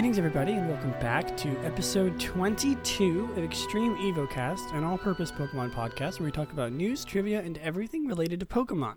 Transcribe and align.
Greetings, 0.00 0.16
everybody, 0.16 0.52
and 0.54 0.66
welcome 0.66 0.92
back 0.92 1.36
to 1.36 1.50
episode 1.58 2.18
22 2.18 3.32
of 3.32 3.44
Extreme 3.44 3.96
EvoCast, 3.96 4.74
an 4.74 4.82
all 4.82 4.96
purpose 4.96 5.30
Pokemon 5.30 5.74
podcast 5.74 6.18
where 6.18 6.24
we 6.24 6.30
talk 6.30 6.50
about 6.52 6.72
news, 6.72 7.04
trivia, 7.04 7.42
and 7.42 7.58
everything 7.58 8.06
related 8.06 8.40
to 8.40 8.46
Pokemon. 8.46 8.94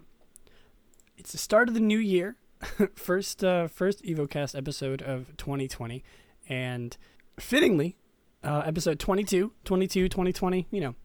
It's 1.18 1.34
the 1.34 1.38
start 1.38 1.68
of 1.68 1.74
the 1.74 1.82
new 1.82 1.98
year, 1.98 2.38
first, 2.96 3.44
uh, 3.44 3.68
first 3.68 4.02
EvoCast 4.06 4.58
episode 4.58 5.02
of 5.02 5.36
2020, 5.36 6.06
and 6.48 6.96
fittingly, 7.38 7.98
uh, 8.42 8.64
episode 8.66 8.98
22, 8.98 9.52
22, 9.66 10.08
2020, 10.08 10.68
you 10.72 10.80
know, 10.80 10.96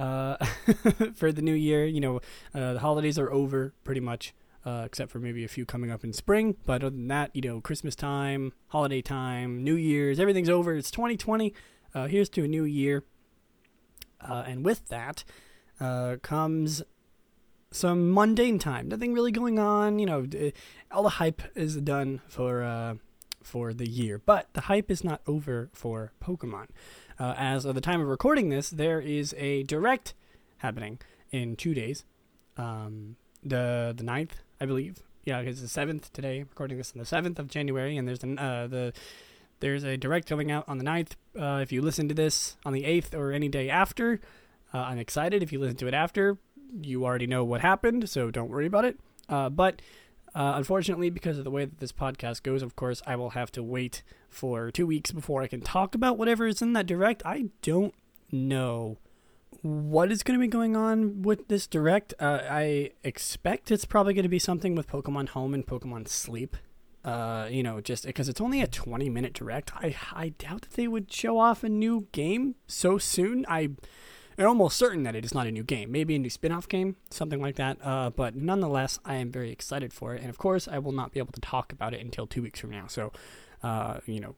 uh, 0.00 0.36
for 1.16 1.32
the 1.32 1.42
new 1.42 1.52
year, 1.52 1.84
you 1.84 2.00
know, 2.00 2.20
uh, 2.54 2.74
the 2.74 2.78
holidays 2.78 3.18
are 3.18 3.32
over 3.32 3.74
pretty 3.82 4.00
much 4.00 4.34
uh, 4.64 4.82
except 4.84 5.10
for 5.10 5.18
maybe 5.18 5.44
a 5.44 5.48
few 5.48 5.66
coming 5.66 5.90
up 5.90 6.04
in 6.04 6.12
spring. 6.12 6.56
But 6.64 6.82
other 6.82 6.90
than 6.90 7.08
that, 7.08 7.34
you 7.34 7.42
know, 7.42 7.60
Christmas 7.60 7.96
time, 7.96 8.52
holiday 8.68 9.02
time, 9.02 9.62
New 9.64 9.74
Year's, 9.74 10.20
everything's 10.20 10.48
over. 10.48 10.74
It's 10.76 10.90
2020. 10.90 11.54
Uh, 11.94 12.06
here's 12.06 12.28
to 12.30 12.44
a 12.44 12.48
new 12.48 12.64
year. 12.64 13.04
Uh, 14.20 14.44
and 14.46 14.64
with 14.64 14.88
that 14.88 15.24
uh, 15.80 16.16
comes 16.22 16.82
some 17.70 18.12
mundane 18.12 18.58
time. 18.58 18.88
Nothing 18.88 19.12
really 19.12 19.32
going 19.32 19.58
on. 19.58 19.98
You 19.98 20.06
know, 20.06 20.26
all 20.90 21.02
the 21.02 21.08
hype 21.08 21.42
is 21.54 21.76
done 21.76 22.20
for 22.28 22.62
uh, 22.62 22.94
for 23.42 23.74
the 23.74 23.88
year, 23.88 24.18
but 24.18 24.48
the 24.52 24.62
hype 24.62 24.90
is 24.90 25.02
not 25.02 25.20
over 25.26 25.70
for 25.72 26.12
Pokemon. 26.22 26.68
Uh, 27.18 27.34
as 27.36 27.64
of 27.64 27.74
the 27.74 27.80
time 27.80 28.00
of 28.00 28.06
recording 28.06 28.48
this, 28.48 28.70
there 28.70 29.00
is 29.00 29.34
a 29.36 29.64
direct 29.64 30.14
happening 30.58 31.00
in 31.30 31.56
two 31.56 31.74
days. 31.74 32.04
Um, 32.56 33.16
the 33.42 33.92
the 33.96 34.04
9th 34.04 34.34
I 34.62 34.64
believe. 34.64 35.02
Yeah, 35.24 35.40
it's 35.40 35.60
the 35.60 35.66
seventh 35.66 36.12
today. 36.12 36.38
recording 36.38 36.78
this 36.78 36.92
on 36.94 37.00
the 37.00 37.04
seventh 37.04 37.40
of 37.40 37.48
January, 37.48 37.96
and 37.96 38.06
there's 38.06 38.22
an, 38.22 38.38
uh, 38.38 38.68
the 38.68 38.92
there's 39.58 39.82
a 39.82 39.96
direct 39.96 40.28
coming 40.28 40.52
out 40.52 40.68
on 40.68 40.78
the 40.78 40.84
9th. 40.84 41.14
Uh, 41.36 41.60
if 41.60 41.72
you 41.72 41.82
listen 41.82 42.08
to 42.08 42.14
this 42.14 42.56
on 42.64 42.72
the 42.72 42.84
eighth 42.84 43.12
or 43.12 43.32
any 43.32 43.48
day 43.48 43.68
after, 43.68 44.20
uh, 44.72 44.78
I'm 44.78 44.98
excited. 44.98 45.42
If 45.42 45.50
you 45.50 45.58
listen 45.58 45.78
to 45.78 45.88
it 45.88 45.94
after, 45.94 46.38
you 46.80 47.04
already 47.04 47.26
know 47.26 47.42
what 47.42 47.60
happened, 47.60 48.08
so 48.08 48.30
don't 48.30 48.50
worry 48.50 48.66
about 48.66 48.84
it. 48.84 49.00
Uh, 49.28 49.48
but 49.48 49.82
uh, 50.32 50.52
unfortunately, 50.54 51.10
because 51.10 51.38
of 51.38 51.44
the 51.44 51.50
way 51.50 51.64
that 51.64 51.80
this 51.80 51.90
podcast 51.90 52.44
goes, 52.44 52.62
of 52.62 52.76
course, 52.76 53.02
I 53.04 53.16
will 53.16 53.30
have 53.30 53.50
to 53.52 53.64
wait 53.64 54.04
for 54.30 54.70
two 54.70 54.86
weeks 54.86 55.10
before 55.10 55.42
I 55.42 55.48
can 55.48 55.60
talk 55.60 55.96
about 55.96 56.18
whatever 56.18 56.46
is 56.46 56.62
in 56.62 56.72
that 56.74 56.86
direct. 56.86 57.22
I 57.26 57.46
don't 57.62 57.94
know 58.30 58.98
what 59.62 60.10
is 60.10 60.22
going 60.22 60.38
to 60.38 60.42
be 60.42 60.48
going 60.48 60.76
on 60.76 61.22
with 61.22 61.48
this 61.48 61.66
direct. 61.66 62.14
Uh, 62.18 62.40
I 62.50 62.90
expect 63.04 63.70
it's 63.70 63.84
probably 63.84 64.12
going 64.12 64.24
to 64.24 64.28
be 64.28 64.40
something 64.40 64.74
with 64.74 64.88
Pokemon 64.88 65.30
Home 65.30 65.54
and 65.54 65.66
Pokemon 65.66 66.08
Sleep. 66.08 66.56
Uh, 67.04 67.48
you 67.50 67.62
know, 67.62 67.80
just 67.80 68.04
because 68.04 68.28
it's 68.28 68.40
only 68.40 68.60
a 68.60 68.66
20 68.66 69.08
minute 69.08 69.32
direct, 69.32 69.72
I 69.74 69.96
I 70.12 70.30
doubt 70.30 70.62
that 70.62 70.72
they 70.72 70.86
would 70.86 71.12
show 71.12 71.38
off 71.38 71.64
a 71.64 71.68
new 71.68 72.06
game 72.12 72.54
so 72.66 72.96
soon. 72.98 73.44
I 73.48 73.70
am 74.38 74.46
almost 74.46 74.76
certain 74.76 75.02
that 75.04 75.16
it 75.16 75.24
is 75.24 75.34
not 75.34 75.46
a 75.46 75.52
new 75.52 75.64
game, 75.64 75.90
maybe 75.90 76.14
a 76.14 76.18
new 76.18 76.30
spin 76.30 76.52
off 76.52 76.68
game, 76.68 76.96
something 77.10 77.40
like 77.40 77.56
that. 77.56 77.78
Uh, 77.82 78.10
but 78.10 78.36
nonetheless, 78.36 79.00
I 79.04 79.14
am 79.16 79.32
very 79.32 79.50
excited 79.50 79.92
for 79.92 80.14
it, 80.14 80.20
and 80.20 80.30
of 80.30 80.38
course, 80.38 80.68
I 80.68 80.78
will 80.78 80.92
not 80.92 81.12
be 81.12 81.18
able 81.18 81.32
to 81.32 81.40
talk 81.40 81.72
about 81.72 81.92
it 81.92 82.00
until 82.00 82.26
two 82.26 82.42
weeks 82.42 82.60
from 82.60 82.70
now. 82.70 82.86
So, 82.86 83.12
uh, 83.64 83.98
you 84.06 84.20
know, 84.20 84.36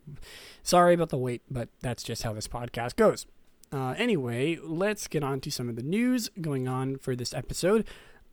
sorry 0.62 0.94
about 0.94 1.10
the 1.10 1.18
wait, 1.18 1.42
but 1.50 1.68
that's 1.80 2.02
just 2.02 2.22
how 2.22 2.32
this 2.32 2.48
podcast 2.48 2.96
goes. 2.96 3.26
Uh, 3.74 3.92
anyway, 3.98 4.56
let's 4.62 5.08
get 5.08 5.24
on 5.24 5.40
to 5.40 5.50
some 5.50 5.68
of 5.68 5.74
the 5.74 5.82
news 5.82 6.30
going 6.40 6.68
on 6.68 6.96
for 6.96 7.16
this 7.16 7.34
episode. 7.34 7.84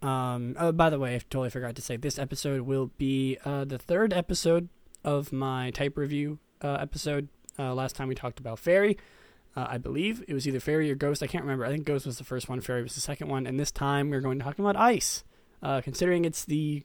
Um, 0.03 0.55
oh, 0.59 0.71
by 0.71 0.91
the 0.91 0.99
way, 0.99 1.15
I 1.15 1.17
totally 1.17 1.49
forgot 1.49 1.75
to 1.77 1.81
say 1.81 1.97
this 1.97 2.19
episode 2.19 2.61
will 2.61 2.91
be 2.99 3.39
uh, 3.43 3.65
the 3.65 3.79
third 3.79 4.13
episode 4.13 4.69
of 5.03 5.33
my 5.33 5.71
type 5.71 5.97
review 5.97 6.37
uh, 6.61 6.77
episode. 6.79 7.27
Uh, 7.57 7.73
last 7.73 7.95
time 7.95 8.07
we 8.07 8.13
talked 8.13 8.39
about 8.39 8.59
Fairy. 8.59 8.99
Uh, 9.55 9.65
I 9.67 9.79
believe 9.79 10.23
it 10.27 10.35
was 10.35 10.47
either 10.47 10.59
Fairy 10.59 10.91
or 10.91 10.95
Ghost. 10.95 11.23
I 11.23 11.27
can't 11.27 11.43
remember. 11.43 11.65
I 11.65 11.69
think 11.69 11.85
Ghost 11.85 12.05
was 12.05 12.19
the 12.19 12.23
first 12.23 12.47
one, 12.47 12.61
Fairy 12.61 12.83
was 12.83 12.93
the 12.93 13.01
second 13.01 13.27
one. 13.27 13.47
And 13.47 13.59
this 13.59 13.71
time 13.71 14.11
we're 14.11 14.21
going 14.21 14.37
to 14.37 14.45
talk 14.45 14.59
about 14.59 14.75
ice. 14.75 15.23
Considering 15.63 16.23
it's 16.23 16.45
the 16.45 16.83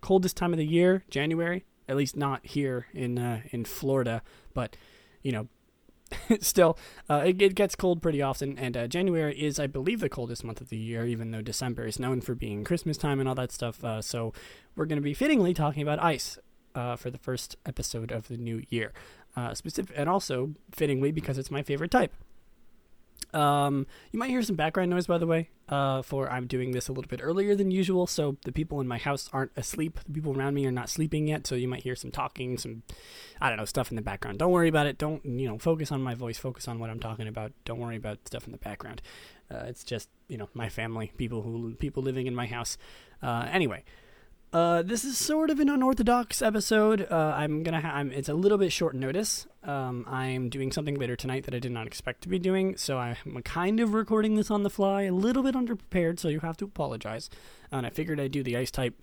coldest 0.00 0.36
time 0.36 0.52
of 0.52 0.58
the 0.58 0.66
year, 0.66 1.02
January, 1.10 1.64
at 1.88 1.96
least 1.96 2.16
not 2.16 2.46
here 2.46 2.86
in 2.94 3.18
in 3.50 3.64
Florida, 3.64 4.22
but 4.54 4.76
you 5.22 5.32
know, 5.32 5.48
still, 6.40 6.78
uh, 7.08 7.22
it, 7.26 7.40
it, 7.40 7.54
gets 7.54 7.74
cold 7.74 8.02
pretty 8.02 8.22
often, 8.22 8.58
and 8.58 8.76
uh, 8.76 8.86
January 8.86 9.38
is, 9.38 9.58
I 9.58 9.66
believe, 9.66 10.00
the 10.00 10.08
coldest 10.08 10.44
month 10.44 10.60
of 10.60 10.68
the 10.68 10.76
year, 10.76 11.06
even 11.06 11.30
though 11.30 11.42
December 11.42 11.86
is 11.86 11.98
known 11.98 12.20
for 12.20 12.34
being 12.34 12.64
Christmas 12.64 12.96
time 12.96 13.20
and 13.20 13.28
all 13.28 13.34
that 13.34 13.52
stuff. 13.52 13.82
Uh, 13.84 14.02
so 14.02 14.32
we're 14.76 14.86
going 14.86 14.96
to 14.98 15.02
be 15.02 15.14
fittingly 15.14 15.54
talking 15.54 15.82
about 15.82 16.02
ice 16.02 16.38
uh, 16.74 16.96
for 16.96 17.10
the 17.10 17.18
first 17.18 17.56
episode 17.66 18.12
of 18.12 18.28
the 18.28 18.36
new 18.36 18.62
year, 18.68 18.92
uh, 19.36 19.54
specific, 19.54 19.94
and 19.96 20.08
also 20.08 20.54
fittingly 20.70 21.12
because 21.12 21.38
it's 21.38 21.50
my 21.50 21.62
favorite 21.62 21.90
type. 21.90 22.12
Um, 23.32 23.86
you 24.10 24.18
might 24.18 24.30
hear 24.30 24.42
some 24.42 24.56
background 24.56 24.90
noise, 24.90 25.06
by 25.06 25.18
the 25.18 25.26
way, 25.26 25.48
uh, 25.68 26.02
for 26.02 26.30
I'm 26.30 26.46
doing 26.46 26.72
this 26.72 26.88
a 26.88 26.92
little 26.92 27.08
bit 27.08 27.20
earlier 27.22 27.54
than 27.54 27.70
usual, 27.70 28.06
so 28.06 28.36
the 28.44 28.52
people 28.52 28.80
in 28.80 28.86
my 28.86 28.98
house 28.98 29.30
aren't 29.32 29.52
asleep. 29.56 30.00
The 30.04 30.12
people 30.12 30.36
around 30.36 30.54
me 30.54 30.66
are 30.66 30.72
not 30.72 30.90
sleeping 30.90 31.28
yet, 31.28 31.46
so 31.46 31.54
you 31.54 31.66
might 31.66 31.82
hear 31.82 31.96
some 31.96 32.10
talking, 32.10 32.58
some, 32.58 32.82
I 33.40 33.48
don't 33.48 33.58
know, 33.58 33.64
stuff 33.64 33.90
in 33.90 33.96
the 33.96 34.02
background. 34.02 34.38
Don't 34.38 34.52
worry 34.52 34.68
about 34.68 34.86
it. 34.86 34.98
Don't, 34.98 35.24
you 35.24 35.48
know, 35.48 35.58
focus 35.58 35.90
on 35.90 36.02
my 36.02 36.14
voice, 36.14 36.36
focus 36.36 36.68
on 36.68 36.78
what 36.78 36.90
I'm 36.90 37.00
talking 37.00 37.26
about. 37.26 37.52
Don't 37.64 37.80
worry 37.80 37.96
about 37.96 38.26
stuff 38.26 38.44
in 38.46 38.52
the 38.52 38.58
background. 38.58 39.00
Uh, 39.50 39.64
it's 39.66 39.84
just, 39.84 40.08
you 40.28 40.36
know, 40.36 40.48
my 40.54 40.68
family, 40.68 41.12
people 41.16 41.42
who, 41.42 41.74
people 41.74 42.02
living 42.02 42.26
in 42.26 42.34
my 42.34 42.46
house. 42.46 42.76
Uh, 43.22 43.48
anyway, 43.50 43.84
uh, 44.52 44.82
this 44.82 45.02
is 45.02 45.16
sort 45.16 45.48
of 45.48 45.60
an 45.60 45.70
unorthodox 45.70 46.42
episode. 46.42 47.06
Uh, 47.10 47.32
I'm 47.34 47.62
gonna. 47.62 47.80
Ha- 47.80 47.92
I'm, 47.94 48.12
it's 48.12 48.28
a 48.28 48.34
little 48.34 48.58
bit 48.58 48.70
short 48.70 48.94
notice. 48.94 49.46
Um, 49.62 50.04
I'm 50.06 50.50
doing 50.50 50.70
something 50.70 50.96
later 50.96 51.16
tonight 51.16 51.44
that 51.44 51.54
I 51.54 51.58
did 51.58 51.72
not 51.72 51.86
expect 51.86 52.20
to 52.22 52.28
be 52.28 52.38
doing, 52.38 52.76
so 52.76 52.98
I'm 52.98 53.42
kind 53.44 53.80
of 53.80 53.94
recording 53.94 54.34
this 54.34 54.50
on 54.50 54.62
the 54.62 54.68
fly, 54.68 55.02
a 55.02 55.12
little 55.12 55.42
bit 55.42 55.54
underprepared. 55.54 56.18
So 56.18 56.28
you 56.28 56.40
have 56.40 56.58
to 56.58 56.66
apologize. 56.66 57.30
And 57.70 57.86
I 57.86 57.90
figured 57.90 58.20
I'd 58.20 58.32
do 58.32 58.42
the 58.42 58.58
ice 58.58 58.70
type, 58.70 59.00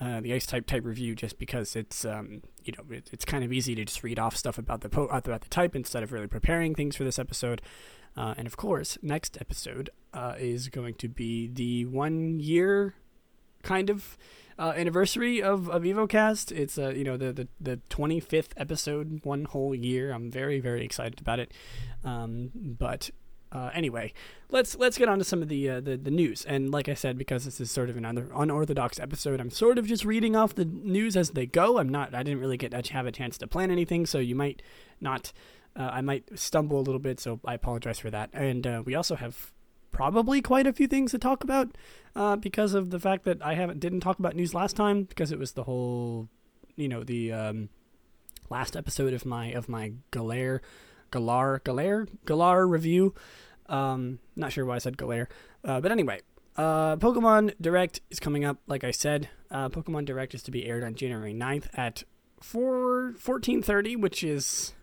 uh, 0.00 0.20
the 0.20 0.32
ice 0.32 0.46
type 0.46 0.66
type 0.66 0.84
review 0.84 1.16
just 1.16 1.36
because 1.38 1.74
it's 1.74 2.04
um, 2.04 2.42
you 2.62 2.72
know 2.72 2.84
it, 2.94 3.10
it's 3.12 3.24
kind 3.24 3.42
of 3.42 3.52
easy 3.52 3.74
to 3.74 3.84
just 3.84 4.04
read 4.04 4.20
off 4.20 4.36
stuff 4.36 4.56
about 4.56 4.82
the 4.82 4.88
po- 4.88 5.06
about 5.06 5.40
the 5.40 5.48
type 5.48 5.74
instead 5.74 6.04
of 6.04 6.12
really 6.12 6.28
preparing 6.28 6.76
things 6.76 6.94
for 6.94 7.02
this 7.02 7.18
episode. 7.18 7.60
Uh, 8.16 8.34
and 8.38 8.46
of 8.46 8.56
course, 8.56 8.98
next 9.02 9.36
episode 9.40 9.90
uh, 10.14 10.34
is 10.38 10.68
going 10.68 10.94
to 10.94 11.08
be 11.08 11.48
the 11.48 11.86
one 11.86 12.38
year 12.38 12.94
kind 13.64 13.90
of 13.90 14.16
uh, 14.58 14.72
anniversary 14.76 15.42
of, 15.42 15.68
of 15.68 15.82
EvoCast. 15.82 16.52
It's 16.52 16.78
uh, 16.78 16.90
you 16.90 17.04
know 17.04 17.16
the, 17.16 17.32
the 17.32 17.48
the 17.60 17.80
25th 17.90 18.50
episode, 18.56 19.20
one 19.24 19.44
whole 19.44 19.74
year. 19.74 20.12
I'm 20.12 20.30
very 20.30 20.60
very 20.60 20.84
excited 20.84 21.20
about 21.20 21.38
it. 21.38 21.52
Um, 22.04 22.50
but 22.54 23.10
uh, 23.52 23.70
anyway, 23.72 24.12
let's 24.50 24.76
let's 24.76 24.98
get 24.98 25.08
on 25.08 25.18
to 25.18 25.24
some 25.24 25.42
of 25.42 25.48
the, 25.48 25.68
uh, 25.68 25.80
the 25.80 25.96
the 25.96 26.10
news. 26.10 26.44
And 26.44 26.70
like 26.70 26.88
I 26.88 26.94
said, 26.94 27.16
because 27.16 27.44
this 27.44 27.60
is 27.60 27.70
sort 27.70 27.90
of 27.90 27.96
an 27.96 28.04
unorthodox 28.04 28.98
episode, 28.98 29.40
I'm 29.40 29.50
sort 29.50 29.78
of 29.78 29.86
just 29.86 30.04
reading 30.04 30.34
off 30.34 30.54
the 30.54 30.64
news 30.64 31.16
as 31.16 31.30
they 31.30 31.46
go. 31.46 31.78
I'm 31.78 31.88
not. 31.88 32.14
I 32.14 32.22
didn't 32.22 32.40
really 32.40 32.56
get 32.56 32.70
to 32.72 32.92
have 32.92 33.06
a 33.06 33.12
chance 33.12 33.38
to 33.38 33.46
plan 33.46 33.70
anything, 33.70 34.06
so 34.06 34.18
you 34.18 34.34
might 34.34 34.62
not. 35.00 35.32
Uh, 35.78 35.90
I 35.92 36.00
might 36.00 36.38
stumble 36.38 36.78
a 36.78 36.80
little 36.80 36.98
bit, 36.98 37.20
so 37.20 37.38
I 37.44 37.52
apologize 37.54 37.98
for 37.98 38.10
that. 38.10 38.30
And 38.32 38.66
uh, 38.66 38.82
we 38.84 38.94
also 38.94 39.14
have 39.14 39.52
probably 39.96 40.42
quite 40.42 40.66
a 40.66 40.74
few 40.74 40.86
things 40.86 41.10
to 41.10 41.18
talk 41.18 41.42
about 41.42 41.74
uh, 42.14 42.36
because 42.36 42.74
of 42.74 42.90
the 42.90 43.00
fact 43.00 43.24
that 43.24 43.42
I 43.42 43.54
haven't 43.54 43.80
didn't 43.80 44.00
talk 44.00 44.18
about 44.18 44.36
news 44.36 44.52
last 44.52 44.76
time 44.76 45.04
because 45.04 45.32
it 45.32 45.38
was 45.38 45.52
the 45.52 45.64
whole, 45.64 46.28
you 46.76 46.86
know, 46.86 47.02
the 47.02 47.32
um, 47.32 47.70
last 48.50 48.76
episode 48.76 49.14
of 49.14 49.24
my 49.24 49.46
of 49.46 49.70
my 49.70 49.94
Galar, 50.10 50.60
Galar, 51.10 51.62
Galar, 51.64 52.08
Galar 52.26 52.66
review. 52.66 53.14
Um, 53.70 54.18
not 54.36 54.52
sure 54.52 54.66
why 54.66 54.74
I 54.74 54.78
said 54.80 54.98
Galar, 54.98 55.30
uh, 55.64 55.80
but 55.80 55.90
anyway, 55.90 56.20
uh, 56.58 56.96
Pokemon 56.96 57.54
Direct 57.58 58.02
is 58.10 58.20
coming 58.20 58.44
up. 58.44 58.58
Like 58.66 58.84
I 58.84 58.90
said, 58.90 59.30
uh, 59.50 59.70
Pokemon 59.70 60.04
Direct 60.04 60.34
is 60.34 60.42
to 60.42 60.50
be 60.50 60.66
aired 60.66 60.84
on 60.84 60.94
January 60.94 61.32
9th 61.32 61.68
at 61.72 62.04
4 62.42 63.14
14:30, 63.18 63.96
which 63.96 64.22
is 64.22 64.74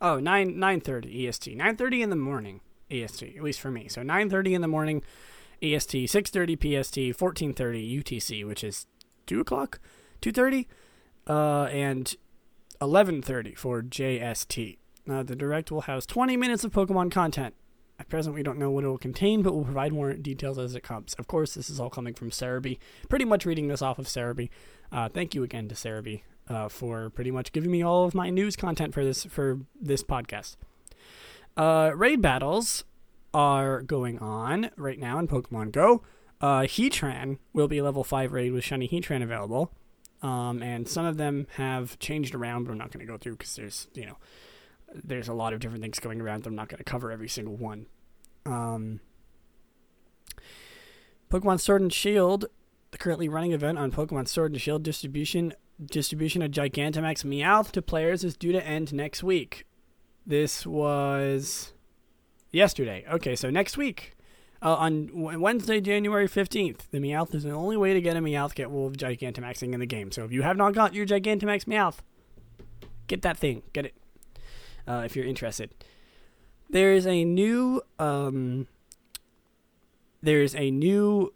oh 0.00 0.20
9 0.20 0.54
9:30 0.54 1.26
EST, 1.26 1.58
9:30 1.58 2.02
in 2.02 2.10
the 2.10 2.16
morning. 2.16 2.60
EST, 2.92 3.36
at 3.36 3.42
least 3.42 3.60
for 3.60 3.70
me. 3.70 3.88
So 3.88 4.02
9:30 4.02 4.54
in 4.54 4.60
the 4.60 4.68
morning 4.68 5.02
EST, 5.62 6.08
6:30 6.08 6.56
PST, 6.56 7.12
14:30 7.12 8.02
UTC, 8.02 8.44
which 8.44 8.64
is 8.64 8.86
two 9.26 9.40
o'clock, 9.40 9.80
2:30, 10.20 10.66
uh, 11.26 11.64
and 11.64 12.16
11:30 12.80 13.56
for 13.56 13.82
JST. 13.82 14.78
Uh, 15.08 15.22
the 15.22 15.36
direct 15.36 15.70
will 15.70 15.82
house 15.82 16.06
20 16.06 16.36
minutes 16.36 16.64
of 16.64 16.72
Pokemon 16.72 17.10
content. 17.10 17.54
At 17.98 18.08
present, 18.08 18.34
we 18.34 18.42
don't 18.42 18.58
know 18.58 18.70
what 18.70 18.84
it 18.84 18.88
will 18.88 18.98
contain, 18.98 19.42
but 19.42 19.54
we'll 19.54 19.64
provide 19.64 19.92
more 19.92 20.12
details 20.14 20.58
as 20.58 20.74
it 20.74 20.82
comes. 20.82 21.14
Of 21.14 21.28
course, 21.28 21.54
this 21.54 21.70
is 21.70 21.78
all 21.78 21.90
coming 21.90 22.14
from 22.14 22.30
Serebii. 22.30 22.78
Pretty 23.08 23.24
much 23.24 23.46
reading 23.46 23.68
this 23.68 23.82
off 23.82 23.98
of 23.98 24.06
Serebii. 24.06 24.48
Uh, 24.90 25.08
thank 25.08 25.34
you 25.34 25.42
again 25.42 25.68
to 25.68 25.74
Serebii 25.74 26.22
uh, 26.48 26.68
for 26.68 27.10
pretty 27.10 27.30
much 27.30 27.52
giving 27.52 27.70
me 27.70 27.82
all 27.82 28.04
of 28.04 28.14
my 28.14 28.30
news 28.30 28.56
content 28.56 28.92
for 28.94 29.04
this 29.04 29.24
for 29.24 29.60
this 29.80 30.02
podcast. 30.02 30.56
Uh, 31.56 31.92
raid 31.94 32.22
battles 32.22 32.84
are 33.34 33.82
going 33.82 34.18
on 34.18 34.70
right 34.76 34.98
now 34.98 35.18
in 35.18 35.28
Pokemon 35.28 35.72
Go. 35.72 36.02
Uh, 36.40 36.62
Heatran 36.62 37.38
will 37.52 37.68
be 37.68 37.80
level 37.80 38.04
5 38.04 38.32
raid 38.32 38.52
with 38.52 38.64
Shiny 38.64 38.88
Heatran 38.88 39.22
available. 39.22 39.72
Um, 40.22 40.62
and 40.62 40.88
some 40.88 41.04
of 41.04 41.16
them 41.16 41.46
have 41.56 41.98
changed 41.98 42.34
around, 42.34 42.64
but 42.64 42.72
I'm 42.72 42.78
not 42.78 42.92
going 42.92 43.04
to 43.04 43.10
go 43.10 43.18
through 43.18 43.36
because 43.36 43.56
there's, 43.56 43.88
you 43.94 44.06
know, 44.06 44.16
there's 44.94 45.28
a 45.28 45.34
lot 45.34 45.52
of 45.52 45.60
different 45.60 45.82
things 45.82 45.98
going 45.98 46.20
around. 46.20 46.46
I'm 46.46 46.54
not 46.54 46.68
going 46.68 46.78
to 46.78 46.84
cover 46.84 47.10
every 47.10 47.28
single 47.28 47.56
one. 47.56 47.86
Um, 48.46 49.00
Pokemon 51.30 51.60
Sword 51.60 51.82
and 51.82 51.92
Shield, 51.92 52.46
the 52.90 52.98
currently 52.98 53.28
running 53.28 53.52
event 53.52 53.78
on 53.78 53.90
Pokemon 53.90 54.28
Sword 54.28 54.52
and 54.52 54.60
Shield 54.60 54.82
distribution 54.82 55.54
distribution 55.84 56.42
of 56.42 56.50
Gigantamax 56.52 57.24
Meowth 57.24 57.72
to 57.72 57.82
players 57.82 58.22
is 58.22 58.36
due 58.36 58.52
to 58.52 58.64
end 58.64 58.92
next 58.92 59.24
week. 59.24 59.66
This 60.26 60.66
was 60.66 61.72
yesterday. 62.50 63.04
Okay, 63.10 63.36
so 63.36 63.50
next 63.50 63.76
week. 63.76 64.16
Uh, 64.64 64.76
on 64.76 65.40
Wednesday, 65.40 65.80
January 65.80 66.28
15th, 66.28 66.82
the 66.92 67.00
Meowth 67.00 67.34
is 67.34 67.42
the 67.42 67.50
only 67.50 67.76
way 67.76 67.92
to 67.94 68.00
get 68.00 68.16
a 68.16 68.20
Meowth 68.20 68.54
get 68.54 68.70
Wolf 68.70 68.92
Gigantamaxing 68.92 69.72
in 69.72 69.80
the 69.80 69.86
game. 69.86 70.12
So 70.12 70.22
if 70.24 70.30
you 70.30 70.42
have 70.42 70.56
not 70.56 70.72
got 70.72 70.94
your 70.94 71.04
Gigantamax 71.04 71.64
Meowth, 71.64 71.98
get 73.08 73.22
that 73.22 73.36
thing. 73.36 73.62
Get 73.72 73.86
it. 73.86 73.94
Uh, 74.86 75.02
if 75.04 75.16
you're 75.16 75.26
interested. 75.26 75.74
There 76.70 76.92
is 76.92 77.08
a 77.08 77.24
new 77.24 77.82
um, 77.98 78.68
there's 80.22 80.54
a 80.54 80.70
new 80.70 81.34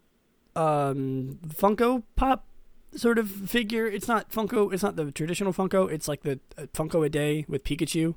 um, 0.54 1.38
Funko 1.48 2.04
Pop 2.14 2.46
sort 2.94 3.18
of 3.18 3.28
figure. 3.28 3.86
It's 3.86 4.08
not 4.08 4.30
Funko. 4.30 4.72
It's 4.72 4.82
not 4.82 4.96
the 4.96 5.10
traditional 5.10 5.52
Funko. 5.52 5.90
It's 5.90 6.08
like 6.08 6.22
the 6.22 6.40
uh, 6.56 6.62
Funko 6.72 7.04
a 7.04 7.08
day 7.08 7.44
with 7.48 7.64
Pikachu, 7.64 8.14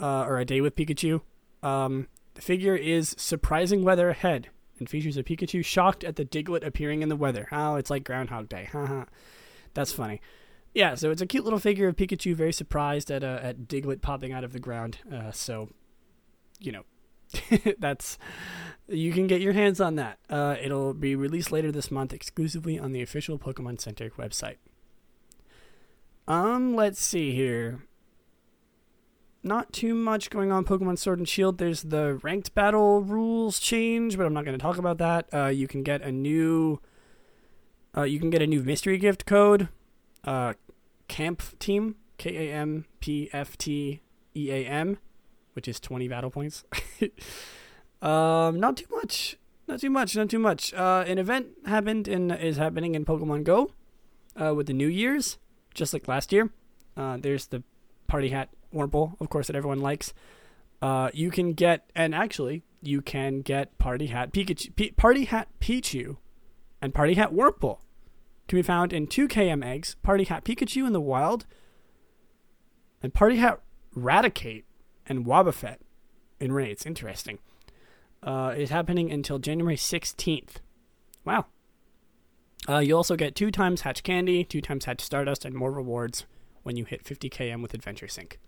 uh, 0.00 0.24
or 0.24 0.38
a 0.38 0.44
day 0.44 0.60
with 0.60 0.74
Pikachu. 0.74 1.20
Um, 1.62 2.08
the 2.34 2.42
figure 2.42 2.74
is 2.74 3.14
surprising 3.18 3.84
weather 3.84 4.10
ahead 4.10 4.48
and 4.78 4.88
features 4.88 5.16
a 5.16 5.22
Pikachu 5.22 5.64
shocked 5.64 6.04
at 6.04 6.16
the 6.16 6.24
Diglett 6.24 6.64
appearing 6.64 7.02
in 7.02 7.08
the 7.08 7.16
weather. 7.16 7.46
Oh, 7.52 7.76
it's 7.76 7.90
like 7.90 8.04
Groundhog 8.04 8.48
Day. 8.48 8.64
Haha, 8.72 9.04
that's 9.74 9.92
funny. 9.92 10.20
Yeah, 10.74 10.94
so 10.94 11.10
it's 11.10 11.20
a 11.20 11.26
cute 11.26 11.44
little 11.44 11.58
figure 11.58 11.88
of 11.88 11.96
Pikachu, 11.96 12.34
very 12.34 12.52
surprised 12.52 13.10
at 13.10 13.24
uh, 13.24 13.40
at 13.42 13.68
Diglett 13.68 14.00
popping 14.00 14.32
out 14.32 14.44
of 14.44 14.52
the 14.52 14.60
ground. 14.60 14.98
Uh, 15.12 15.32
so, 15.32 15.68
you 16.60 16.70
know, 16.70 16.84
that's 17.78 18.18
you 18.88 19.12
can 19.12 19.26
get 19.26 19.40
your 19.40 19.52
hands 19.52 19.80
on 19.80 19.96
that. 19.96 20.18
Uh, 20.28 20.56
it'll 20.62 20.94
be 20.94 21.16
released 21.16 21.50
later 21.50 21.72
this 21.72 21.90
month 21.90 22.12
exclusively 22.12 22.78
on 22.78 22.92
the 22.92 23.02
official 23.02 23.38
Pokemon 23.38 23.80
Center 23.80 24.10
website. 24.10 24.56
Um, 26.28 26.76
let's 26.76 27.00
see 27.02 27.34
here. 27.34 27.80
Not 29.42 29.72
too 29.72 29.94
much 29.94 30.28
going 30.28 30.52
on 30.52 30.64
Pokemon 30.64 30.98
Sword 30.98 31.18
and 31.18 31.28
Shield. 31.28 31.58
There's 31.58 31.82
the 31.82 32.20
ranked 32.22 32.54
battle 32.54 33.00
rules 33.00 33.58
change, 33.58 34.16
but 34.16 34.26
I'm 34.26 34.34
not 34.34 34.44
going 34.44 34.58
to 34.58 34.62
talk 34.62 34.76
about 34.76 34.98
that. 34.98 35.28
Uh, 35.32 35.46
you 35.46 35.66
can 35.66 35.82
get 35.82 36.02
a 36.02 36.12
new, 36.12 36.80
uh, 37.96 38.02
you 38.02 38.18
can 38.18 38.28
get 38.28 38.42
a 38.42 38.46
new 38.46 38.62
mystery 38.62 38.98
gift 38.98 39.24
code. 39.24 39.68
Uh, 40.24 40.52
Camp 41.08 41.42
Team, 41.58 41.96
K 42.18 42.48
A 42.48 42.54
M 42.54 42.84
P 43.00 43.30
F 43.32 43.56
T 43.56 44.02
E 44.36 44.50
A 44.50 44.66
M 44.66 44.98
which 45.54 45.68
is 45.68 45.80
20 45.80 46.08
battle 46.08 46.30
points. 46.30 46.64
um, 48.02 48.58
not 48.60 48.76
too 48.76 48.86
much. 48.90 49.36
Not 49.68 49.80
too 49.80 49.90
much. 49.90 50.16
Not 50.16 50.30
too 50.30 50.38
much. 50.38 50.72
Uh, 50.74 51.04
an 51.06 51.18
event 51.18 51.48
happened 51.66 52.08
and 52.08 52.32
is 52.32 52.56
happening 52.56 52.94
in 52.94 53.04
Pokemon 53.04 53.44
Go 53.44 53.72
uh, 54.40 54.54
with 54.54 54.66
the 54.66 54.72
New 54.72 54.88
Year's, 54.88 55.38
just 55.74 55.92
like 55.92 56.08
last 56.08 56.32
year. 56.32 56.50
Uh, 56.96 57.16
there's 57.18 57.46
the 57.46 57.62
party 58.06 58.30
hat 58.30 58.48
Wurmple, 58.72 59.16
of 59.20 59.28
course, 59.28 59.46
that 59.46 59.56
everyone 59.56 59.80
likes. 59.80 60.12
Uh, 60.80 61.10
you 61.12 61.30
can 61.30 61.52
get, 61.52 61.90
and 61.94 62.14
actually, 62.14 62.62
you 62.82 63.02
can 63.02 63.42
get 63.42 63.76
party 63.78 64.06
hat 64.06 64.32
Pikachu, 64.32 64.74
P- 64.76 64.92
party 64.92 65.24
hat 65.24 65.48
Pichu, 65.60 66.16
and 66.80 66.94
party 66.94 67.14
hat 67.14 67.32
Wurmple. 67.32 67.78
Can 68.48 68.58
be 68.58 68.62
found 68.62 68.92
in 68.92 69.06
two 69.06 69.28
KM 69.28 69.64
eggs, 69.64 69.96
party 70.02 70.24
hat 70.24 70.44
Pikachu 70.44 70.86
in 70.86 70.92
the 70.92 71.00
wild, 71.00 71.46
and 73.02 73.12
party 73.12 73.36
hat 73.36 73.60
Raticate 73.96 74.64
and 75.06 75.26
Wobbuffet 75.26 75.76
in 76.38 76.52
raids. 76.52 76.86
Interesting. 76.86 77.38
Uh, 78.22 78.54
is 78.56 78.70
happening 78.70 79.10
until 79.10 79.38
January 79.38 79.76
16th. 79.76 80.56
Wow. 81.24 81.46
Uh, 82.68 82.78
you 82.78 82.94
also 82.94 83.16
get 83.16 83.34
two 83.34 83.50
times 83.50 83.82
Hatch 83.82 84.02
Candy, 84.02 84.44
two 84.44 84.60
times 84.60 84.84
Hatch 84.84 85.00
Stardust, 85.00 85.44
and 85.44 85.54
more 85.54 85.72
rewards 85.72 86.26
when 86.62 86.76
you 86.76 86.84
hit 86.84 87.04
50 87.04 87.30
km 87.30 87.62
with 87.62 87.72
Adventure 87.74 88.08
Sync, 88.08 88.38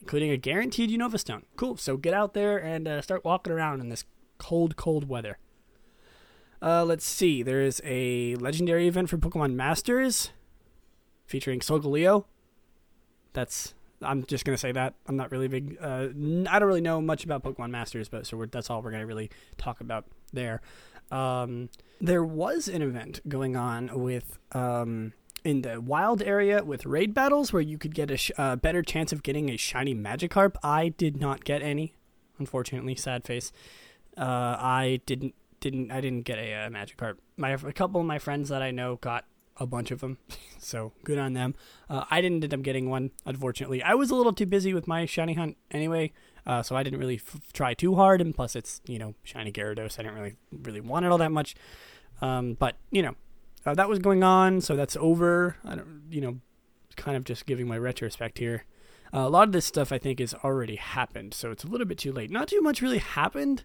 including 0.00 0.30
a 0.30 0.36
guaranteed 0.36 0.90
Unova 0.90 1.18
Stone. 1.18 1.44
Cool. 1.56 1.76
So 1.76 1.96
get 1.96 2.14
out 2.14 2.34
there 2.34 2.58
and 2.58 2.88
uh, 2.88 3.02
start 3.02 3.24
walking 3.24 3.52
around 3.52 3.80
in 3.80 3.88
this 3.88 4.04
cold, 4.38 4.76
cold 4.76 5.08
weather. 5.08 5.38
Uh, 6.62 6.84
let's 6.84 7.04
see. 7.04 7.42
There 7.42 7.62
is 7.62 7.80
a 7.84 8.34
legendary 8.36 8.86
event 8.86 9.08
for 9.08 9.16
Pokemon 9.16 9.54
Masters 9.54 10.30
featuring 11.26 11.60
Solgaleo. 11.60 12.24
That's 13.32 13.74
I'm 14.02 14.24
just 14.24 14.44
gonna 14.44 14.58
say 14.58 14.72
that 14.72 14.94
I'm 15.06 15.16
not 15.16 15.30
really 15.30 15.48
big. 15.48 15.76
Uh, 15.80 16.08
I 16.48 16.58
don't 16.58 16.68
really 16.68 16.80
know 16.80 17.00
much 17.00 17.24
about 17.24 17.42
Pokemon 17.42 17.70
Masters, 17.70 18.08
but 18.08 18.26
so 18.26 18.44
that's 18.50 18.70
all 18.70 18.82
we're 18.82 18.90
gonna 18.90 19.06
really 19.06 19.30
talk 19.56 19.80
about 19.80 20.06
there. 20.32 20.60
Um, 21.10 21.68
there 22.00 22.24
was 22.24 22.68
an 22.68 22.82
event 22.82 23.20
going 23.28 23.56
on 23.56 23.90
with 24.00 24.38
um, 24.52 25.12
in 25.44 25.62
the 25.62 25.80
wild 25.80 26.22
area 26.22 26.62
with 26.64 26.86
raid 26.86 27.14
battles 27.14 27.52
where 27.52 27.62
you 27.62 27.78
could 27.78 27.94
get 27.94 28.10
a 28.10 28.16
sh- 28.16 28.30
uh, 28.36 28.56
better 28.56 28.82
chance 28.82 29.12
of 29.12 29.22
getting 29.22 29.50
a 29.50 29.56
shiny 29.56 29.94
Magikarp. 29.94 30.56
I 30.62 30.90
did 30.90 31.20
not 31.20 31.44
get 31.44 31.62
any, 31.62 31.94
unfortunately. 32.38 32.94
Sad 32.94 33.24
face. 33.24 33.52
Uh, 34.16 34.56
I 34.58 35.00
didn't 35.06 35.34
didn't 35.60 35.90
I 35.90 36.00
didn't 36.00 36.22
get 36.22 36.38
a, 36.38 36.52
a 36.52 36.66
uh, 36.66 36.68
Magikarp. 36.68 37.16
My 37.36 37.50
a 37.50 37.72
couple 37.72 38.00
of 38.00 38.06
my 38.06 38.18
friends 38.18 38.48
that 38.48 38.62
I 38.62 38.70
know 38.70 38.96
got 38.96 39.24
a 39.56 39.66
bunch 39.66 39.90
of 39.90 40.00
them. 40.00 40.18
so 40.58 40.92
good 41.04 41.18
on 41.18 41.34
them. 41.34 41.54
Uh, 41.88 42.04
I 42.10 42.20
didn't 42.20 42.42
end 42.42 42.54
up 42.54 42.62
getting 42.62 42.88
one, 42.88 43.10
unfortunately. 43.26 43.82
I 43.82 43.94
was 43.94 44.10
a 44.10 44.14
little 44.14 44.32
too 44.32 44.46
busy 44.46 44.74
with 44.74 44.88
my 44.88 45.06
shiny 45.06 45.34
hunt 45.34 45.56
anyway, 45.70 46.12
uh, 46.46 46.62
so 46.62 46.76
I 46.76 46.82
didn't 46.82 46.98
really 46.98 47.16
f- 47.16 47.52
try 47.52 47.74
too 47.74 47.94
hard. 47.94 48.20
And 48.20 48.34
plus, 48.34 48.56
it's 48.56 48.80
you 48.86 48.98
know 48.98 49.14
shiny 49.22 49.52
Gyarados. 49.52 49.98
I 49.98 50.02
didn't 50.02 50.16
really 50.16 50.36
really 50.50 50.80
want 50.80 51.04
it 51.04 51.12
all 51.12 51.18
that 51.18 51.32
much. 51.32 51.54
Um, 52.22 52.54
but 52.54 52.76
you 52.90 53.02
know 53.02 53.14
uh, 53.66 53.74
that 53.74 53.88
was 53.88 53.98
going 53.98 54.22
on, 54.22 54.60
so 54.60 54.76
that's 54.76 54.96
over. 54.96 55.56
I 55.64 55.76
don't 55.76 56.02
you 56.10 56.20
know 56.20 56.40
kind 56.96 57.16
of 57.16 57.24
just 57.24 57.46
giving 57.46 57.66
my 57.66 57.78
retrospect 57.78 58.38
here. 58.38 58.64
Uh, 59.12 59.20
a 59.20 59.28
lot 59.28 59.48
of 59.48 59.52
this 59.52 59.66
stuff 59.66 59.90
I 59.90 59.98
think 59.98 60.20
has 60.20 60.34
already 60.34 60.76
happened, 60.76 61.34
so 61.34 61.50
it's 61.50 61.64
a 61.64 61.66
little 61.66 61.86
bit 61.86 61.98
too 61.98 62.12
late. 62.12 62.30
Not 62.30 62.48
too 62.48 62.60
much 62.60 62.82
really 62.82 62.98
happened. 62.98 63.64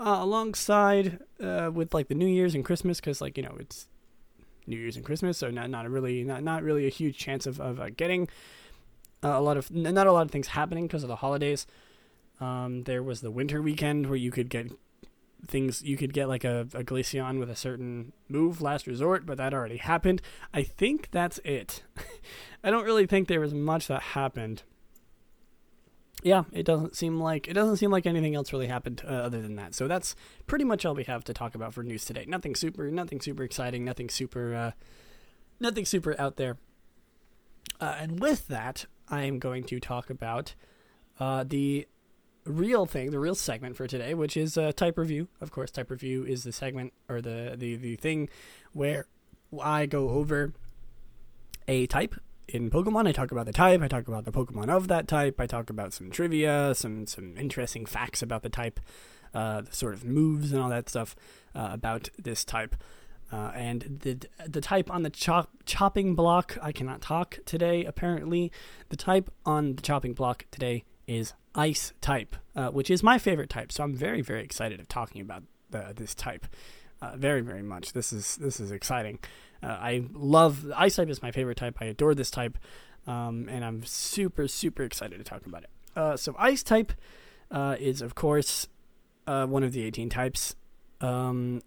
Uh, 0.00 0.18
alongside 0.20 1.20
uh, 1.40 1.70
with 1.72 1.94
like 1.94 2.08
the 2.08 2.14
New 2.14 2.26
Year's 2.26 2.56
and 2.56 2.64
Christmas, 2.64 2.98
because 2.98 3.20
like 3.20 3.36
you 3.36 3.42
know 3.44 3.56
it's 3.60 3.86
New 4.66 4.76
Year's 4.76 4.96
and 4.96 5.04
Christmas, 5.04 5.38
so 5.38 5.50
not 5.50 5.70
not 5.70 5.88
really 5.88 6.24
not 6.24 6.42
not 6.42 6.62
really 6.62 6.86
a 6.86 6.90
huge 6.90 7.16
chance 7.16 7.46
of 7.46 7.60
of 7.60 7.78
uh, 7.78 7.90
getting 7.90 8.28
uh, 9.22 9.28
a 9.28 9.40
lot 9.40 9.56
of 9.56 9.70
not 9.70 10.06
a 10.06 10.12
lot 10.12 10.22
of 10.22 10.30
things 10.30 10.48
happening 10.48 10.86
because 10.86 11.02
of 11.02 11.08
the 11.08 11.16
holidays. 11.16 11.66
Um, 12.40 12.82
there 12.84 13.02
was 13.02 13.20
the 13.20 13.30
winter 13.30 13.62
weekend 13.62 14.06
where 14.06 14.16
you 14.16 14.32
could 14.32 14.50
get 14.50 14.72
things 15.52 15.82
you 15.82 15.96
could 15.96 16.12
get 16.12 16.28
like 16.28 16.42
a, 16.42 16.62
a 16.74 16.82
Glaceon 16.82 17.38
with 17.38 17.48
a 17.48 17.54
certain 17.54 18.12
move 18.28 18.60
last 18.60 18.88
resort, 18.88 19.24
but 19.24 19.36
that 19.36 19.54
already 19.54 19.76
happened. 19.76 20.20
I 20.52 20.64
think 20.64 21.10
that's 21.12 21.38
it. 21.44 21.84
I 22.64 22.70
don't 22.70 22.84
really 22.84 23.06
think 23.06 23.28
there 23.28 23.38
was 23.38 23.54
much 23.54 23.86
that 23.86 24.02
happened 24.02 24.64
yeah, 26.22 26.44
it 26.52 26.64
doesn't 26.64 26.94
seem 26.94 27.20
like 27.20 27.48
it 27.48 27.54
doesn't 27.54 27.78
seem 27.78 27.90
like 27.90 28.06
anything 28.06 28.34
else 28.34 28.52
really 28.52 28.68
happened 28.68 29.02
uh, 29.04 29.10
other 29.10 29.42
than 29.42 29.56
that. 29.56 29.74
So 29.74 29.88
that's 29.88 30.14
pretty 30.46 30.64
much 30.64 30.86
all 30.86 30.94
we 30.94 31.04
have 31.04 31.24
to 31.24 31.34
talk 31.34 31.54
about 31.54 31.74
for 31.74 31.82
news 31.82 32.04
today. 32.04 32.24
Nothing 32.26 32.54
super, 32.54 32.90
nothing 32.90 33.20
super 33.20 33.42
exciting, 33.42 33.84
nothing 33.84 34.08
super, 34.08 34.54
uh, 34.54 34.70
nothing 35.58 35.84
super 35.84 36.18
out 36.20 36.36
there. 36.36 36.58
Uh, 37.80 37.96
and 37.98 38.20
with 38.20 38.46
that, 38.48 38.86
I 39.08 39.22
am 39.22 39.40
going 39.40 39.64
to 39.64 39.80
talk 39.80 40.10
about 40.10 40.54
uh, 41.18 41.44
the 41.44 41.88
real 42.44 42.86
thing, 42.86 43.10
the 43.10 43.18
real 43.18 43.34
segment 43.34 43.76
for 43.76 43.86
today, 43.86 44.14
which 44.14 44.36
is 44.36 44.58
uh, 44.58 44.72
type 44.72 44.98
review. 44.98 45.28
Of 45.40 45.50
course, 45.50 45.70
type 45.70 45.90
review 45.90 46.24
is 46.24 46.44
the 46.44 46.52
segment 46.52 46.92
or 47.08 47.20
the 47.20 47.54
the 47.56 47.76
the 47.76 47.96
thing 47.96 48.28
where 48.72 49.06
I 49.60 49.86
go 49.86 50.10
over 50.10 50.52
a 51.68 51.86
type 51.86 52.14
in 52.48 52.70
Pokemon. 52.70 53.06
I 53.06 53.12
talk 53.12 53.30
about 53.30 53.46
the 53.46 53.52
type. 53.52 53.80
I 53.82 53.88
talk 53.88 54.08
about 54.08 54.24
the 54.24 54.32
Pokemon 54.32 54.68
of 54.68 54.88
that 54.88 55.08
type. 55.08 55.40
I 55.40 55.46
talk 55.46 55.70
about 55.70 55.92
some 55.92 56.10
trivia, 56.10 56.74
some 56.74 57.06
some 57.06 57.36
interesting 57.36 57.86
facts 57.86 58.22
about 58.22 58.42
the 58.42 58.50
type, 58.50 58.80
uh, 59.34 59.62
the 59.62 59.72
sort 59.72 59.94
of 59.94 60.04
moves 60.04 60.52
and 60.52 60.60
all 60.60 60.70
that 60.70 60.88
stuff 60.88 61.14
uh, 61.54 61.68
about 61.72 62.10
this 62.18 62.44
type. 62.44 62.76
Uh, 63.32 63.50
and 63.54 64.00
the 64.02 64.18
the 64.46 64.60
type 64.60 64.90
on 64.90 65.04
the 65.04 65.10
chop, 65.10 65.50
chopping 65.64 66.14
block, 66.14 66.58
I 66.60 66.72
cannot 66.72 67.00
talk 67.00 67.38
today. 67.46 67.84
Apparently, 67.84 68.52
the 68.90 68.96
type 68.96 69.30
on 69.46 69.76
the 69.76 69.82
chopping 69.82 70.12
block 70.12 70.44
today 70.50 70.84
is 71.06 71.34
Ice 71.54 71.92
type, 72.00 72.34
uh, 72.56 72.68
which 72.68 72.90
is 72.90 73.02
my 73.02 73.18
favorite 73.18 73.50
type. 73.50 73.70
So 73.72 73.84
I'm 73.84 73.94
very 73.94 74.22
very 74.22 74.42
excited 74.42 74.80
of 74.80 74.88
talking 74.88 75.20
about 75.20 75.42
the, 75.70 75.92
this 75.94 76.14
type. 76.14 76.46
Uh, 77.02 77.16
very 77.16 77.42
very 77.42 77.62
much. 77.62 77.92
This 77.92 78.12
is 78.12 78.36
this 78.36 78.58
is 78.58 78.70
exciting. 78.70 79.18
Uh, 79.62 79.66
I 79.66 80.04
love 80.14 80.64
Ice 80.74 80.96
type 80.96 81.10
is 81.10 81.20
my 81.20 81.30
favorite 81.30 81.58
type. 81.58 81.76
I 81.80 81.86
adore 81.86 82.14
this 82.14 82.30
type, 82.30 82.56
um, 83.06 83.48
and 83.50 83.64
I'm 83.64 83.84
super 83.84 84.48
super 84.48 84.82
excited 84.82 85.18
to 85.18 85.24
talk 85.24 85.44
about 85.44 85.64
it. 85.64 85.70
Uh, 85.94 86.16
so 86.16 86.34
Ice 86.38 86.62
type 86.62 86.92
uh, 87.50 87.76
is 87.78 88.00
of 88.00 88.14
course 88.14 88.68
uh, 89.26 89.46
one 89.46 89.62
of 89.62 89.72
the 89.72 89.82
18 89.82 90.08
types. 90.08 90.56
Um, 91.02 91.60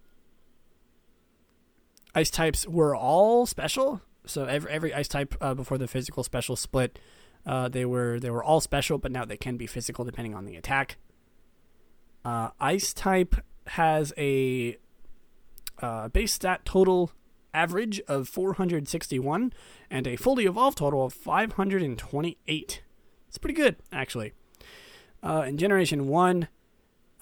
ice 2.16 2.32
types 2.32 2.66
were 2.68 2.96
all 2.96 3.46
special. 3.46 4.02
So 4.26 4.46
every 4.46 4.72
every 4.72 4.94
ice 4.96 5.08
type 5.08 5.38
before 5.56 5.78
the 5.78 5.88
physical 5.88 6.24
special 6.24 6.56
split, 6.56 6.98
uh, 7.46 7.70
they 7.70 7.86
were 7.86 8.20
they 8.20 8.30
were 8.30 8.44
all 8.44 8.60
special, 8.60 8.98
but 8.98 9.12
now 9.12 9.26
they 9.26 9.38
can 9.38 9.58
be 9.58 9.68
physical 9.68 10.04
depending 10.06 10.34
on 10.34 10.46
the 10.46 10.56
attack. 10.56 10.98
Uh, 12.24 12.50
ice 12.60 12.94
type 12.94 13.36
has 13.68 14.14
a 14.18 14.78
uh, 15.82 16.08
base 16.10 16.34
stat 16.34 16.66
total 16.66 17.12
average 17.54 18.02
of 18.08 18.28
461 18.28 19.54
and 19.90 20.08
a 20.08 20.16
fully 20.16 20.46
evolved 20.46 20.80
total 20.80 21.06
of 21.06 21.14
528. 21.14 22.84
It's 23.28 23.38
pretty 23.38 23.54
good, 23.54 23.78
actually. 23.92 24.34
Uh, 25.24 25.46
in 25.48 25.58
Generation 25.58 26.08
1, 26.08 26.48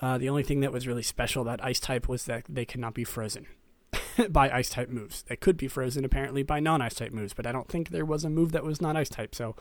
uh, 0.02 0.18
the 0.18 0.30
only 0.30 0.44
thing 0.44 0.60
that 0.62 0.72
was 0.72 0.88
really 0.88 1.04
special 1.04 1.42
about 1.42 1.64
Ice 1.64 1.80
type 1.80 2.08
was 2.10 2.26
that 2.26 2.46
they 2.50 2.66
cannot 2.66 2.94
be 2.94 3.04
frozen 3.04 3.46
by 4.30 4.50
Ice 4.50 4.70
type 4.70 4.90
moves. 4.90 5.24
They 5.24 5.36
could 5.36 5.56
be 5.56 5.68
frozen, 5.68 6.04
apparently, 6.04 6.44
by 6.44 6.60
non 6.60 6.82
Ice 6.82 6.96
type 6.96 7.14
moves, 7.14 7.34
but 7.34 7.46
I 7.46 7.52
don't 7.52 7.70
think 7.70 7.90
there 7.90 8.06
was 8.06 8.26
a 8.26 8.30
move 8.30 8.52
that 8.52 8.64
was 8.64 8.82
not 8.82 8.98
Ice 8.98 9.10
type, 9.10 9.36
so. 9.36 9.56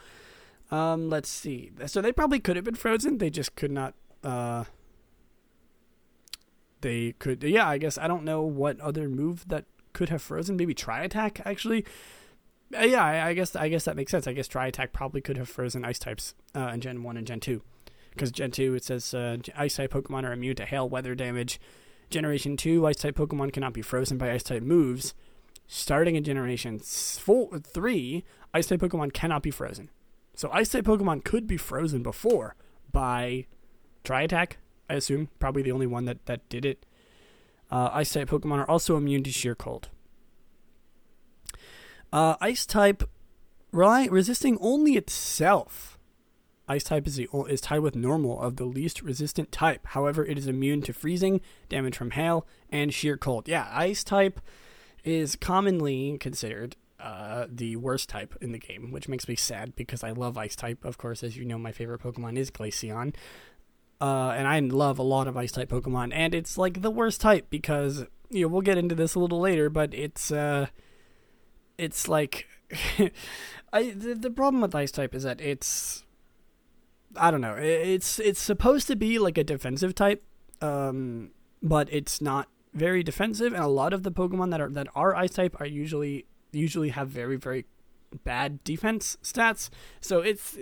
Um, 0.73 1.11
let's 1.11 1.29
see. 1.29 1.71
So 1.87 2.01
they 2.01 2.13
probably 2.13 2.41
could 2.41 2.57
have 2.57 2.65
been 2.65 2.75
frozen. 2.75 3.19
They 3.19 3.29
just 3.29 3.55
could 3.55 3.71
not. 3.71 3.95
Uh, 4.25 4.65
they 6.81 7.13
could. 7.19 7.45
Yeah, 7.45 7.69
I 7.69 7.77
guess 7.77 7.99
I 7.99 8.09
don't 8.09 8.25
know 8.25 8.43
what 8.43 8.81
other 8.81 9.07
move 9.09 9.47
that 9.49 9.67
could 9.93 10.09
have 10.09 10.23
frozen. 10.23 10.57
Maybe 10.57 10.73
Tri 10.73 11.03
Attack 11.03 11.43
actually. 11.45 11.85
Uh, 12.75 12.85
yeah, 12.85 13.05
I, 13.05 13.29
I, 13.29 13.35
guess 13.35 13.55
I 13.55 13.69
guess 13.69 13.85
that 13.85 13.97
makes 13.97 14.11
sense. 14.11 14.27
I 14.27 14.33
guess 14.33 14.49
Tri 14.49 14.67
Attack 14.67 14.95
probably 14.95 15.21
could 15.21 15.37
have 15.37 15.49
frozen 15.49 15.85
Ice 15.85 15.99
types 15.99 16.35
uh, 16.57 16.71
in 16.73 16.81
Gen 16.81 17.03
One 17.03 17.19
and 17.19 17.27
Gen 17.27 17.41
Two, 17.41 17.61
because 18.11 18.31
Gen 18.31 18.51
Two 18.51 18.75
it 18.75 18.83
says 18.83 19.13
uh, 19.13 19.37
Ice 19.55 19.77
type 19.77 19.93
Pokemon 19.93 20.25
are 20.25 20.33
immune 20.33 20.57
to 20.57 20.65
hail, 20.65 20.89
weather 20.89 21.15
damage. 21.15 21.61
Generation 22.09 22.57
Two 22.57 22.87
Ice 22.87 22.97
type 22.97 23.17
Pokemon 23.17 23.53
cannot 23.53 23.75
be 23.75 23.83
frozen 23.83 24.17
by 24.17 24.33
Ice 24.33 24.43
type 24.43 24.63
moves. 24.63 25.13
Starting 25.67 26.17
in 26.17 26.25
Generation 26.25 26.79
four, 26.79 27.59
Three, 27.59 28.25
Ice 28.55 28.69
type 28.69 28.81
Pokemon 28.81 29.13
cannot 29.13 29.43
be 29.43 29.51
frozen. 29.51 29.91
So 30.35 30.51
Ice 30.53 30.69
type 30.71 30.85
Pokemon 30.85 31.25
could 31.25 31.47
be 31.47 31.57
frozen 31.57 32.03
before 32.03 32.57
by 32.91 33.47
Tri 34.05 34.23
Attack. 34.23 34.59
I 34.89 34.95
assume 34.95 35.29
probably 35.39 35.63
the 35.63 35.73
only 35.73 35.87
one 35.87 36.05
that 36.07 36.27
that 36.27 36.49
did 36.49 36.65
it. 36.65 36.85
Uh, 37.71 37.91
Ice 37.93 38.13
type 38.13 38.29
Pokemon 38.29 38.59
are 38.59 38.71
also 38.71 38.97
immune 38.97 39.23
to 39.25 39.31
sheer 39.31 39.55
cold. 39.55 39.89
Uh, 42.13 42.37
ice 42.43 42.67
type, 42.67 43.09
rely, 43.73 44.05
resisting 44.07 44.59
only 44.61 44.97
itself. 44.97 45.99
Ice 46.69 46.85
type 46.85 47.07
is, 47.07 47.17
the, 47.17 47.29
is 47.49 47.61
tied 47.61 47.81
with 47.81 47.97
normal 47.97 48.41
of 48.41 48.57
the 48.57 48.65
least 48.65 49.03
resistant 49.03 49.51
type. 49.51 49.87
However, 49.89 50.25
it 50.25 50.37
is 50.37 50.47
immune 50.47 50.83
to 50.83 50.93
freezing, 50.93 51.41
damage 51.69 51.97
from 51.97 52.11
hail, 52.11 52.47
and 52.71 52.93
sheer 52.93 53.17
cold. 53.17 53.49
Yeah, 53.49 53.69
ice 53.73 54.05
type 54.05 54.41
is 55.05 55.37
commonly 55.37 56.19
considered 56.19 56.77
uh, 57.03 57.47
the 57.51 57.75
worst 57.77 58.09
type 58.09 58.35
in 58.41 58.53
the 58.53 58.59
game, 58.59 58.93
which 58.93 59.09
makes 59.09 59.27
me 59.27 59.35
sad 59.35 59.75
because 59.75 60.05
I 60.05 60.13
love 60.13 60.39
ice 60.39 60.55
type. 60.55 60.85
Of 60.85 60.99
course, 60.99 61.25
as 61.25 61.37
you 61.37 61.45
know, 61.45 61.59
my 61.59 61.73
favorite 61.73 62.01
Pokemon 62.01 62.37
is 62.37 62.51
Glaceon. 62.51 63.15
Uh, 64.01 64.35
and 64.37 64.47
I 64.47 64.59
love 64.61 64.99
a 64.99 65.03
lot 65.03 65.29
of 65.29 65.37
ice 65.37 65.53
type 65.53 65.69
Pokemon, 65.69 66.13
and 66.13 66.35
it's 66.35 66.57
like 66.57 66.83
the 66.83 66.91
worst 66.91 67.21
type 67.21 67.49
because 67.51 68.05
you 68.31 68.43
know 68.43 68.49
we'll 68.49 68.63
get 68.63 68.79
into 68.79 68.95
this 68.95 69.15
a 69.15 69.21
little 69.21 69.41
later, 69.41 69.69
but 69.69 69.93
it's 69.95 70.31
uh, 70.31 70.67
it's 71.77 72.09
like 72.09 72.47
I 73.73 73.91
the, 73.91 74.15
the 74.15 74.31
problem 74.31 74.61
with 74.61 74.75
ice 74.75 74.91
type 74.91 75.15
is 75.15 75.25
that 75.25 75.41
it's 75.41 76.05
I 77.17 77.31
don't 77.31 77.41
know 77.41 77.55
it's 77.55 78.19
it's 78.19 78.41
supposed 78.41 78.87
to 78.89 78.97
be 78.97 79.19
like 79.19 79.39
a 79.39 79.45
defensive 79.45 79.95
type, 79.95 80.23
um, 80.61 81.31
but 81.63 81.89
it's 81.93 82.21
not 82.21 82.49
very 82.75 83.03
defensive, 83.03 83.53
and 83.53 83.63
a 83.63 83.69
lot 83.69 83.93
of 83.93 84.03
the 84.03 84.13
Pokemon 84.13 84.51
that 84.51 84.61
are 84.61 84.71
that 84.71 84.89
are 84.95 85.15
ice 85.15 85.35
type 85.35 85.61
are 85.61 85.67
usually 85.67 86.27
usually 86.53 86.91
have 86.91 87.09
very 87.09 87.37
very 87.37 87.67
bad 88.25 88.63
defense 88.65 89.17
stats. 89.23 89.71
So 90.01 90.21
it's 90.21 90.57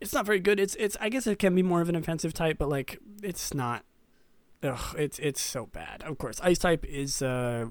it's 0.00 0.12
not 0.12 0.26
very 0.26 0.40
good. 0.40 0.60
It's 0.60 0.74
it's 0.76 0.96
I 1.00 1.08
guess 1.08 1.26
it 1.26 1.38
can 1.38 1.54
be 1.54 1.62
more 1.62 1.80
of 1.80 1.88
an 1.88 1.96
offensive 1.96 2.34
type, 2.34 2.58
but 2.58 2.68
like 2.68 2.98
it's 3.22 3.54
not. 3.54 3.84
Ugh, 4.62 4.94
it's 4.98 5.18
it's 5.18 5.40
so 5.40 5.66
bad. 5.66 6.02
Of 6.02 6.18
course, 6.18 6.40
ice 6.42 6.58
type 6.58 6.84
is 6.84 7.22
uh 7.22 7.66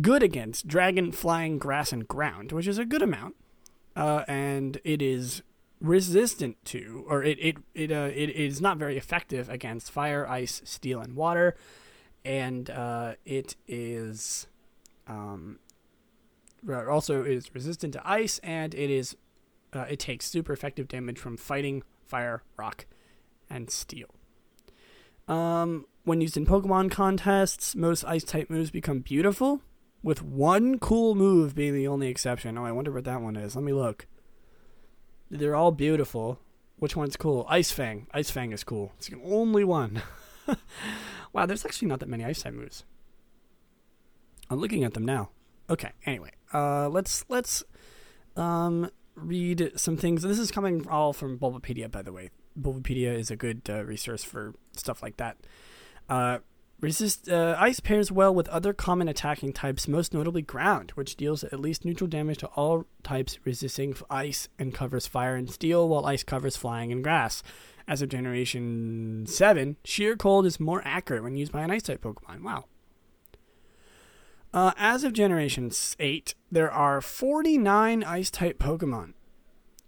good 0.00 0.22
against 0.22 0.66
dragon, 0.66 1.12
flying, 1.12 1.58
grass, 1.58 1.92
and 1.92 2.06
ground, 2.06 2.52
which 2.52 2.66
is 2.66 2.78
a 2.78 2.84
good 2.84 3.02
amount. 3.02 3.36
Uh, 3.96 4.24
and 4.26 4.80
it 4.84 5.00
is 5.00 5.42
resistant 5.80 6.56
to, 6.64 7.04
or 7.08 7.22
it 7.22 7.38
it 7.40 7.56
it 7.74 7.92
uh, 7.92 8.10
it 8.14 8.30
is 8.30 8.60
not 8.60 8.76
very 8.78 8.96
effective 8.96 9.48
against 9.48 9.90
fire, 9.90 10.26
ice, 10.28 10.62
steel, 10.64 11.00
and 11.00 11.14
water, 11.14 11.54
and 12.24 12.70
uh, 12.70 13.14
it 13.24 13.54
is 13.68 14.48
um, 15.06 15.58
also 16.68 17.22
is 17.22 17.54
resistant 17.54 17.92
to 17.94 18.08
ice, 18.08 18.38
and 18.42 18.74
it 18.74 18.90
is 18.90 19.16
uh, 19.72 19.86
it 19.88 19.98
takes 19.98 20.26
super 20.26 20.52
effective 20.52 20.88
damage 20.88 21.18
from 21.18 21.36
fighting, 21.36 21.82
fire, 22.06 22.42
rock, 22.56 22.86
and 23.50 23.70
steel. 23.70 24.14
Um, 25.26 25.86
when 26.04 26.20
used 26.20 26.36
in 26.36 26.46
Pokemon 26.46 26.90
contests, 26.90 27.74
most 27.74 28.04
ice 28.04 28.24
type 28.24 28.50
moves 28.50 28.70
become 28.70 29.00
beautiful, 29.00 29.62
with 30.02 30.22
one 30.22 30.78
cool 30.78 31.14
move 31.14 31.54
being 31.54 31.74
the 31.74 31.88
only 31.88 32.08
exception. 32.08 32.58
Oh, 32.58 32.64
I 32.64 32.72
wonder 32.72 32.92
what 32.92 33.04
that 33.04 33.22
one 33.22 33.36
is. 33.36 33.56
Let 33.56 33.64
me 33.64 33.72
look. 33.72 34.06
They're 35.30 35.56
all 35.56 35.72
beautiful. 35.72 36.38
Which 36.76 36.94
one's 36.94 37.16
cool? 37.16 37.46
Ice 37.48 37.70
Fang. 37.70 38.06
Ice 38.12 38.30
Fang 38.30 38.52
is 38.52 38.64
cool. 38.64 38.92
It's 38.98 39.08
the 39.08 39.20
only 39.24 39.64
one. 39.64 40.02
wow, 41.32 41.46
there's 41.46 41.64
actually 41.64 41.88
not 41.88 42.00
that 42.00 42.08
many 42.08 42.24
ice 42.24 42.42
type 42.42 42.52
moves. 42.52 42.84
I'm 44.50 44.60
looking 44.60 44.84
at 44.84 44.92
them 44.92 45.06
now. 45.06 45.30
Okay. 45.68 45.90
Anyway, 46.06 46.30
uh, 46.52 46.88
let's 46.88 47.24
let's 47.28 47.64
um 48.36 48.90
read 49.14 49.72
some 49.76 49.96
things. 49.96 50.22
This 50.22 50.38
is 50.38 50.50
coming 50.50 50.88
all 50.88 51.12
from 51.12 51.38
Bulbapedia, 51.38 51.90
by 51.90 52.02
the 52.02 52.12
way. 52.12 52.30
Bulbapedia 52.60 53.14
is 53.14 53.30
a 53.30 53.36
good 53.36 53.62
uh, 53.68 53.84
resource 53.84 54.24
for 54.24 54.54
stuff 54.76 55.02
like 55.02 55.16
that. 55.16 55.36
Uh, 56.08 56.38
Resist 56.80 57.30
uh, 57.30 57.56
ice 57.58 57.80
pairs 57.80 58.12
well 58.12 58.34
with 58.34 58.46
other 58.48 58.74
common 58.74 59.08
attacking 59.08 59.54
types, 59.54 59.88
most 59.88 60.12
notably 60.12 60.42
ground, 60.42 60.90
which 60.90 61.16
deals 61.16 61.42
at 61.42 61.58
least 61.58 61.84
neutral 61.84 62.08
damage 62.08 62.36
to 62.38 62.46
all 62.48 62.84
types 63.02 63.38
resisting 63.44 63.96
ice 64.10 64.48
and 64.58 64.74
covers 64.74 65.06
fire 65.06 65.34
and 65.34 65.50
steel, 65.50 65.88
while 65.88 66.04
ice 66.04 66.22
covers 66.22 66.58
flying 66.58 66.92
and 66.92 67.02
grass. 67.02 67.42
As 67.88 68.02
of 68.02 68.10
Generation 68.10 69.24
7, 69.26 69.76
Sheer 69.84 70.14
Cold 70.16 70.44
is 70.44 70.60
more 70.60 70.82
accurate 70.84 71.22
when 71.22 71.36
used 71.36 71.52
by 71.52 71.62
an 71.62 71.70
ice 71.70 71.84
type 71.84 72.02
Pokemon. 72.02 72.42
Wow. 72.42 72.64
Uh, 74.54 74.72
as 74.76 75.02
of 75.02 75.12
Generation 75.12 75.72
8, 75.98 76.36
there 76.52 76.70
are 76.70 77.00
49 77.00 78.04
ice 78.04 78.30
type 78.30 78.60
Pokemon. 78.60 79.14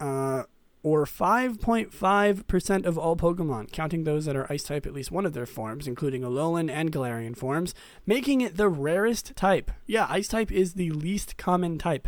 Uh, 0.01 0.43
or 0.83 1.05
5.5% 1.05 2.85
of 2.85 2.99
all 2.99 3.17
Pokemon, 3.17 3.71
counting 3.71 4.03
those 4.03 4.25
that 4.25 4.37
are 4.37 4.53
Ice 4.53 4.65
type 4.65 4.87
at 4.87 4.93
least 4.93 5.11
one 5.11 5.25
of 5.25 5.33
their 5.33 5.47
forms, 5.47 5.87
including 5.89 6.23
Alolan 6.23 6.71
and 6.71 6.93
Galarian 6.93 7.37
forms, 7.37 7.75
making 8.07 8.41
it 8.41 8.57
the 8.57 8.69
rarest 8.69 9.35
type. 9.37 9.71
Yeah, 9.87 10.07
Ice 10.09 10.29
type 10.29 10.53
is 10.53 10.75
the 10.75 10.91
least 10.91 11.37
common 11.37 11.79
type, 11.79 12.07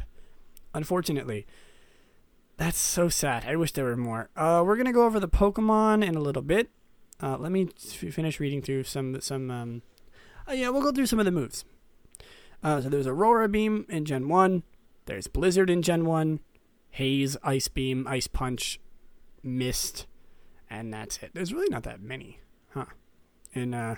unfortunately. 0.75 1.47
That's 2.57 2.79
so 2.79 3.09
sad. 3.09 3.45
I 3.47 3.57
wish 3.57 3.73
there 3.73 3.85
were 3.85 3.97
more. 3.97 4.31
Uh, 4.37 4.63
we're 4.65 4.77
gonna 4.77 4.93
go 4.93 5.07
over 5.07 5.19
the 5.19 5.29
Pokemon 5.29 6.05
in 6.07 6.15
a 6.15 6.21
little 6.21 6.43
bit. 6.43 6.71
Uh, 7.21 7.37
let 7.37 7.51
me 7.51 7.69
f- 7.77 8.15
finish 8.15 8.39
reading 8.39 8.63
through 8.63 8.85
some 8.85 9.21
some. 9.21 9.51
Um, 9.51 9.83
uh, 10.49 10.53
yeah, 10.53 10.69
we'll 10.69 10.83
go 10.83 10.93
through 10.93 11.07
some 11.07 11.19
of 11.19 11.25
the 11.25 11.33
moves. 11.33 11.65
Uh, 12.63 12.81
so 12.81 12.89
there's 12.89 13.07
Aurora 13.07 13.49
Beam 13.49 13.87
in 13.89 14.05
Gen 14.05 14.29
One. 14.29 14.63
There's 15.07 15.27
Blizzard 15.27 15.71
in 15.71 15.83
Gen 15.83 16.05
One. 16.05 16.41
Haze, 16.91 17.37
Ice 17.43 17.69
Beam, 17.69 18.07
Ice 18.09 18.27
Punch, 18.27 18.81
Mist, 19.43 20.07
and 20.69 20.93
that's 20.93 21.19
it. 21.23 21.31
There's 21.35 21.53
really 21.53 21.69
not 21.69 21.85
that 21.85 22.01
many, 22.01 22.41
huh? 22.71 22.87
In 23.53 23.75
uh, 23.75 23.97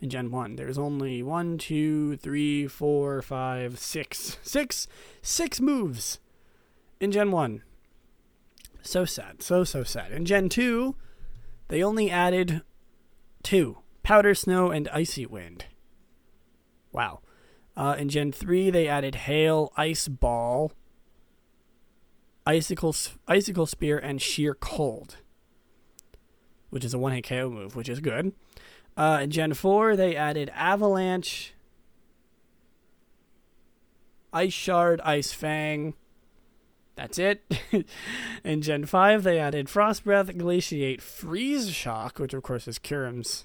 in 0.00 0.10
Gen 0.10 0.30
One, 0.30 0.56
there's 0.56 0.78
only 0.78 1.22
one, 1.22 1.56
two, 1.56 2.16
three, 2.18 2.66
four, 2.66 3.22
five, 3.22 3.78
six, 3.78 4.38
six, 4.42 4.86
six 5.22 5.60
moves 5.60 6.18
in 7.00 7.12
Gen 7.12 7.30
One. 7.30 7.62
So 8.82 9.04
sad, 9.04 9.42
so 9.42 9.64
so 9.64 9.82
sad. 9.82 10.12
In 10.12 10.24
Gen 10.24 10.48
Two, 10.48 10.94
they 11.68 11.82
only 11.82 12.10
added 12.10 12.62
two: 13.42 13.78
Powder 14.02 14.34
Snow 14.34 14.70
and 14.70 14.88
Icy 14.88 15.26
Wind. 15.26 15.66
Wow. 16.92 17.20
Uh, 17.76 17.94
in 17.98 18.08
Gen 18.08 18.32
3, 18.32 18.70
they 18.70 18.88
added 18.88 19.14
Hail, 19.14 19.72
Ice 19.76 20.08
Ball, 20.08 20.72
Icicle, 22.46 22.94
Icicle 23.28 23.66
Spear, 23.66 23.98
and 23.98 24.22
Sheer 24.22 24.54
Cold, 24.54 25.16
which 26.70 26.84
is 26.84 26.94
a 26.94 26.98
one 26.98 27.12
hit 27.12 27.28
KO 27.28 27.50
move, 27.50 27.76
which 27.76 27.88
is 27.88 28.00
good. 28.00 28.32
Uh, 28.96 29.20
in 29.22 29.30
Gen 29.30 29.52
4, 29.52 29.94
they 29.94 30.16
added 30.16 30.50
Avalanche, 30.54 31.52
Ice 34.32 34.54
Shard, 34.54 35.00
Ice 35.02 35.32
Fang. 35.32 35.94
That's 36.94 37.18
it. 37.18 37.42
in 38.44 38.62
Gen 38.62 38.86
5, 38.86 39.22
they 39.22 39.38
added 39.38 39.68
Frost 39.68 40.04
Breath, 40.04 40.34
Glaciate, 40.38 41.02
Freeze 41.02 41.70
Shock, 41.70 42.18
which 42.18 42.32
of 42.32 42.42
course 42.42 42.66
is 42.66 42.78
Kyurem's, 42.78 43.44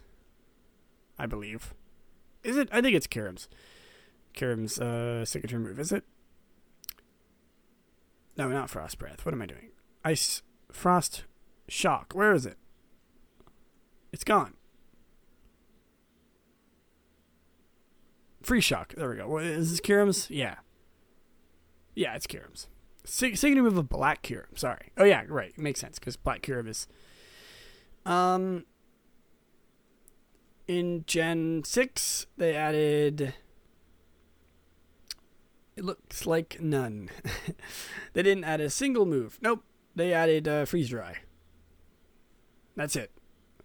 I 1.19 1.25
believe. 1.25 1.73
Is 2.45 2.55
it? 2.55 2.69
I 2.71 2.81
think 2.81 2.95
it's 2.95 3.07
Kyurem's. 3.07 3.49
Kyurem's 4.33 4.79
uh, 4.79 5.25
signature 5.25 5.59
move, 5.59 5.79
is 5.79 5.91
it? 5.91 6.03
No, 8.37 8.49
not 8.49 8.69
Frost 8.69 8.97
Breath. 8.97 9.25
What 9.25 9.33
am 9.33 9.41
I 9.41 9.45
doing? 9.45 9.71
Ice, 10.03 10.41
Frost, 10.71 11.25
Shock. 11.67 12.13
Where 12.13 12.33
is 12.33 12.45
it? 12.45 12.57
It's 14.11 14.23
gone. 14.23 14.53
Free 18.41 18.61
Shock. 18.61 18.93
There 18.95 19.09
we 19.09 19.17
go. 19.17 19.27
What, 19.27 19.43
is 19.43 19.71
this 19.71 19.81
Kyurem's? 19.81 20.29
Yeah. 20.29 20.55
Yeah, 21.95 22.15
it's. 22.15 22.27
Sig- 23.03 23.37
signature 23.37 23.63
move 23.63 23.77
of 23.77 23.89
Black 23.89 24.23
Kyurem. 24.23 24.57
Sorry. 24.57 24.91
Oh 24.97 25.03
yeah, 25.03 25.23
right. 25.27 25.49
It 25.49 25.57
Makes 25.57 25.79
sense 25.79 25.99
because 25.99 26.17
Black 26.17 26.41
Kyurem 26.41 26.67
is. 26.67 26.87
Um. 28.05 28.65
In 30.67 31.03
Gen 31.05 31.63
six, 31.65 32.27
they 32.37 32.55
added. 32.55 33.33
It 35.81 35.85
looks 35.85 36.27
like 36.27 36.61
none. 36.61 37.09
they 38.13 38.21
didn't 38.21 38.43
add 38.43 38.61
a 38.61 38.69
single 38.69 39.07
move. 39.07 39.39
Nope. 39.41 39.63
They 39.95 40.13
added 40.13 40.47
uh, 40.47 40.65
freeze 40.65 40.89
dry. 40.89 41.17
That's 42.75 42.95
it. 42.95 43.09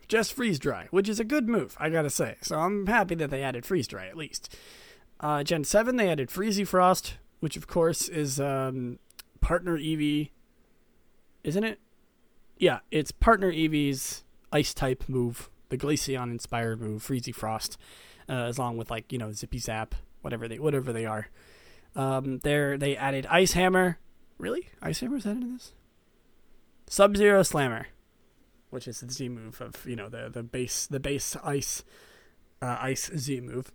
Just 0.08 0.32
freeze 0.32 0.58
dry, 0.58 0.88
which 0.90 1.10
is 1.10 1.20
a 1.20 1.24
good 1.24 1.46
move, 1.46 1.76
I 1.78 1.90
gotta 1.90 2.08
say. 2.08 2.36
So 2.40 2.58
I'm 2.58 2.86
happy 2.86 3.16
that 3.16 3.28
they 3.28 3.42
added 3.42 3.66
freeze 3.66 3.86
dry 3.86 4.06
at 4.06 4.16
least. 4.16 4.56
Uh, 5.20 5.42
Gen 5.42 5.62
7, 5.62 5.96
they 5.96 6.08
added 6.08 6.30
Freezy 6.30 6.66
Frost, 6.66 7.18
which 7.40 7.54
of 7.58 7.66
course 7.66 8.08
is 8.08 8.40
um, 8.40 8.98
partner 9.42 9.76
Eevee. 9.76 10.30
Isn't 11.44 11.64
it? 11.64 11.80
Yeah, 12.56 12.78
it's 12.90 13.12
partner 13.12 13.52
Eevee's 13.52 14.24
ice 14.50 14.72
type 14.72 15.04
move, 15.06 15.50
the 15.68 15.76
Glaceon 15.76 16.30
inspired 16.30 16.80
move, 16.80 17.02
Freezy 17.02 17.34
Frost, 17.34 17.76
uh, 18.26 18.50
along 18.56 18.78
with 18.78 18.90
like, 18.90 19.12
you 19.12 19.18
know, 19.18 19.32
Zippy 19.32 19.58
Zap, 19.58 19.94
whatever 20.22 20.48
they 20.48 20.58
whatever 20.58 20.94
they 20.94 21.04
are. 21.04 21.28
Um, 21.96 22.38
there 22.40 22.78
they 22.78 22.96
added 22.96 23.26
Ice 23.26 23.52
Hammer. 23.52 23.98
Really? 24.38 24.68
Ice 24.82 25.00
Hammer's 25.00 25.26
added 25.26 25.42
in 25.42 25.54
this? 25.54 25.72
Sub 26.86 27.16
Zero 27.16 27.42
Slammer, 27.42 27.88
which 28.70 28.86
is 28.86 29.00
the 29.00 29.10
Z 29.10 29.28
move 29.30 29.60
of 29.60 29.84
you 29.86 29.96
know 29.96 30.08
the 30.08 30.28
the 30.28 30.42
base 30.42 30.86
the 30.86 31.00
base 31.00 31.34
ice 31.42 31.82
uh, 32.62 32.76
ice 32.80 33.10
Z 33.16 33.40
move. 33.40 33.72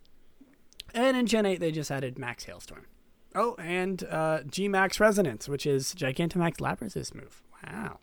And 0.94 1.16
in 1.16 1.26
Gen 1.26 1.46
8, 1.46 1.58
they 1.58 1.72
just 1.72 1.90
added 1.90 2.18
Max 2.18 2.44
Hailstorm. 2.44 2.86
Oh, 3.34 3.54
and 3.58 4.04
uh, 4.04 4.40
G 4.42 4.68
Max 4.68 5.00
Resonance, 5.00 5.48
which 5.48 5.64
is 5.64 5.94
Gigantamax 5.94 6.60
Lapras's 6.60 7.14
move. 7.14 7.42
Wow. 7.66 7.98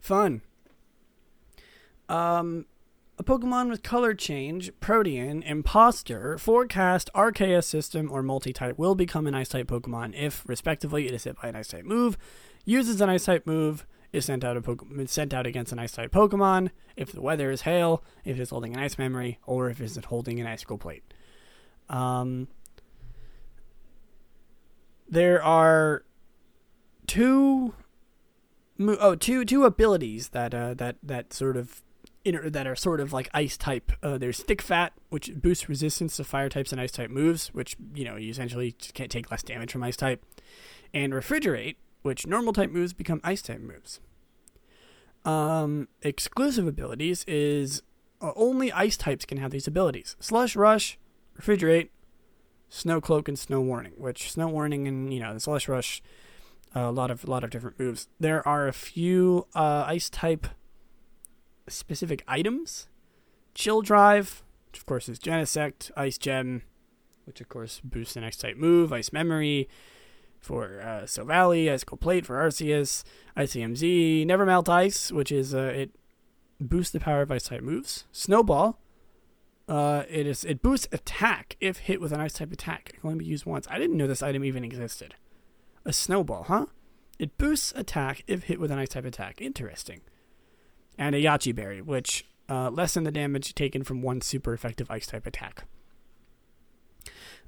Fun. 0.00 0.40
Um, 2.08 2.64
a 3.20 3.22
Pokemon 3.22 3.68
with 3.68 3.82
color 3.82 4.14
change, 4.14 4.72
Protean, 4.80 5.42
Imposter, 5.42 6.38
Forecast, 6.38 7.10
RKS 7.14 7.64
System, 7.64 8.10
or 8.10 8.22
Multi 8.22 8.50
type 8.50 8.78
will 8.78 8.94
become 8.94 9.26
an 9.26 9.34
Ice 9.34 9.50
type 9.50 9.66
Pokemon 9.66 10.14
if, 10.16 10.42
respectively, 10.48 11.06
it 11.06 11.12
is 11.12 11.24
hit 11.24 11.36
by 11.40 11.48
an 11.48 11.56
Ice 11.56 11.68
type 11.68 11.84
move, 11.84 12.16
uses 12.64 12.98
an 13.02 13.10
Ice 13.10 13.26
type 13.26 13.46
move, 13.46 13.86
is 14.10 14.24
sent 14.24 14.42
out, 14.42 14.56
Pokemon, 14.62 15.06
sent 15.06 15.34
out 15.34 15.46
against 15.46 15.70
an 15.70 15.78
Ice 15.78 15.92
type 15.92 16.10
Pokemon, 16.10 16.70
if 16.96 17.12
the 17.12 17.20
weather 17.20 17.50
is 17.50 17.60
hail, 17.62 18.02
if 18.24 18.38
it 18.38 18.40
is 18.42 18.48
holding 18.48 18.74
an 18.74 18.82
Ice 18.82 18.96
Memory, 18.96 19.38
or 19.44 19.68
if 19.68 19.82
it 19.82 19.84
is 19.84 19.98
holding 20.06 20.40
an 20.40 20.46
Icicle 20.46 20.78
Plate. 20.78 21.04
Um, 21.90 22.48
there 25.10 25.42
are 25.42 26.04
two 27.06 27.74
oh 28.78 29.14
two 29.14 29.44
two 29.44 29.66
abilities 29.66 30.30
that 30.30 30.54
uh, 30.54 30.72
that 30.74 30.96
that 31.02 31.34
sort 31.34 31.58
of 31.58 31.82
inter- 32.24 32.50
that 32.50 32.66
are 32.66 32.76
sort 32.76 33.00
of 33.00 33.12
like 33.12 33.28
ice 33.32 33.56
type. 33.56 33.92
Uh, 34.02 34.18
there's 34.18 34.42
thick 34.42 34.62
fat, 34.62 34.92
which 35.08 35.34
boosts 35.34 35.68
resistance 35.68 36.16
to 36.16 36.24
fire 36.24 36.48
types 36.48 36.72
and 36.72 36.80
ice 36.80 36.92
type 36.92 37.10
moves, 37.10 37.48
which 37.48 37.76
you 37.94 38.04
know 38.04 38.16
you 38.16 38.30
essentially 38.30 38.72
can't 38.72 39.10
take 39.10 39.30
less 39.30 39.42
damage 39.42 39.72
from 39.72 39.82
ice 39.82 39.96
type, 39.96 40.24
and 40.92 41.12
refrigerate, 41.12 41.76
which 42.02 42.26
normal 42.26 42.52
type 42.52 42.70
moves 42.70 42.92
become 42.92 43.20
ice 43.24 43.42
type 43.42 43.60
moves. 43.60 44.00
Um, 45.24 45.88
exclusive 46.02 46.66
abilities 46.66 47.24
is 47.26 47.82
uh, 48.20 48.32
only 48.36 48.72
ice 48.72 48.96
types 48.96 49.24
can 49.24 49.38
have 49.38 49.50
these 49.50 49.66
abilities. 49.66 50.16
Slush 50.18 50.56
Rush, 50.56 50.98
Refrigerate, 51.38 51.88
Snow 52.68 53.00
Cloak, 53.00 53.28
and 53.28 53.38
Snow 53.38 53.60
Warning. 53.60 53.92
Which 53.96 54.30
Snow 54.30 54.48
Warning 54.48 54.88
and 54.88 55.12
you 55.12 55.20
know 55.20 55.34
the 55.34 55.40
Slush 55.40 55.68
Rush, 55.68 56.02
uh, 56.74 56.80
a 56.80 56.92
lot 56.92 57.10
of 57.10 57.24
a 57.24 57.30
lot 57.30 57.44
of 57.44 57.50
different 57.50 57.78
moves. 57.78 58.08
There 58.18 58.46
are 58.46 58.68
a 58.68 58.72
few 58.72 59.46
uh, 59.54 59.84
ice 59.86 60.08
type 60.08 60.46
specific 61.68 62.22
items. 62.26 62.88
Chill 63.54 63.82
Drive, 63.82 64.42
which 64.68 64.78
of 64.78 64.86
course 64.86 65.08
is 65.08 65.18
Genesect, 65.18 65.90
Ice 65.96 66.18
Gem, 66.18 66.62
which 67.24 67.40
of 67.40 67.48
course 67.48 67.80
boosts 67.82 68.14
the 68.14 68.20
next 68.20 68.38
type 68.38 68.56
move, 68.56 68.92
Ice 68.92 69.12
Memory 69.12 69.68
for 70.40 70.80
uh, 70.80 71.02
Silvally, 71.02 71.70
Icicle 71.70 71.98
Plate 71.98 72.24
for 72.24 72.36
Arceus, 72.36 73.04
Icium 73.36 73.76
Z, 73.76 74.24
Never 74.24 74.46
Melt 74.46 74.68
Ice, 74.68 75.12
which 75.12 75.30
is 75.30 75.54
uh, 75.54 75.72
it 75.74 75.90
boosts 76.60 76.92
the 76.92 77.00
power 77.00 77.22
of 77.22 77.30
ice 77.30 77.44
type 77.44 77.62
moves. 77.62 78.04
Snowball, 78.12 78.78
uh, 79.68 80.04
it 80.08 80.26
is 80.26 80.44
it 80.44 80.62
boosts 80.62 80.88
attack 80.92 81.56
if 81.60 81.78
hit 81.78 82.00
with 82.00 82.12
an 82.12 82.20
ice 82.20 82.34
type 82.34 82.52
attack. 82.52 82.90
It 82.90 83.00
can 83.00 83.10
only 83.10 83.24
be 83.24 83.30
used 83.30 83.46
once. 83.46 83.66
I 83.70 83.78
didn't 83.78 83.96
know 83.96 84.06
this 84.06 84.22
item 84.22 84.44
even 84.44 84.64
existed. 84.64 85.14
A 85.84 85.92
snowball, 85.92 86.44
huh? 86.44 86.66
It 87.18 87.36
boosts 87.38 87.72
attack 87.76 88.22
if 88.26 88.44
hit 88.44 88.60
with 88.60 88.70
an 88.70 88.78
ice 88.78 88.90
type 88.90 89.04
attack. 89.04 89.40
Interesting. 89.40 90.00
And 91.00 91.14
a 91.14 91.18
Yache 91.18 91.54
Berry, 91.54 91.80
which 91.80 92.26
uh, 92.50 92.68
lessen 92.68 93.04
the 93.04 93.10
damage 93.10 93.54
taken 93.54 93.82
from 93.82 94.02
one 94.02 94.20
super 94.20 94.52
effective 94.52 94.90
ice 94.90 95.06
type 95.06 95.26
attack. 95.26 95.64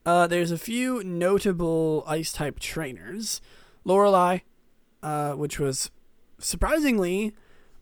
Uh, 0.06 0.26
there's 0.26 0.50
a 0.50 0.58
few 0.58 1.04
notable 1.04 2.02
ice 2.06 2.32
type 2.32 2.58
trainers. 2.58 3.42
Lorelei, 3.84 4.38
uh, 5.02 5.32
which 5.32 5.60
was 5.60 5.90
surprisingly 6.38 7.34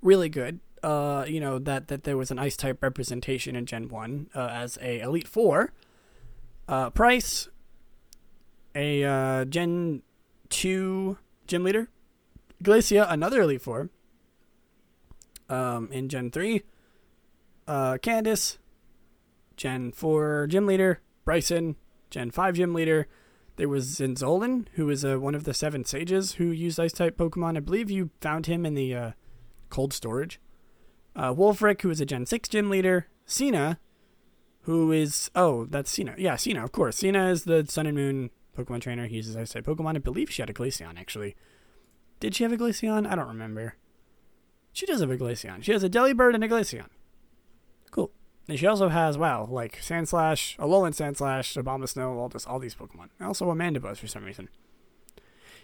really 0.02 0.28
good. 0.28 0.58
Uh, 0.82 1.24
you 1.28 1.38
know 1.38 1.58
that 1.58 1.88
that 1.88 2.04
there 2.04 2.16
was 2.16 2.30
an 2.30 2.38
ice 2.38 2.56
type 2.56 2.82
representation 2.82 3.54
in 3.54 3.64
Gen 3.64 3.88
One 3.88 4.28
uh, 4.34 4.48
as 4.50 4.76
a 4.82 5.00
Elite 5.00 5.28
Four. 5.28 5.72
Uh, 6.66 6.90
Pryce, 6.90 7.48
a 8.74 9.04
uh, 9.04 9.44
Gen 9.44 10.02
Two 10.48 11.16
gym 11.46 11.62
leader. 11.62 11.88
Glacia, 12.60 13.06
another 13.08 13.42
Elite 13.42 13.62
Four. 13.62 13.90
Um, 15.50 15.90
in 15.90 16.08
Gen 16.08 16.30
Three, 16.30 16.62
uh, 17.66 17.98
Candice, 18.00 18.58
Gen 19.56 19.92
Four 19.92 20.46
gym 20.46 20.66
leader. 20.66 21.00
Brycen, 21.30 21.76
Gen 22.10 22.30
5 22.30 22.56
gym 22.56 22.74
leader. 22.74 23.06
There 23.56 23.68
was 23.68 23.98
Zinzolin, 23.98 24.66
who 24.72 24.86
was 24.86 25.04
uh, 25.04 25.20
one 25.20 25.34
of 25.34 25.44
the 25.44 25.54
seven 25.54 25.84
sages 25.84 26.32
who 26.32 26.46
used 26.46 26.80
ice 26.80 26.92
type 26.92 27.16
Pokemon. 27.16 27.56
I 27.56 27.60
believe 27.60 27.90
you 27.90 28.10
found 28.20 28.46
him 28.46 28.64
in 28.64 28.74
the 28.74 28.94
uh, 28.94 29.10
cold 29.68 29.92
storage. 29.92 30.40
Uh, 31.14 31.34
Wulfric, 31.34 31.82
who 31.82 31.90
is 31.90 32.00
a 32.00 32.06
Gen 32.06 32.26
6 32.26 32.48
gym 32.48 32.70
leader. 32.70 33.06
Cena, 33.26 33.78
who 34.62 34.90
is. 34.90 35.30
Oh, 35.34 35.66
that's 35.66 35.90
Cena. 35.90 36.14
Yeah, 36.18 36.36
Cena, 36.36 36.64
of 36.64 36.72
course. 36.72 36.96
Cena 36.96 37.28
is 37.28 37.44
the 37.44 37.64
Sun 37.68 37.86
and 37.86 37.96
Moon 37.96 38.30
Pokemon 38.56 38.80
trainer. 38.80 39.06
He 39.06 39.16
uses 39.16 39.36
ice 39.36 39.50
type 39.50 39.66
Pokemon. 39.66 39.96
I 39.96 39.98
believe 39.98 40.30
she 40.30 40.42
had 40.42 40.50
a 40.50 40.54
Glaceon, 40.54 40.98
actually. 40.98 41.36
Did 42.18 42.34
she 42.34 42.42
have 42.44 42.52
a 42.52 42.56
Glaceon? 42.56 43.06
I 43.06 43.14
don't 43.14 43.28
remember. 43.28 43.74
She 44.72 44.86
does 44.86 45.00
have 45.00 45.10
a 45.10 45.16
Glaceon. 45.16 45.62
She 45.62 45.72
has 45.72 45.82
a 45.82 45.90
Delibird 45.90 46.34
and 46.34 46.44
a 46.44 46.48
Glaceon. 46.48 46.88
Cool. 47.90 48.10
And 48.48 48.58
she 48.58 48.66
also 48.66 48.88
has, 48.88 49.18
wow, 49.18 49.46
like 49.50 49.80
Sandslash, 49.80 50.56
Alolan 50.58 50.92
Sandslash, 50.92 51.60
Abomasnow, 51.60 52.16
all 52.16 52.28
this, 52.28 52.46
all 52.46 52.58
these 52.58 52.74
Pokemon. 52.74 53.08
And 53.18 53.28
also 53.28 53.50
a 53.50 53.54
Mandibuzz 53.54 53.98
for 53.98 54.06
some 54.06 54.24
reason. 54.24 54.48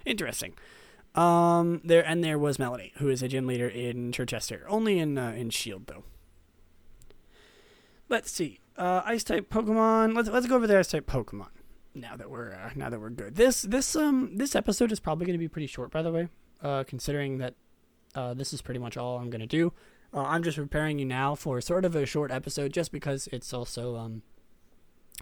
Interesting. 0.05 0.55
Um, 1.17 1.81
there 1.83 2.07
and 2.07 2.23
there 2.23 2.39
was 2.39 2.59
Melony, 2.59 2.93
who 2.97 3.09
is 3.09 3.23
a 3.23 3.29
gym 3.29 3.47
leader 3.47 3.67
in 3.67 4.13
Circhester, 4.13 4.65
only 4.69 4.99
in 4.99 5.17
uh, 5.17 5.31
in 5.31 5.49
Shield 5.49 5.87
though. 5.87 6.05
Let's 8.11 8.31
see, 8.31 8.61
uh, 8.77 9.01
Ice 9.07 9.25
type 9.25 9.49
Pokemon. 9.49 10.15
Let's 10.15 10.29
let's 10.29 10.47
go 10.47 10.57
over 10.57 10.67
the 10.67 10.79
Ice 10.79 10.89
type 10.89 11.07
Pokemon. 11.07 11.49
Now 11.95 12.17
that 12.17 12.31
we're 12.31 12.53
uh, 12.53 12.71
now 12.77 12.91
that 12.91 13.01
we're 13.01 13.09
good. 13.09 13.37
This 13.37 13.63
this 13.63 13.97
um 13.97 14.37
this 14.37 14.55
episode 14.55 14.93
is 14.93 15.01
probably 15.01 15.25
going 15.25 15.39
to 15.39 15.43
be 15.43 15.49
pretty 15.49 15.67
short, 15.67 15.91
by 15.91 16.03
the 16.03 16.13
way, 16.13 16.29
uh, 16.63 16.85
considering 16.85 17.39
that 17.39 17.55
uh, 18.17 18.35
this 18.35 18.53
is 18.53 18.63
pretty 18.63 18.81
much 18.81 18.97
all 18.97 19.19
I'm 19.19 19.31
going 19.31 19.41
to 19.41 19.47
do. 19.47 19.73
Uh, 20.13 20.23
I'm 20.23 20.43
just 20.43 20.57
preparing 20.57 20.99
you 20.99 21.05
now 21.05 21.35
for 21.35 21.61
sort 21.61 21.85
of 21.85 21.95
a 21.95 22.07
short 22.07 22.31
episode, 22.31 22.73
just 22.73 22.91
because 22.91 23.29
it's 23.31 23.53
also, 23.53 23.97
um, 23.97 24.23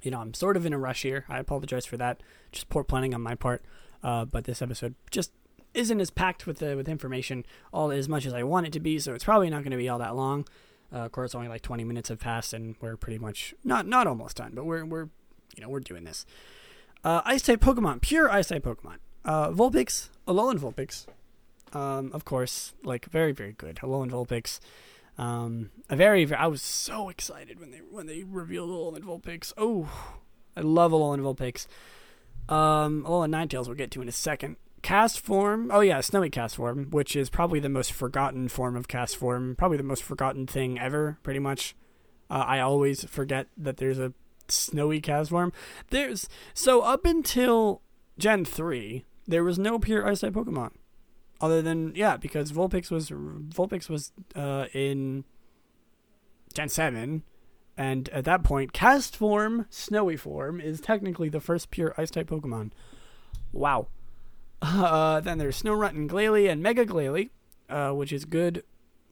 you 0.03 0.11
know, 0.11 0.21
I'm 0.21 0.33
sort 0.33 0.57
of 0.57 0.65
in 0.65 0.73
a 0.73 0.79
rush 0.79 1.03
here. 1.03 1.25
I 1.29 1.39
apologize 1.39 1.85
for 1.85 1.97
that. 1.97 2.23
Just 2.53 2.69
poor 2.69 2.85
planning 2.85 3.13
on 3.13 3.21
my 3.21 3.35
part. 3.35 3.63
Uh, 4.03 4.25
but 4.25 4.45
this 4.45 4.63
episode 4.63 4.95
just 5.11 5.33
isn't 5.73 6.01
as 6.01 6.11
packed 6.11 6.47
with 6.47 6.59
the, 6.59 6.77
with 6.77 6.89
information 6.89 7.45
all 7.73 7.91
as 7.91 8.09
much 8.09 8.27
as 8.27 8.33
I 8.33 8.45
want 8.45 8.67
it 8.67 8.73
to 8.75 8.81
be, 8.81 8.99
so 8.99 9.15
it's 9.15 9.25
probably 9.25 9.51
not 9.51 9.63
going 9.63 9.73
to 9.73 9.77
be 9.77 9.89
all 9.89 9.99
that 9.99 10.15
long. 10.15 10.47
Uh, 10.93 10.99
of 10.99 11.13
course, 11.13 11.35
only 11.35 11.49
like 11.49 11.63
20 11.63 11.83
minutes 11.83 12.11
have 12.11 12.21
passed, 12.21 12.53
and 12.53 12.77
we're 12.81 12.97
pretty 12.97 13.19
much 13.19 13.55
not 13.65 13.87
not 13.87 14.07
almost 14.07 14.37
done, 14.37 14.53
but 14.55 14.65
we're 14.65 14.85
we're 14.85 15.09
you 15.57 15.63
know 15.63 15.69
we're 15.69 15.81
doing 15.81 16.05
this. 16.05 16.25
Uh, 17.03 17.23
Ice 17.25 17.43
type 17.43 17.61
Pokemon, 17.61 18.01
pure 18.01 18.31
Ice 18.31 18.49
type 18.49 18.65
Pokemon. 18.65 18.99
Uh, 19.25 19.51
Vulpix, 19.51 20.11
Alolan 20.29 20.59
Vulpix, 20.59 21.07
um, 21.75 22.11
of 22.13 22.25
course, 22.25 22.75
like 22.83 23.07
very 23.07 23.33
very 23.33 23.53
good. 23.53 23.77
Alolan 23.77 24.11
Vulpix. 24.11 24.61
Um, 25.17 25.71
a 25.89 25.95
very, 25.95 26.25
very 26.25 26.41
I 26.41 26.49
was 26.49 26.61
so 26.61 27.09
excited 27.09 27.61
when 27.61 27.71
they 27.71 27.79
when 27.79 28.07
they 28.07 28.25
revealed 28.25 28.71
Alolan 28.71 29.05
Vulpix. 29.05 29.53
Oh, 29.57 29.89
I 30.57 30.61
love 30.61 30.93
Alolan 30.93 31.21
Vulpix. 31.21 31.67
Um, 32.53 33.05
Alolan 33.05 33.31
Ninetales 33.31 33.67
we'll 33.67 33.77
get 33.77 33.91
to 33.93 34.03
in 34.03 34.09
a 34.09 34.13
second. 34.13 34.57
Cast 34.83 35.21
form, 35.21 35.71
oh 35.73 35.81
yeah, 35.81 36.03
Snowy 36.03 36.29
cast 36.29 36.57
form, 36.57 36.91
which 36.91 37.17
is 37.17 37.31
probably 37.31 37.59
the 37.59 37.71
most 37.71 37.93
forgotten 37.93 38.49
form 38.49 38.77
of 38.77 38.87
cast 38.87 39.17
form, 39.17 39.55
probably 39.57 39.79
the 39.79 39.83
most 39.83 40.03
forgotten 40.03 40.47
thing 40.47 40.79
ever, 40.79 41.17
pretty 41.23 41.41
much. 41.41 41.75
Uh, 42.29 42.45
I 42.47 42.61
always 42.61 43.05
forget 43.05 43.47
that 43.57 43.79
there's 43.79 43.99
a 43.99 44.13
Snowy 44.49 45.01
cast 45.01 45.31
form. 45.31 45.53
There's 45.89 46.29
so 46.53 46.83
up 46.83 47.07
until 47.07 47.81
Gen 48.19 48.45
three, 48.45 49.07
there 49.27 49.43
was 49.43 49.59
no 49.59 49.79
pure 49.79 50.07
Ice 50.07 50.21
type 50.21 50.35
Pokemon, 50.35 50.73
other 51.45 51.61
than 51.61 51.93
yeah, 51.95 52.17
because 52.17 52.53
Vulpix 52.53 52.91
was 52.91 53.11
Vulpix 53.11 53.91
was 53.91 54.13
uh, 54.35 54.67
in 54.73 55.25
Gen 56.55 56.71
seven, 56.71 57.23
and 57.77 58.09
at 58.09 58.25
that 58.25 58.43
point, 58.43 58.73
Castform, 58.73 59.67
Snowy 59.69 60.17
form, 60.17 60.59
is 60.59 60.81
technically 60.81 61.29
the 61.29 61.41
first 61.41 61.71
pure 61.71 61.95
Ice 61.99 62.11
type 62.11 62.31
Pokemon. 62.31 62.71
Wow. 63.53 63.89
Uh, 64.63 65.21
then 65.21 65.37
there's 65.37 65.63
Snorunt 65.63 65.91
and 65.91 66.09
Glalie 66.09 66.51
and 66.51 66.63
Mega 66.63 66.87
Glalie, 66.87 67.29
uh, 67.69 67.91
which 67.91 68.11
is 68.11 68.25
good 68.25 68.65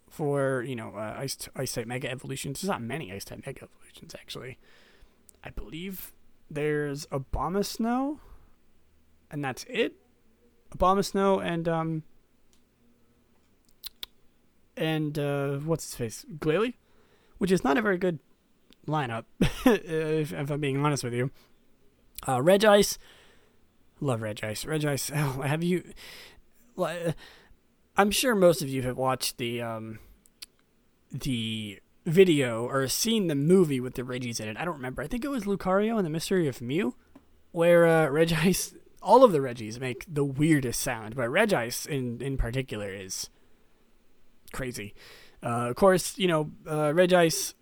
for 0.09 0.63
you 0.67 0.75
know 0.75 0.95
uh, 0.97 1.17
ice 1.19 1.37
ice 1.55 1.75
type 1.75 1.87
Mega 1.87 2.11
evolutions. 2.11 2.63
There's 2.63 2.71
not 2.71 2.81
many 2.81 3.13
ice 3.13 3.27
type 3.27 3.43
Mega 3.45 3.65
evolutions 3.65 4.15
actually. 4.19 4.59
I 5.45 5.51
believe 5.51 6.13
there's 6.51 7.05
Abomasnow, 7.07 8.21
and 9.31 9.45
that's 9.45 9.67
it. 9.69 9.97
Abomasnow 10.75 11.45
and 11.45 11.69
um 11.69 12.03
and 14.77 15.19
uh, 15.19 15.57
what's 15.59 15.85
his 15.85 15.95
face 15.95 16.27
Glalie, 16.39 16.75
which 17.39 17.51
is 17.51 17.65
not 17.65 17.77
a 17.77 17.83
very 17.83 17.99
good 17.99 18.19
lineup 18.87 19.25
if, 19.41 20.33
if 20.33 20.51
I'm 20.51 20.61
being 20.61 20.85
honest 20.85 21.05
with 21.05 21.15
you. 21.15 21.31
Uh, 22.27 22.39
Regice 22.39 22.99
Love 24.01 24.21
Regice. 24.21 24.67
Regice. 24.67 25.11
Oh, 25.15 25.43
have 25.43 25.63
you? 25.63 25.85
I'm 27.97 28.11
sure 28.11 28.35
most 28.35 28.63
of 28.63 28.69
you 28.69 28.83
have 28.83 28.97
watched 28.97 29.39
the 29.39 29.63
um, 29.63 29.99
the 31.11 31.81
video 32.05 32.65
or 32.67 32.89
seen 32.89 33.29
the 33.29 33.35
movie 33.35 33.81
with 33.81 33.95
the 33.95 34.05
Regis 34.05 34.41
in 34.41 34.49
it. 34.49 34.57
I 34.57 34.65
don't 34.65 34.77
remember. 34.77 35.03
I 35.03 35.07
think 35.07 35.25
it 35.25 35.31
was 35.31 35.45
Lucario 35.45 35.97
and 35.97 36.05
the 36.05 36.11
Mystery 36.11 36.49
of 36.49 36.61
Mew, 36.61 36.95
where 37.53 37.87
uh, 37.87 38.09
Regice. 38.09 38.75
All 39.05 39.25
of 39.25 39.33
the 39.33 39.41
Regis 39.41 39.81
make 39.81 40.05
the 40.07 40.25
weirdest 40.25 40.79
sound, 40.81 41.17
but 41.17 41.29
Regice 41.29 41.87
in 41.87 42.21
in 42.23 42.37
particular 42.37 42.89
is 42.89 43.31
crazy. 44.53 44.95
Uh, 45.43 45.69
of 45.71 45.77
course, 45.77 46.17
you 46.19 46.29
know 46.29 46.51
uh, 46.67 46.93
Regice. 46.93 47.55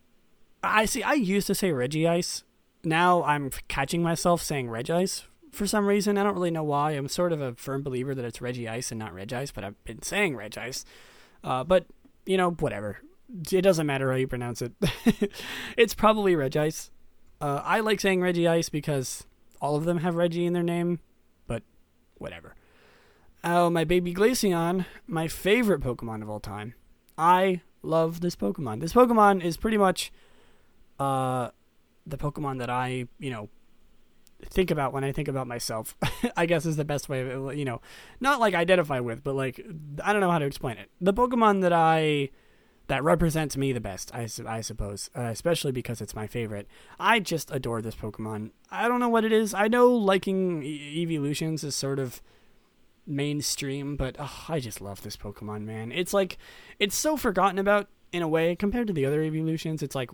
I 0.63 0.85
see. 0.85 1.03
I 1.03 1.15
used 1.15 1.47
to 1.47 1.55
say 1.55 1.73
Reggie 1.73 2.07
Ice. 2.07 2.45
Now 2.85 3.23
I'm 3.25 3.51
catching 3.69 4.03
myself 4.03 4.43
saying 4.43 4.69
Regice 4.69 5.25
for 5.53 5.67
some 5.67 5.87
reason. 5.87 6.19
I 6.19 6.23
don't 6.23 6.35
really 6.35 6.51
know 6.51 6.63
why. 6.63 6.93
I'm 6.93 7.09
sort 7.09 7.33
of 7.33 7.41
a 7.41 7.55
firm 7.55 7.83
believer 7.83 8.15
that 8.15 8.25
it's 8.25 8.41
Reggie 8.41 8.69
Ice 8.69 8.91
and 8.91 8.99
not 8.99 9.13
Regice, 9.13 9.53
but 9.53 9.65
I've 9.65 9.83
been 9.85 10.03
saying 10.03 10.35
Regice. 10.35 10.85
Uh, 11.43 11.65
but, 11.65 11.87
you 12.27 12.37
know, 12.37 12.51
whatever. 12.53 12.99
It 13.51 13.63
doesn't 13.63 13.87
matter 13.87 14.11
how 14.11 14.17
you 14.17 14.27
pronounce 14.27 14.63
it. 14.63 14.73
it's 15.77 15.95
probably 15.95 16.35
Regice. 16.35 16.91
Uh, 17.41 17.63
I 17.65 17.81
like 17.81 18.01
saying 18.01 18.21
Reggie 18.21 18.49
Ice 18.49 18.69
because 18.69 19.25
all 19.61 19.77
of 19.77 19.85
them 19.85 19.99
have 19.99 20.17
Reggie 20.17 20.47
in 20.47 20.53
their 20.53 20.63
name, 20.63 21.01
but 21.47 21.63
whatever. 22.19 22.55
Oh, 23.43 23.71
my 23.71 23.85
baby 23.85 24.13
Glaceon, 24.13 24.85
my 25.07 25.27
favorite 25.27 25.81
Pokemon 25.81 26.23
of 26.23 26.29
all 26.29 26.41
time. 26.41 26.75
I 27.21 27.61
love 27.83 28.23
this 28.23 28.35
Pokemon. 28.35 28.81
This 28.81 28.95
Pokemon 28.95 29.45
is 29.45 29.59
pretty 29.59 29.77
much 29.77 30.11
uh, 30.99 31.51
the 32.07 32.17
Pokemon 32.17 32.59
that 32.61 32.71
I, 32.71 33.07
you 33.19 33.31
know, 33.31 33.51
think 34.43 34.71
about 34.71 34.95
when 34.95 35.05
I 35.05 35.13
think 35.13 35.29
about 35.29 35.47
myself. 35.47 35.95
I 36.37 36.47
guess 36.47 36.65
is 36.65 36.77
the 36.77 36.85
best 36.85 37.11
way 37.11 37.31
of 37.31 37.55
you 37.55 37.67
know, 37.67 37.83
not 38.21 38.41
like 38.41 38.55
identify 38.55 39.01
with, 39.01 39.23
but 39.23 39.35
like 39.35 39.65
I 40.03 40.13
don't 40.13 40.23
know 40.23 40.31
how 40.31 40.39
to 40.39 40.47
explain 40.47 40.79
it. 40.79 40.89
The 40.99 41.13
Pokemon 41.13 41.61
that 41.61 41.75
I 41.75 42.31
that 42.87 43.05
represents 43.05 43.55
me 43.57 43.73
the 43.73 43.81
best, 43.81 44.11
I, 44.13 44.27
I 44.47 44.63
suppose, 44.63 45.11
uh, 45.15 45.25
especially 45.25 45.71
because 45.73 46.01
it's 46.01 46.15
my 46.15 46.27
favorite. 46.27 46.67
I 46.99 47.21
just 47.21 47.51
adore 47.53 47.83
this 47.83 47.95
Pokemon. 47.95 48.51
I 48.69 48.89
don't 48.89 48.99
know 48.99 49.11
what 49.11 49.25
it 49.25 49.31
is. 49.31 49.53
I 49.55 49.69
know 49.69 49.91
liking 49.91 50.63
e- 50.65 51.03
evolutions 51.03 51.63
is 51.63 51.77
sort 51.77 52.01
of 52.01 52.21
mainstream, 53.11 53.97
but 53.97 54.17
oh, 54.19 54.45
I 54.49 54.61
just 54.61 54.81
love 54.81 55.03
this 55.03 55.17
Pokemon, 55.17 55.63
man. 55.63 55.93
It's 55.93 56.15
like 56.15 56.39
it's 56.79 56.97
so 56.97 57.17
forgotten 57.17 57.59
about 57.59 57.89
in 58.13 58.23
a 58.23 58.29
way 58.29 58.57
compared 58.57 58.87
to 58.87 58.93
the 58.93 59.07
other 59.07 59.23
evolutions. 59.23 59.83
It's 59.83 59.95
like 59.95 60.11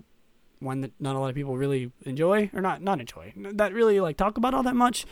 one 0.58 0.80
that 0.80 0.92
not 0.98 1.16
a 1.16 1.18
lot 1.18 1.28
of 1.28 1.34
people 1.34 1.56
really 1.56 1.92
enjoy 2.04 2.50
or 2.54 2.60
not 2.60 2.82
not 2.82 2.98
enjoy 2.98 3.32
that 3.36 3.74
really 3.74 4.00
like 4.00 4.16
talk 4.16 4.36
about 4.36 4.54
all 4.54 4.62
that 4.62 4.76
much. 4.76 5.06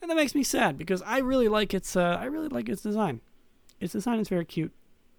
And 0.00 0.10
that 0.10 0.14
makes 0.14 0.34
me 0.34 0.42
sad 0.42 0.78
because 0.78 1.02
i 1.02 1.18
really 1.18 1.48
like 1.48 1.74
its 1.74 1.94
uh, 1.94 2.16
i 2.20 2.24
really 2.24 2.48
like 2.48 2.68
its 2.68 2.82
design. 2.82 3.20
Its 3.80 3.92
design 3.92 4.20
is 4.20 4.28
very 4.28 4.44
cute 4.44 4.72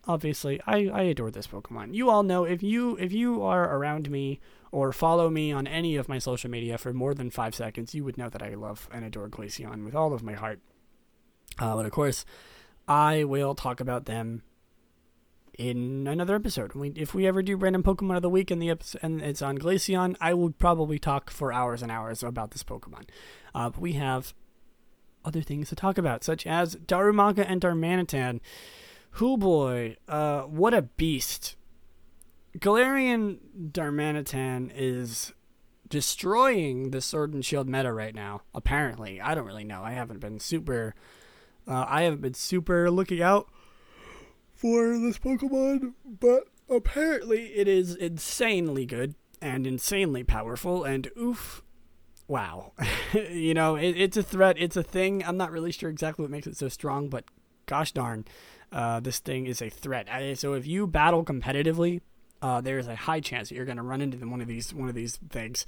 obviously. 0.07 0.61
I 0.65 0.87
i 0.87 1.01
adore 1.01 1.31
this 1.31 1.47
pokemon. 1.47 1.93
You 1.93 2.09
all 2.09 2.23
know 2.23 2.45
if 2.45 2.63
you 2.63 2.97
if 2.97 3.11
you 3.11 3.43
are 3.43 3.75
around 3.75 4.09
me 4.09 4.39
or 4.71 4.93
follow 4.93 5.29
me 5.29 5.51
on 5.51 5.67
any 5.67 5.95
of 5.95 6.07
my 6.07 6.17
social 6.17 6.49
media 6.49 6.77
for 6.77 6.93
more 6.93 7.13
than 7.13 7.29
five 7.29 7.53
seconds 7.53 7.93
you 7.93 8.03
would 8.03 8.17
know 8.17 8.29
that 8.29 8.41
i 8.41 8.53
love 8.53 8.89
and 8.91 9.03
adore 9.03 9.29
glaceon 9.29 9.83
with 9.83 9.95
all 9.95 10.13
of 10.13 10.23
my 10.23 10.33
heart 10.33 10.59
uh, 11.59 11.75
but 11.75 11.85
of 11.85 11.91
course 11.91 12.25
i 12.87 13.23
will 13.23 13.55
talk 13.55 13.79
about 13.79 14.05
them 14.05 14.43
in 15.57 16.07
another 16.07 16.35
episode. 16.35 16.73
We, 16.73 16.89
if 16.95 17.13
we 17.13 17.27
ever 17.27 17.43
do 17.43 17.55
random 17.55 17.83
Pokemon 17.83 18.15
of 18.15 18.21
the 18.21 18.29
week 18.29 18.51
and 18.51 18.61
the 18.61 18.69
and 19.01 19.21
it's 19.21 19.41
on 19.41 19.57
Glaceon, 19.57 20.15
I 20.19 20.33
will 20.33 20.51
probably 20.51 20.97
talk 20.97 21.29
for 21.29 21.53
hours 21.53 21.81
and 21.81 21.91
hours 21.91 22.23
about 22.23 22.51
this 22.51 22.63
Pokemon. 22.63 23.07
Uh, 23.53 23.69
but 23.69 23.79
we 23.79 23.93
have 23.93 24.33
other 25.23 25.41
things 25.41 25.69
to 25.69 25.75
talk 25.75 25.97
about, 25.97 26.23
such 26.23 26.47
as 26.47 26.75
Darumaka 26.75 27.45
and 27.47 27.61
Darmanitan. 27.61 28.39
Who 29.15 29.37
boy, 29.37 29.97
uh, 30.07 30.41
what 30.41 30.73
a 30.73 30.83
beast! 30.83 31.57
Galarian 32.57 33.37
Darmanitan 33.71 34.71
is 34.73 35.33
destroying 35.87 36.91
the 36.91 37.01
Sword 37.01 37.33
and 37.33 37.45
Shield 37.45 37.67
meta 37.67 37.91
right 37.93 38.15
now. 38.15 38.41
Apparently, 38.55 39.21
I 39.21 39.35
don't 39.35 39.45
really 39.45 39.63
know. 39.63 39.83
I 39.83 39.91
haven't 39.91 40.21
been 40.21 40.39
super. 40.39 40.95
Uh, 41.67 41.85
I 41.87 42.03
haven't 42.03 42.21
been 42.21 42.33
super 42.33 42.89
looking 42.89 43.21
out 43.21 43.47
for 44.53 44.97
this 44.97 45.17
Pokemon, 45.17 45.93
but 46.05 46.45
apparently 46.69 47.53
it 47.55 47.67
is 47.67 47.95
insanely 47.95 48.85
good 48.85 49.15
and 49.41 49.65
insanely 49.65 50.23
powerful, 50.23 50.83
and 50.83 51.09
oof, 51.17 51.63
wow. 52.27 52.73
you 53.13 53.53
know, 53.53 53.75
it, 53.75 53.97
it's 53.97 54.17
a 54.17 54.23
threat, 54.23 54.55
it's 54.59 54.77
a 54.77 54.83
thing. 54.83 55.23
I'm 55.25 55.37
not 55.37 55.51
really 55.51 55.71
sure 55.71 55.89
exactly 55.89 56.23
what 56.23 56.31
makes 56.31 56.47
it 56.47 56.57
so 56.57 56.69
strong, 56.69 57.09
but 57.09 57.25
gosh 57.65 57.91
darn, 57.91 58.25
uh, 58.71 58.99
this 58.99 59.19
thing 59.19 59.47
is 59.47 59.61
a 59.61 59.69
threat. 59.69 60.07
So 60.37 60.53
if 60.53 60.67
you 60.67 60.87
battle 60.87 61.25
competitively, 61.25 62.01
uh, 62.41 62.59
there 62.59 62.79
is 62.79 62.87
a 62.87 62.95
high 62.95 63.19
chance 63.19 63.49
that 63.49 63.55
you're 63.55 63.65
going 63.65 63.77
to 63.77 63.83
run 63.83 64.01
into 64.01 64.17
one 64.27 64.41
of 64.41 64.47
these 64.47 64.73
one 64.73 64.89
of 64.89 64.95
these 64.95 65.17
things. 65.29 65.65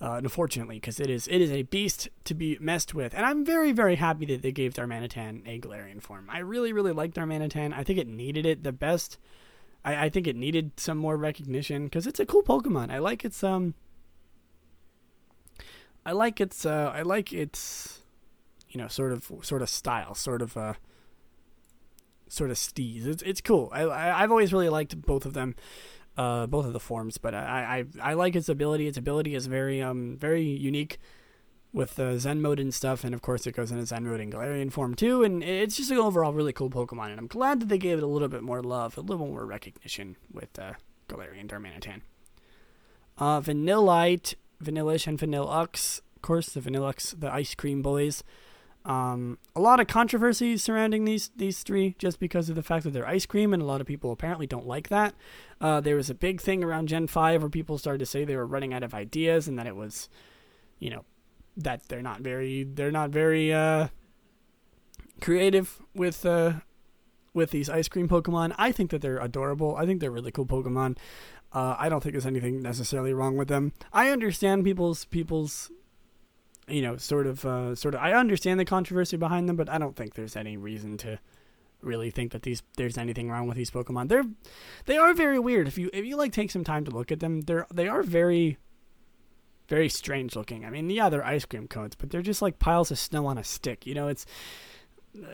Uh, 0.00 0.12
unfortunately, 0.14 0.76
because 0.76 1.00
it 1.00 1.10
is 1.10 1.26
it 1.28 1.40
is 1.40 1.50
a 1.50 1.62
beast 1.62 2.08
to 2.24 2.34
be 2.34 2.56
messed 2.60 2.94
with, 2.94 3.14
and 3.14 3.26
I'm 3.26 3.44
very 3.44 3.72
very 3.72 3.96
happy 3.96 4.26
that 4.26 4.42
they 4.42 4.52
gave 4.52 4.74
Darmanitan 4.74 5.46
a 5.46 5.60
Galarian 5.60 6.00
form. 6.00 6.28
I 6.30 6.38
really 6.38 6.72
really 6.72 6.92
like 6.92 7.14
Darmanitan. 7.14 7.72
I 7.72 7.82
think 7.82 7.98
it 7.98 8.06
needed 8.06 8.46
it 8.46 8.62
the 8.62 8.72
best. 8.72 9.18
I, 9.84 10.06
I 10.06 10.08
think 10.08 10.26
it 10.26 10.36
needed 10.36 10.72
some 10.76 10.98
more 10.98 11.16
recognition 11.16 11.84
because 11.84 12.06
it's 12.06 12.20
a 12.20 12.26
cool 12.26 12.42
Pokemon. 12.42 12.90
I 12.90 12.98
like 12.98 13.24
its 13.24 13.42
um. 13.42 13.74
I 16.04 16.12
like 16.12 16.40
its 16.40 16.66
uh 16.66 16.92
I 16.94 17.02
like 17.02 17.32
its, 17.32 18.00
you 18.68 18.78
know 18.78 18.88
sort 18.88 19.12
of 19.12 19.30
sort 19.42 19.62
of 19.62 19.68
style 19.68 20.14
sort 20.14 20.42
of 20.42 20.56
uh. 20.56 20.74
Sort 22.28 22.50
of 22.50 22.56
steez. 22.56 23.06
It's 23.06 23.22
it's 23.24 23.40
cool. 23.42 23.68
I, 23.74 23.82
I 23.82 24.22
I've 24.22 24.30
always 24.30 24.54
really 24.54 24.70
liked 24.70 24.98
both 25.02 25.26
of 25.26 25.34
them 25.34 25.54
uh, 26.16 26.46
both 26.46 26.66
of 26.66 26.72
the 26.72 26.80
forms. 26.80 27.18
But 27.18 27.34
I, 27.34 27.84
I 28.02 28.10
I 28.10 28.14
like 28.14 28.36
its 28.36 28.48
ability. 28.48 28.86
Its 28.86 28.98
ability 28.98 29.34
is 29.34 29.46
very 29.46 29.82
um 29.82 30.16
very 30.18 30.44
unique 30.44 30.98
with 31.72 31.96
the 31.96 32.18
Zen 32.18 32.42
mode 32.42 32.60
and 32.60 32.72
stuff, 32.72 33.02
and 33.04 33.14
of 33.14 33.22
course 33.22 33.46
it 33.46 33.56
goes 33.56 33.70
into 33.70 33.86
Zen 33.86 34.06
mode 34.06 34.20
and 34.20 34.32
Galarian 34.32 34.70
form 34.70 34.94
too. 34.94 35.22
And 35.22 35.42
it's 35.42 35.76
just 35.76 35.90
an 35.90 35.98
overall 35.98 36.32
really 36.32 36.52
cool 36.52 36.70
Pokemon, 36.70 37.10
and 37.10 37.18
I'm 37.18 37.26
glad 37.26 37.60
that 37.60 37.68
they 37.68 37.78
gave 37.78 37.98
it 37.98 38.04
a 38.04 38.06
little 38.06 38.28
bit 38.28 38.42
more 38.42 38.62
love, 38.62 38.98
a 38.98 39.00
little 39.00 39.26
more 39.26 39.46
recognition 39.46 40.16
with 40.30 40.58
uh, 40.58 40.74
Galarian 41.08 41.48
Darmanitan. 41.48 42.02
Uh, 43.18 43.40
Vanillite, 43.40 44.34
Vanillish, 44.62 45.06
and 45.06 45.18
Vanilluxe. 45.18 46.00
Of 46.16 46.22
course, 46.22 46.50
the 46.50 46.60
Vanilluxe, 46.60 47.18
the 47.18 47.32
ice 47.32 47.54
cream 47.54 47.82
boys. 47.82 48.22
Um, 48.84 49.38
a 49.54 49.60
lot 49.60 49.78
of 49.78 49.86
controversy 49.86 50.56
surrounding 50.56 51.04
these 51.04 51.30
these 51.36 51.62
three 51.62 51.94
just 51.98 52.18
because 52.18 52.48
of 52.48 52.56
the 52.56 52.62
fact 52.62 52.84
that 52.84 52.90
they're 52.90 53.06
ice 53.06 53.26
cream, 53.26 53.52
and 53.52 53.62
a 53.62 53.66
lot 53.66 53.80
of 53.80 53.86
people 53.86 54.10
apparently 54.10 54.46
don't 54.46 54.66
like 54.66 54.88
that. 54.88 55.14
Uh, 55.60 55.80
there 55.80 55.96
was 55.96 56.10
a 56.10 56.14
big 56.14 56.40
thing 56.40 56.64
around 56.64 56.88
Gen 56.88 57.06
Five 57.06 57.42
where 57.42 57.50
people 57.50 57.78
started 57.78 57.98
to 57.98 58.06
say 58.06 58.24
they 58.24 58.36
were 58.36 58.46
running 58.46 58.74
out 58.74 58.82
of 58.82 58.94
ideas, 58.94 59.46
and 59.46 59.58
that 59.58 59.66
it 59.66 59.76
was, 59.76 60.08
you 60.80 60.90
know, 60.90 61.04
that 61.56 61.88
they're 61.88 62.02
not 62.02 62.22
very 62.22 62.64
they're 62.64 62.90
not 62.90 63.10
very 63.10 63.52
uh, 63.52 63.88
creative 65.20 65.80
with 65.94 66.26
uh, 66.26 66.54
with 67.34 67.50
these 67.50 67.70
ice 67.70 67.88
cream 67.88 68.08
Pokemon. 68.08 68.54
I 68.58 68.72
think 68.72 68.90
that 68.90 69.00
they're 69.00 69.18
adorable. 69.18 69.76
I 69.76 69.86
think 69.86 70.00
they're 70.00 70.10
really 70.10 70.32
cool 70.32 70.46
Pokemon. 70.46 70.96
Uh, 71.52 71.76
I 71.78 71.88
don't 71.88 72.02
think 72.02 72.14
there's 72.14 72.26
anything 72.26 72.62
necessarily 72.62 73.12
wrong 73.12 73.36
with 73.36 73.48
them. 73.48 73.72
I 73.92 74.10
understand 74.10 74.64
people's 74.64 75.04
people's 75.04 75.70
you 76.68 76.82
know, 76.82 76.96
sort 76.96 77.26
of, 77.26 77.44
uh, 77.44 77.74
sort 77.74 77.94
of. 77.94 78.00
I 78.00 78.12
understand 78.12 78.60
the 78.60 78.64
controversy 78.64 79.16
behind 79.16 79.48
them, 79.48 79.56
but 79.56 79.68
I 79.68 79.78
don't 79.78 79.96
think 79.96 80.14
there's 80.14 80.36
any 80.36 80.56
reason 80.56 80.96
to 80.98 81.18
really 81.80 82.10
think 82.10 82.32
that 82.32 82.42
these 82.42 82.62
there's 82.76 82.96
anything 82.96 83.28
wrong 83.28 83.46
with 83.46 83.56
these 83.56 83.70
Pokemon. 83.70 84.08
They're 84.08 84.24
they 84.86 84.96
are 84.96 85.14
very 85.14 85.38
weird. 85.38 85.68
If 85.68 85.78
you 85.78 85.90
if 85.92 86.04
you 86.04 86.16
like 86.16 86.32
take 86.32 86.50
some 86.50 86.64
time 86.64 86.84
to 86.84 86.90
look 86.90 87.12
at 87.12 87.20
them, 87.20 87.42
they're 87.42 87.66
they 87.72 87.88
are 87.88 88.02
very 88.02 88.58
very 89.68 89.88
strange 89.88 90.36
looking. 90.36 90.64
I 90.64 90.70
mean, 90.70 90.90
yeah, 90.90 91.08
they're 91.08 91.24
ice 91.24 91.44
cream 91.44 91.66
cones, 91.66 91.94
but 91.94 92.10
they're 92.10 92.22
just 92.22 92.42
like 92.42 92.58
piles 92.58 92.90
of 92.90 92.98
snow 92.98 93.26
on 93.26 93.38
a 93.38 93.44
stick. 93.44 93.86
You 93.86 93.94
know, 93.94 94.08
it's 94.08 94.26
uh, 95.16 95.26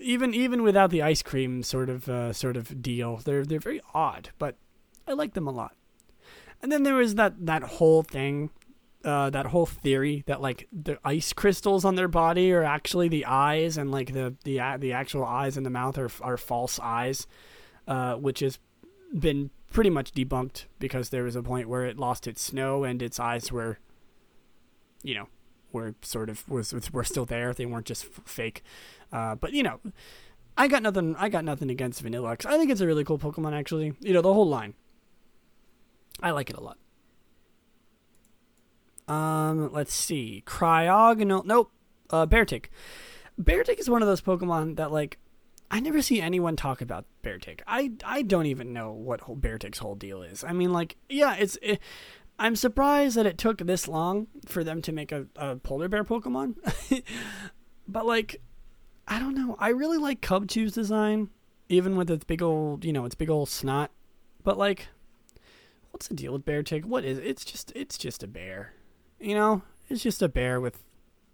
even 0.00 0.34
even 0.34 0.62
without 0.62 0.90
the 0.90 1.02
ice 1.02 1.22
cream 1.22 1.62
sort 1.62 1.88
of 1.88 2.08
uh, 2.08 2.32
sort 2.32 2.56
of 2.56 2.82
deal, 2.82 3.16
they're 3.18 3.44
they're 3.44 3.58
very 3.58 3.80
odd, 3.94 4.30
but 4.38 4.56
I 5.06 5.12
like 5.12 5.34
them 5.34 5.46
a 5.46 5.52
lot. 5.52 5.74
And 6.62 6.72
then 6.72 6.82
there 6.82 6.94
was 6.94 7.14
that 7.16 7.46
that 7.46 7.62
whole 7.62 8.02
thing 8.02 8.50
uh, 9.04 9.30
that 9.30 9.46
whole 9.46 9.66
theory 9.66 10.24
that 10.26 10.40
like 10.40 10.66
the 10.72 10.98
ice 11.04 11.32
crystals 11.32 11.84
on 11.84 11.94
their 11.94 12.08
body 12.08 12.52
are 12.52 12.64
actually 12.64 13.08
the 13.08 13.26
eyes, 13.26 13.76
and 13.76 13.90
like 13.90 14.12
the 14.12 14.34
the 14.44 14.60
the 14.78 14.92
actual 14.92 15.24
eyes 15.24 15.56
in 15.56 15.62
the 15.62 15.70
mouth 15.70 15.98
are 15.98 16.10
are 16.20 16.36
false 16.36 16.80
eyes, 16.80 17.26
uh, 17.86 18.14
which 18.14 18.40
has 18.40 18.58
been 19.18 19.50
pretty 19.70 19.90
much 19.90 20.12
debunked 20.12 20.64
because 20.78 21.10
there 21.10 21.24
was 21.24 21.36
a 21.36 21.42
point 21.42 21.68
where 21.68 21.84
it 21.84 21.98
lost 21.98 22.26
its 22.26 22.40
snow 22.40 22.84
and 22.84 23.02
its 23.02 23.20
eyes 23.20 23.50
were, 23.52 23.78
you 25.02 25.14
know, 25.14 25.28
were 25.72 25.94
sort 26.00 26.30
of 26.30 26.48
was 26.48 26.72
were 26.92 27.04
still 27.04 27.26
there. 27.26 27.52
They 27.52 27.66
weren't 27.66 27.86
just 27.86 28.06
fake. 28.06 28.62
Uh, 29.12 29.34
but 29.34 29.52
you 29.52 29.62
know, 29.62 29.80
I 30.56 30.68
got 30.68 30.82
nothing. 30.82 31.14
I 31.18 31.28
got 31.28 31.44
nothing 31.44 31.70
against 31.70 32.02
Vanilluxe. 32.02 32.46
I 32.46 32.56
think 32.56 32.70
it's 32.70 32.80
a 32.80 32.86
really 32.86 33.04
cool 33.04 33.18
Pokemon. 33.18 33.52
Actually, 33.52 33.94
you 34.00 34.12
know, 34.12 34.22
the 34.22 34.32
whole 34.32 34.48
line. 34.48 34.74
I 36.22 36.30
like 36.30 36.48
it 36.48 36.56
a 36.56 36.60
lot. 36.60 36.78
Um, 39.08 39.72
let's 39.72 39.92
see. 39.94 40.42
Cryogonal. 40.46 41.44
Nope. 41.44 41.70
Uh, 42.10 42.26
Beartic. 42.26 42.66
Beartic 43.40 43.78
is 43.78 43.90
one 43.90 44.02
of 44.02 44.08
those 44.08 44.20
Pokemon 44.20 44.76
that, 44.76 44.92
like, 44.92 45.18
I 45.70 45.80
never 45.80 46.02
see 46.02 46.20
anyone 46.20 46.56
talk 46.56 46.80
about 46.80 47.04
Beartic. 47.22 47.60
I, 47.66 47.92
I 48.04 48.22
don't 48.22 48.46
even 48.46 48.72
know 48.72 48.92
what 48.92 49.22
whole 49.22 49.36
Beartic's 49.36 49.78
whole 49.78 49.94
deal 49.94 50.22
is. 50.22 50.44
I 50.44 50.52
mean, 50.52 50.72
like, 50.72 50.96
yeah, 51.08 51.34
it's. 51.34 51.58
It, 51.62 51.80
I'm 52.36 52.56
surprised 52.56 53.16
that 53.16 53.26
it 53.26 53.38
took 53.38 53.58
this 53.58 53.86
long 53.86 54.26
for 54.46 54.64
them 54.64 54.82
to 54.82 54.92
make 54.92 55.12
a, 55.12 55.26
a 55.36 55.54
polar 55.56 55.88
bear 55.88 56.02
Pokemon. 56.02 56.56
but, 57.88 58.06
like, 58.06 58.40
I 59.06 59.20
don't 59.20 59.36
know. 59.36 59.56
I 59.58 59.68
really 59.68 59.98
like 59.98 60.20
Cubchoo's 60.20 60.72
design, 60.72 61.30
even 61.68 61.96
with 61.96 62.10
its 62.10 62.24
big 62.24 62.42
old, 62.42 62.84
you 62.84 62.92
know, 62.92 63.04
its 63.04 63.14
big 63.14 63.30
old 63.30 63.48
snot. 63.48 63.92
But, 64.42 64.58
like, 64.58 64.88
what's 65.90 66.08
the 66.08 66.14
deal 66.14 66.32
with 66.32 66.44
Beartic? 66.44 66.84
What 66.84 67.04
is 67.04 67.18
it? 67.18 67.26
It's 67.26 67.44
just, 67.44 67.72
it's 67.76 67.96
just 67.96 68.22
a 68.22 68.26
bear. 68.26 68.72
You 69.24 69.34
know, 69.34 69.62
it's 69.88 70.02
just 70.02 70.20
a 70.20 70.28
bear 70.28 70.60
with 70.60 70.82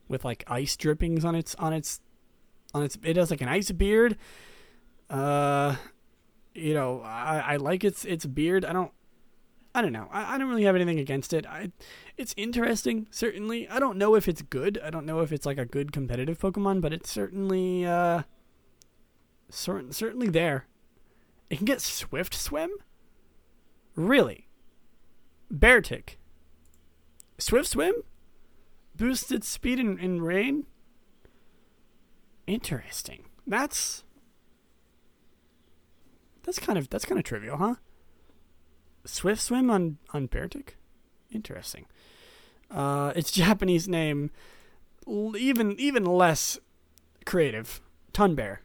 with 0.07 0.25
like 0.25 0.45
ice 0.47 0.77
drippings 0.77 1.25
on 1.25 1.35
its 1.35 1.57
on 1.57 1.73
its 1.73 2.01
on 2.73 2.85
its 2.85 2.97
it 3.03 3.17
has 3.17 3.33
like 3.33 3.41
an 3.41 3.49
ice 3.49 3.73
beard. 3.73 4.17
Uh 5.09 5.75
you 6.55 6.73
know, 6.73 7.01
I, 7.01 7.39
I 7.39 7.57
like 7.57 7.83
its 7.83 8.05
its 8.05 8.27
beard. 8.27 8.65
I 8.65 8.73
don't 8.73 8.93
I 9.75 9.83
don't 9.83 9.93
know. 9.93 10.09
I, 10.13 10.35
I 10.35 10.39
don't 10.39 10.49
really 10.49 10.65
have 10.65 10.77
anything 10.77 11.01
against 11.01 11.33
it. 11.33 11.45
I 11.47 11.73
it's 12.17 12.33
interesting, 12.37 13.09
certainly. 13.11 13.69
I 13.69 13.81
don't 13.81 13.99
know 13.99 14.15
if 14.15 14.29
it's 14.29 14.43
good. 14.43 14.81
I 14.85 14.91
don't 14.91 15.07
know 15.07 15.19
if 15.19 15.33
it's 15.33 15.45
like 15.47 15.59
a 15.59 15.67
good 15.67 15.91
competitive 15.91 16.39
Pokemon, 16.39 16.81
but 16.81 16.93
it's 16.93 17.11
certainly 17.11 17.85
uh 17.85 18.23
certain 19.49 19.91
certainly 19.91 20.29
there. 20.29 20.67
It 21.51 21.57
can 21.57 21.67
get 21.67 21.81
swift 21.81 22.35
swim? 22.35 22.71
Really? 23.97 24.47
Beartic. 25.53 26.20
Swift 27.41 27.69
swim? 27.69 27.95
Boosted 28.95 29.45
speed 29.45 29.79
in, 29.79 29.99
in 29.99 30.21
rain? 30.21 30.67
Interesting. 32.47 33.25
That's 33.47 34.05
that's 36.43 36.59
kind 36.59 36.79
of 36.79 36.91
that's 36.91 37.05
kind 37.05 37.19
of 37.19 37.25
trivial, 37.25 37.57
huh? 37.57 37.77
Swift 39.05 39.41
swim 39.41 39.71
on 39.71 39.99
on 40.13 40.29
Beartic? 40.29 40.71
Interesting. 41.31 41.87
Uh, 42.71 43.13
its 43.17 43.31
Japanese 43.33 43.89
name, 43.89 44.31
even 45.07 45.79
even 45.79 46.05
less 46.05 46.59
creative. 47.25 47.81
Tun 48.13 48.35
bear, 48.35 48.63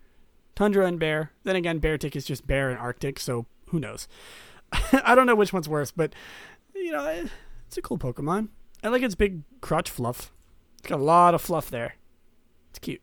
tundra 0.56 0.86
and 0.88 1.00
bear. 1.00 1.32
Then 1.44 1.56
again, 1.56 1.80
Beartic 1.80 2.16
is 2.16 2.26
just 2.26 2.48
bear 2.48 2.70
and 2.70 2.80
Arctic, 2.80 3.20
so 3.20 3.46
who 3.70 3.80
knows? 3.80 4.08
I 4.72 5.14
don't 5.14 5.28
know 5.28 5.36
which 5.36 5.54
one's 5.54 5.70
worse, 5.70 5.92
but 5.92 6.14
you 6.74 6.92
know, 6.92 7.28
it's 7.68 7.78
a 7.78 7.82
cool 7.82 8.00
Pokemon. 8.00 8.50
I 8.86 8.90
like 8.90 9.02
its 9.02 9.16
big 9.16 9.42
crotch 9.62 9.90
fluff. 9.90 10.32
It's 10.78 10.88
got 10.88 11.00
a 11.00 11.04
lot 11.04 11.34
of 11.34 11.42
fluff 11.42 11.72
there. 11.72 11.96
It's 12.70 12.78
cute. 12.78 13.02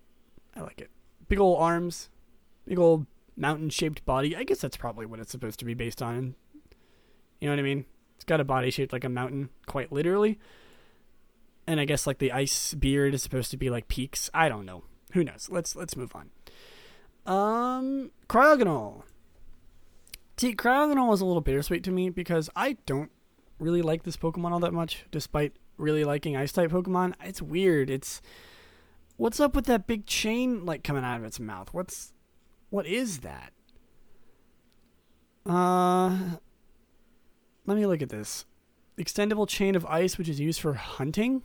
I 0.55 0.61
like 0.61 0.81
it. 0.81 0.91
Big 1.27 1.41
old 1.41 1.61
arms, 1.61 2.09
big 2.65 2.79
old 2.79 3.07
mountain 3.37 3.69
shaped 3.69 4.05
body. 4.05 4.37
I 4.37 4.45
guess 4.45 4.61
that's 4.61 4.77
probably 4.77 5.07
what 5.07 5.19
it's 5.19 5.33
supposed 5.33 5.59
to 5.59 5.65
be 5.65 5.75
based 5.75 6.01
on. 6.01 6.37
You 7.41 7.49
know 7.49 7.55
what 7.55 7.59
I 7.59 7.63
mean? 7.63 7.85
It's 8.15 8.25
got 8.25 8.39
a 8.39 8.45
body 8.45 8.71
shaped 8.71 8.93
like 8.93 9.03
a 9.03 9.09
mountain, 9.09 9.49
quite 9.67 9.91
literally. 9.91 10.39
And 11.67 11.81
I 11.81 11.85
guess 11.85 12.07
like 12.07 12.19
the 12.19 12.31
ice 12.31 12.75
beard 12.75 13.13
is 13.13 13.25
supposed 13.25 13.51
to 13.51 13.57
be 13.57 13.69
like 13.69 13.89
peaks. 13.89 14.31
I 14.33 14.49
don't 14.49 14.65
know. 14.65 14.85
Who 15.15 15.25
knows? 15.25 15.49
Let's 15.51 15.75
let's 15.75 15.97
move 15.97 16.15
on. 16.15 16.31
Um, 17.27 18.13
Cryogonal. 18.29 19.03
See, 20.37 20.55
Cryogonal 20.55 21.13
is 21.13 21.21
a 21.21 21.27
little 21.27 21.41
bittersweet 21.43 21.83
to 21.83 21.91
me 21.91 22.09
because 22.09 22.49
I 22.55 22.77
don't 22.87 23.11
really 23.59 23.83
like 23.83 24.05
this 24.05 24.17
Pokemon 24.17 24.53
all 24.53 24.61
that 24.61 24.73
much, 24.73 25.07
despite 25.11 25.55
really 25.83 26.05
liking 26.05 26.37
ice 26.37 26.53
type 26.53 26.71
Pokemon. 26.71 27.15
It's 27.23 27.43
weird. 27.43 27.91
It's 27.91 28.23
what's 29.17 29.41
up 29.41 29.55
with 29.55 29.67
that 29.67 29.87
big 29.87 30.07
chain 30.07 30.65
like 30.65 30.85
coming 30.85 31.05
out 31.05 31.19
of 31.19 31.25
its 31.25 31.41
mouth? 31.41 31.75
What's 31.75 32.13
what 32.71 32.87
is 32.87 33.19
that? 33.19 33.53
Uh 35.45 36.37
let 37.67 37.77
me 37.77 37.85
look 37.87 38.01
at 38.01 38.09
this. 38.09 38.47
Extendable 38.97 39.49
chain 39.49 39.75
of 39.75 39.85
ice 39.87 40.17
which 40.17 40.29
is 40.29 40.41
used 40.41 40.61
for 40.61 40.75
hunting? 40.75 41.43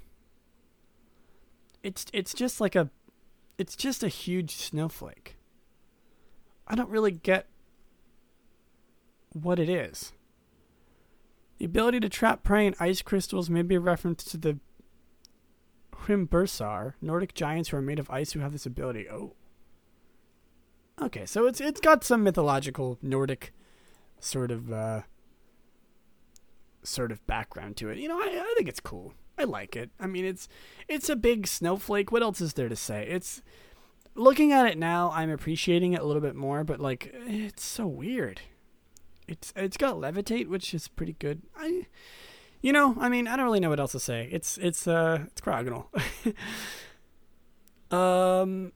It's 1.83 2.05
it's 2.13 2.33
just 2.33 2.61
like 2.61 2.75
a 2.75 2.89
it's 3.57 3.75
just 3.75 4.03
a 4.03 4.07
huge 4.07 4.55
snowflake. 4.55 5.35
I 6.67 6.75
don't 6.75 6.89
really 6.89 7.11
get 7.11 7.47
what 9.33 9.57
it 9.59 9.69
is. 9.69 10.13
The 11.57 11.65
ability 11.65 11.99
to 12.01 12.09
trap 12.09 12.43
prey 12.43 12.67
in 12.67 12.75
ice 12.79 13.01
crystals 13.01 13.49
may 13.49 13.63
be 13.63 13.75
a 13.75 13.79
reference 13.79 14.23
to 14.25 14.37
the 14.37 14.59
Hrimthursar, 16.05 16.93
Nordic 17.01 17.33
giants 17.33 17.69
who 17.69 17.77
are 17.77 17.81
made 17.81 17.99
of 17.99 18.09
ice 18.09 18.31
who 18.31 18.39
have 18.39 18.51
this 18.51 18.65
ability. 18.65 19.09
Oh. 19.09 19.33
Okay, 21.01 21.25
so 21.25 21.45
it's 21.47 21.59
it's 21.59 21.81
got 21.81 22.03
some 22.03 22.23
mythological 22.23 22.97
Nordic 23.01 23.53
sort 24.19 24.51
of 24.51 24.71
uh 24.71 25.01
sort 26.83 27.11
of 27.11 27.25
background 27.27 27.77
to 27.77 27.89
it. 27.89 27.97
You 27.97 28.07
know, 28.07 28.19
I, 28.19 28.27
I 28.41 28.53
think 28.55 28.69
it's 28.69 28.79
cool. 28.79 29.13
I 29.37 29.43
like 29.43 29.75
it. 29.75 29.91
I 29.99 30.07
mean, 30.07 30.25
it's 30.25 30.47
it's 30.87 31.09
a 31.09 31.15
big 31.15 31.47
snowflake. 31.47 32.11
What 32.11 32.23
else 32.23 32.41
is 32.41 32.53
there 32.53 32.69
to 32.69 32.75
say? 32.75 33.07
It's 33.07 33.41
looking 34.15 34.51
at 34.51 34.67
it 34.67 34.77
now, 34.77 35.11
I'm 35.11 35.29
appreciating 35.29 35.93
it 35.93 36.01
a 36.01 36.05
little 36.05 36.21
bit 36.21 36.35
more, 36.35 36.63
but 36.63 36.79
like 36.79 37.11
it's 37.13 37.63
so 37.63 37.87
weird 37.87 38.41
it's 39.27 39.53
it's 39.55 39.77
got 39.77 39.95
levitate, 39.95 40.47
which 40.47 40.73
is 40.73 40.87
pretty 40.87 41.13
good. 41.13 41.41
I, 41.55 41.87
you 42.61 42.71
know, 42.71 42.95
I 42.99 43.09
mean, 43.09 43.27
I 43.27 43.35
don't 43.35 43.45
really 43.45 43.59
know 43.59 43.69
what 43.69 43.79
else 43.79 43.91
to 43.91 43.99
say. 43.99 44.29
It's 44.31 44.57
it's 44.57 44.87
uh 44.87 45.25
it's 45.27 45.41
Cryogonal. 45.41 45.85
um, 47.93 48.71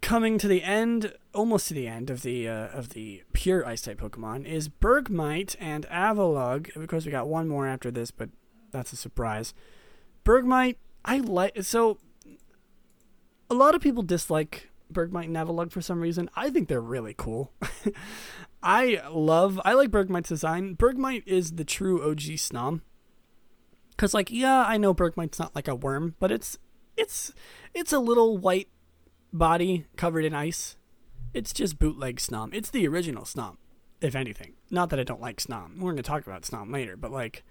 coming 0.00 0.38
to 0.38 0.48
the 0.48 0.62
end, 0.62 1.14
almost 1.34 1.68
to 1.68 1.74
the 1.74 1.86
end 1.86 2.10
of 2.10 2.22
the 2.22 2.48
uh, 2.48 2.68
of 2.68 2.90
the 2.90 3.22
pure 3.32 3.66
ice 3.66 3.82
type 3.82 4.00
Pokemon 4.00 4.46
is 4.46 4.68
Bergmite 4.68 5.56
and 5.60 5.86
Avalugg. 5.88 6.74
Of 6.74 6.86
course, 6.88 7.04
we 7.04 7.12
got 7.12 7.28
one 7.28 7.48
more 7.48 7.66
after 7.66 7.90
this, 7.90 8.10
but 8.10 8.30
that's 8.70 8.92
a 8.92 8.96
surprise. 8.96 9.54
Bergmite, 10.24 10.76
I 11.04 11.18
like 11.18 11.62
so. 11.62 11.98
A 13.48 13.54
lot 13.54 13.74
of 13.74 13.80
people 13.80 14.04
dislike 14.04 14.70
Bergmite 14.92 15.24
and 15.24 15.36
Avalugg 15.36 15.72
for 15.72 15.80
some 15.80 16.00
reason. 16.00 16.30
I 16.36 16.50
think 16.50 16.68
they're 16.68 16.80
really 16.80 17.14
cool. 17.16 17.52
I 18.62 19.02
love, 19.10 19.60
I 19.64 19.72
like 19.72 19.90
Bergmite's 19.90 20.28
design. 20.28 20.74
Bergmite 20.76 21.26
is 21.26 21.52
the 21.52 21.64
true 21.64 22.02
OG 22.02 22.20
Snom. 22.36 22.82
Cause 23.96 24.14
like, 24.14 24.30
yeah, 24.30 24.64
I 24.66 24.76
know 24.76 24.94
Bergmite's 24.94 25.38
not 25.38 25.54
like 25.54 25.68
a 25.68 25.74
worm, 25.74 26.14
but 26.18 26.30
it's, 26.30 26.58
it's, 26.96 27.32
it's 27.74 27.92
a 27.92 27.98
little 27.98 28.38
white 28.38 28.68
body 29.32 29.86
covered 29.96 30.24
in 30.24 30.34
ice. 30.34 30.76
It's 31.32 31.52
just 31.52 31.78
bootleg 31.78 32.16
Snom. 32.16 32.54
It's 32.54 32.70
the 32.70 32.86
original 32.88 33.24
Snom, 33.24 33.56
if 34.00 34.14
anything. 34.14 34.54
Not 34.70 34.90
that 34.90 35.00
I 35.00 35.04
don't 35.04 35.20
like 35.20 35.38
Snom. 35.38 35.78
We're 35.78 35.92
gonna 35.92 36.02
talk 36.02 36.26
about 36.26 36.42
Snom 36.42 36.72
later, 36.72 36.96
but 36.96 37.12
like, 37.12 37.44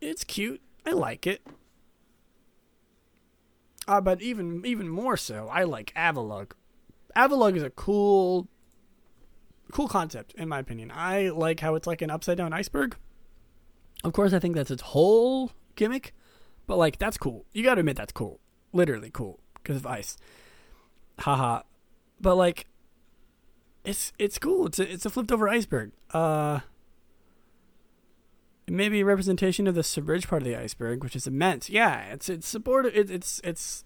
it's 0.00 0.24
cute. 0.24 0.60
I 0.86 0.92
like 0.92 1.26
it. 1.26 1.46
Uh, 3.88 4.00
but 4.00 4.22
even 4.22 4.64
even 4.64 4.88
more 4.88 5.16
so, 5.16 5.48
I 5.50 5.64
like 5.64 5.92
Avalugg. 5.94 6.52
Avalugg 7.16 7.56
is 7.56 7.62
a 7.62 7.70
cool 7.70 8.48
cool 9.70 9.88
concept 9.88 10.34
in 10.34 10.48
my 10.48 10.58
opinion. 10.58 10.92
I 10.94 11.28
like 11.28 11.60
how 11.60 11.74
it's 11.74 11.86
like 11.86 12.02
an 12.02 12.10
upside 12.10 12.38
down 12.38 12.52
iceberg. 12.52 12.96
Of 14.04 14.12
course, 14.12 14.32
I 14.32 14.38
think 14.38 14.56
that's 14.56 14.70
its 14.70 14.82
whole 14.82 15.52
gimmick, 15.76 16.14
But 16.66 16.76
like 16.76 16.98
that's 16.98 17.18
cool. 17.18 17.44
You 17.52 17.62
got 17.62 17.74
to 17.74 17.80
admit 17.80 17.96
that's 17.96 18.12
cool. 18.12 18.40
Literally 18.72 19.10
cool 19.12 19.40
because 19.54 19.76
of 19.76 19.86
ice. 19.86 20.16
Haha. 21.18 21.62
But 22.20 22.36
like 22.36 22.66
it's 23.84 24.12
it's 24.18 24.38
cool. 24.38 24.66
It's 24.66 24.78
a, 24.78 24.92
it's 24.92 25.06
a 25.06 25.10
flipped 25.10 25.32
over 25.32 25.48
iceberg. 25.48 25.92
Uh 26.12 26.60
maybe 28.68 29.00
a 29.00 29.04
representation 29.04 29.66
of 29.66 29.74
the 29.74 29.82
submerged 29.82 30.28
part 30.28 30.42
of 30.42 30.48
the 30.48 30.56
iceberg, 30.56 31.02
which 31.02 31.16
is 31.16 31.26
immense. 31.26 31.68
Yeah, 31.68 32.02
it's 32.12 32.28
it's 32.28 32.46
supported. 32.46 32.96
It, 32.96 33.10
it's 33.10 33.40
it's 33.42 33.84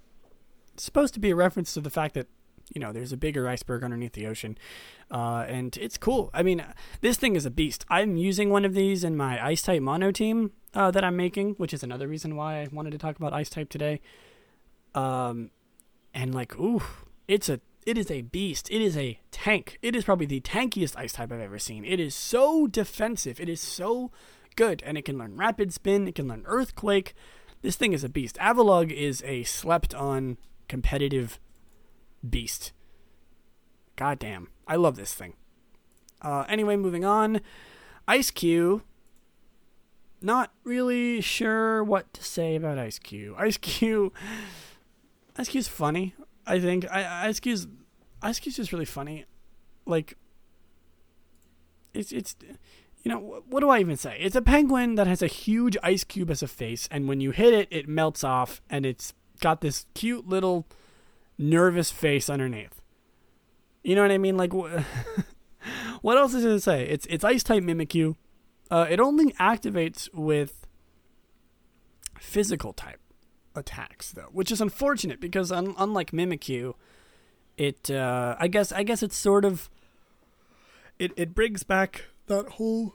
supposed 0.76 1.14
to 1.14 1.20
be 1.20 1.30
a 1.30 1.36
reference 1.36 1.72
to 1.74 1.80
the 1.80 1.90
fact 1.90 2.14
that 2.14 2.26
you 2.72 2.80
know 2.80 2.92
there's 2.92 3.12
a 3.12 3.16
bigger 3.16 3.48
iceberg 3.48 3.82
underneath 3.82 4.12
the 4.12 4.26
ocean, 4.26 4.56
uh, 5.10 5.44
and 5.48 5.76
it's 5.76 5.98
cool. 5.98 6.30
I 6.32 6.42
mean, 6.42 6.64
this 7.00 7.16
thing 7.16 7.36
is 7.36 7.44
a 7.44 7.50
beast. 7.50 7.84
I'm 7.88 8.16
using 8.16 8.50
one 8.50 8.64
of 8.64 8.74
these 8.74 9.04
in 9.04 9.16
my 9.16 9.44
ice 9.44 9.62
type 9.62 9.82
mono 9.82 10.10
team 10.10 10.52
uh, 10.74 10.90
that 10.90 11.04
I'm 11.04 11.16
making, 11.16 11.54
which 11.54 11.74
is 11.74 11.82
another 11.82 12.08
reason 12.08 12.36
why 12.36 12.62
I 12.62 12.68
wanted 12.72 12.90
to 12.90 12.98
talk 12.98 13.16
about 13.16 13.32
ice 13.32 13.50
type 13.50 13.68
today. 13.68 14.00
Um, 14.94 15.50
and 16.14 16.34
like, 16.34 16.58
ooh, 16.58 16.82
it's 17.28 17.48
a 17.48 17.60
it 17.86 17.98
is 17.98 18.10
a 18.10 18.22
beast. 18.22 18.70
It 18.70 18.80
is 18.80 18.96
a 18.96 19.20
tank. 19.30 19.78
It 19.82 19.94
is 19.94 20.04
probably 20.04 20.26
the 20.26 20.40
tankiest 20.40 20.96
ice 20.96 21.12
type 21.12 21.30
I've 21.30 21.40
ever 21.40 21.58
seen. 21.58 21.84
It 21.84 22.00
is 22.00 22.14
so 22.14 22.66
defensive. 22.66 23.38
It 23.38 23.48
is 23.48 23.60
so 23.60 24.10
good, 24.56 24.82
and 24.86 24.96
it 24.96 25.04
can 25.04 25.18
learn 25.18 25.36
rapid 25.36 25.72
spin. 25.72 26.08
It 26.08 26.14
can 26.14 26.28
learn 26.28 26.44
earthquake. 26.46 27.14
This 27.62 27.76
thing 27.76 27.92
is 27.92 28.04
a 28.04 28.08
beast. 28.08 28.36
Avalugg 28.36 28.90
is 28.92 29.22
a 29.26 29.42
slept 29.44 29.94
on 29.94 30.38
competitive 30.68 31.38
beast. 32.28 32.72
Goddamn, 33.96 34.48
I 34.66 34.76
love 34.76 34.96
this 34.96 35.14
thing. 35.14 35.34
Uh, 36.20 36.44
anyway, 36.48 36.76
moving 36.76 37.04
on. 37.04 37.40
Eiscue. 38.08 38.82
Not 40.20 40.52
really 40.64 41.20
sure 41.20 41.84
what 41.84 42.12
to 42.14 42.24
say 42.24 42.56
about 42.56 42.78
Eiscue. 42.78 43.34
Eiscue. 43.38 44.10
Eiscue's 45.36 45.68
funny. 45.68 46.14
I 46.46 46.60
think 46.60 46.90
I, 46.90 47.28
Eiscue's 47.28 47.66
Eiscue's 48.22 48.56
just 48.56 48.72
really 48.72 48.84
funny. 48.84 49.26
Like 49.86 50.16
it's 51.92 52.10
it's 52.12 52.36
you 53.02 53.10
know 53.10 53.42
what 53.48 53.60
do 53.60 53.68
I 53.68 53.80
even 53.80 53.96
say? 53.96 54.16
It's 54.20 54.36
a 54.36 54.42
penguin 54.42 54.94
that 54.94 55.06
has 55.06 55.22
a 55.22 55.26
huge 55.26 55.76
ice 55.82 56.04
cube 56.04 56.30
as 56.30 56.42
a 56.42 56.48
face, 56.48 56.88
and 56.90 57.06
when 57.06 57.20
you 57.20 57.30
hit 57.30 57.52
it, 57.52 57.68
it 57.70 57.88
melts 57.88 58.24
off, 58.24 58.62
and 58.70 58.86
it's 58.86 59.12
got 59.40 59.60
this 59.60 59.86
cute 59.94 60.26
little 60.26 60.66
nervous 61.38 61.90
face 61.90 62.28
underneath. 62.30 62.80
You 63.82 63.94
know 63.94 64.02
what 64.02 64.10
I 64.10 64.18
mean? 64.18 64.36
Like, 64.36 64.52
wh- 64.52 64.82
what 66.02 66.16
else 66.16 66.34
is 66.34 66.44
it 66.44 66.48
to 66.48 66.60
say? 66.60 66.86
It's 66.86 67.06
it's 67.06 67.24
ice 67.24 67.42
type 67.42 67.62
Mimikyu. 67.62 68.16
Uh, 68.70 68.86
it 68.88 68.98
only 68.98 69.32
activates 69.34 70.08
with 70.14 70.66
physical 72.18 72.72
type 72.72 73.00
attacks 73.54 74.10
though, 74.12 74.30
which 74.32 74.50
is 74.50 74.60
unfortunate 74.60 75.20
because 75.20 75.52
un- 75.52 75.74
unlike 75.78 76.12
Mimikyu, 76.12 76.74
it 77.56 77.90
uh, 77.90 78.36
I 78.38 78.48
guess 78.48 78.72
I 78.72 78.82
guess 78.82 79.02
it's 79.02 79.16
sort 79.16 79.44
of 79.44 79.68
it 80.98 81.12
it 81.16 81.34
brings 81.34 81.62
back 81.62 82.06
that 82.26 82.48
whole 82.50 82.94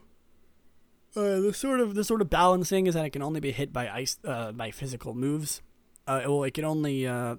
uh, 1.16 1.40
the 1.40 1.54
sort 1.54 1.80
of 1.80 1.96
the 1.96 2.04
sort 2.04 2.22
of 2.22 2.30
balancing 2.30 2.88
is 2.88 2.96
that 2.96 3.06
it 3.06 3.12
can 3.12 3.22
only 3.22 3.40
be 3.40 3.52
hit 3.52 3.72
by 3.72 3.90
ice 3.90 4.18
uh, 4.26 4.52
by 4.52 4.72
physical 4.72 5.14
moves. 5.14 5.62
Uh, 6.08 6.22
well, 6.26 6.44
it 6.44 6.54
can 6.56 6.66
only 6.66 7.06
uh, 7.06 7.36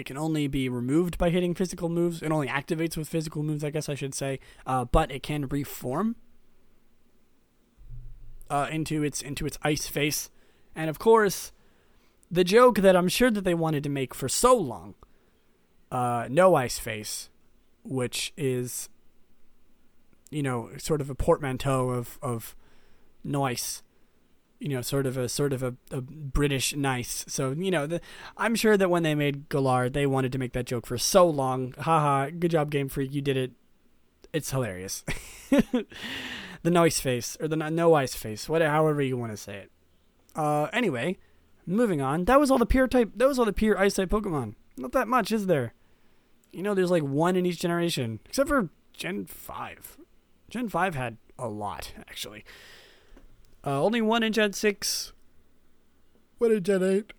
it 0.00 0.06
can 0.06 0.16
only 0.16 0.46
be 0.46 0.68
removed 0.68 1.18
by 1.18 1.28
hitting 1.28 1.54
physical 1.54 1.90
moves. 1.90 2.22
It 2.22 2.32
only 2.32 2.48
activates 2.48 2.96
with 2.96 3.06
physical 3.06 3.42
moves, 3.42 3.62
I 3.62 3.68
guess 3.68 3.88
I 3.88 3.94
should 3.94 4.14
say. 4.14 4.40
Uh, 4.66 4.86
but 4.86 5.10
it 5.12 5.22
can 5.22 5.46
reform 5.46 6.16
uh, 8.48 8.66
into 8.70 9.02
its 9.02 9.20
into 9.20 9.46
its 9.46 9.58
ice 9.62 9.86
face, 9.86 10.30
and 10.74 10.88
of 10.88 10.98
course, 10.98 11.52
the 12.30 12.42
joke 12.42 12.78
that 12.78 12.96
I'm 12.96 13.08
sure 13.08 13.30
that 13.30 13.44
they 13.44 13.54
wanted 13.54 13.84
to 13.84 13.90
make 13.90 14.14
for 14.14 14.28
so 14.28 14.56
long, 14.56 14.94
uh, 15.92 16.26
no 16.30 16.54
ice 16.54 16.78
face, 16.78 17.28
which 17.84 18.32
is, 18.36 18.88
you 20.30 20.42
know, 20.42 20.70
sort 20.78 21.00
of 21.00 21.10
a 21.10 21.14
portmanteau 21.14 21.90
of 21.90 22.18
of 22.22 22.56
noise 23.22 23.82
you 24.60 24.68
know, 24.68 24.82
sort 24.82 25.06
of 25.06 25.16
a 25.16 25.28
sort 25.28 25.52
of 25.52 25.62
a, 25.62 25.74
a 25.90 26.00
British 26.02 26.76
nice. 26.76 27.24
So 27.26 27.52
you 27.52 27.70
know, 27.70 27.86
the, 27.86 28.00
I'm 28.36 28.54
sure 28.54 28.76
that 28.76 28.90
when 28.90 29.02
they 29.02 29.14
made 29.14 29.48
Galar, 29.48 29.88
they 29.88 30.06
wanted 30.06 30.32
to 30.32 30.38
make 30.38 30.52
that 30.52 30.66
joke 30.66 30.86
for 30.86 30.98
so 30.98 31.28
long. 31.28 31.74
Haha, 31.78 32.30
good 32.30 32.50
job, 32.52 32.70
Game 32.70 32.88
Freak, 32.88 33.12
you 33.12 33.22
did 33.22 33.36
it. 33.36 33.52
It's 34.32 34.50
hilarious. 34.50 35.04
the 36.62 36.70
noise 36.70 37.00
face 37.00 37.36
or 37.40 37.48
the 37.48 37.56
no 37.56 37.94
ice 37.94 38.14
face, 38.14 38.48
whatever, 38.48 38.70
however 38.70 39.02
you 39.02 39.16
want 39.16 39.32
to 39.32 39.36
say 39.36 39.56
it. 39.56 39.70
Uh, 40.36 40.68
anyway, 40.72 41.16
moving 41.66 42.00
on. 42.00 42.26
That 42.26 42.38
was 42.38 42.50
all 42.50 42.58
the 42.58 42.66
pure 42.66 42.86
type. 42.86 43.12
That 43.16 43.26
was 43.26 43.38
all 43.38 43.46
the 43.46 43.52
pure 43.52 43.78
ice 43.78 43.94
type 43.94 44.10
Pokemon. 44.10 44.54
Not 44.76 44.92
that 44.92 45.08
much, 45.08 45.32
is 45.32 45.46
there? 45.46 45.74
You 46.52 46.62
know, 46.62 46.74
there's 46.74 46.90
like 46.90 47.02
one 47.02 47.34
in 47.34 47.46
each 47.46 47.60
generation, 47.60 48.20
except 48.26 48.48
for 48.48 48.68
Gen 48.92 49.24
Five. 49.24 49.96
Gen 50.48 50.68
Five 50.68 50.94
had 50.94 51.16
a 51.38 51.48
lot 51.48 51.92
actually. 51.98 52.44
Uh, 53.64 53.82
only 53.82 54.00
one 54.00 54.22
in 54.22 54.32
Gen 54.32 54.52
6. 54.52 55.12
One 56.38 56.52
in 56.52 56.62
Gen 56.62 56.82
8. 56.82 57.12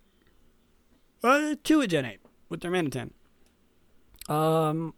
Uh, 1.22 1.54
two 1.62 1.80
in 1.80 1.88
Gen 1.88 2.04
8 2.04 2.20
with 2.48 2.60
Darmanitan. 2.60 3.10
Um, 4.28 4.94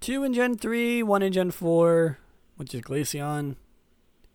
two 0.00 0.24
in 0.24 0.32
Gen 0.32 0.56
3, 0.56 1.02
one 1.02 1.22
in 1.22 1.32
Gen 1.32 1.50
4, 1.50 2.18
which 2.56 2.74
is 2.74 2.80
Glaceon, 2.80 3.56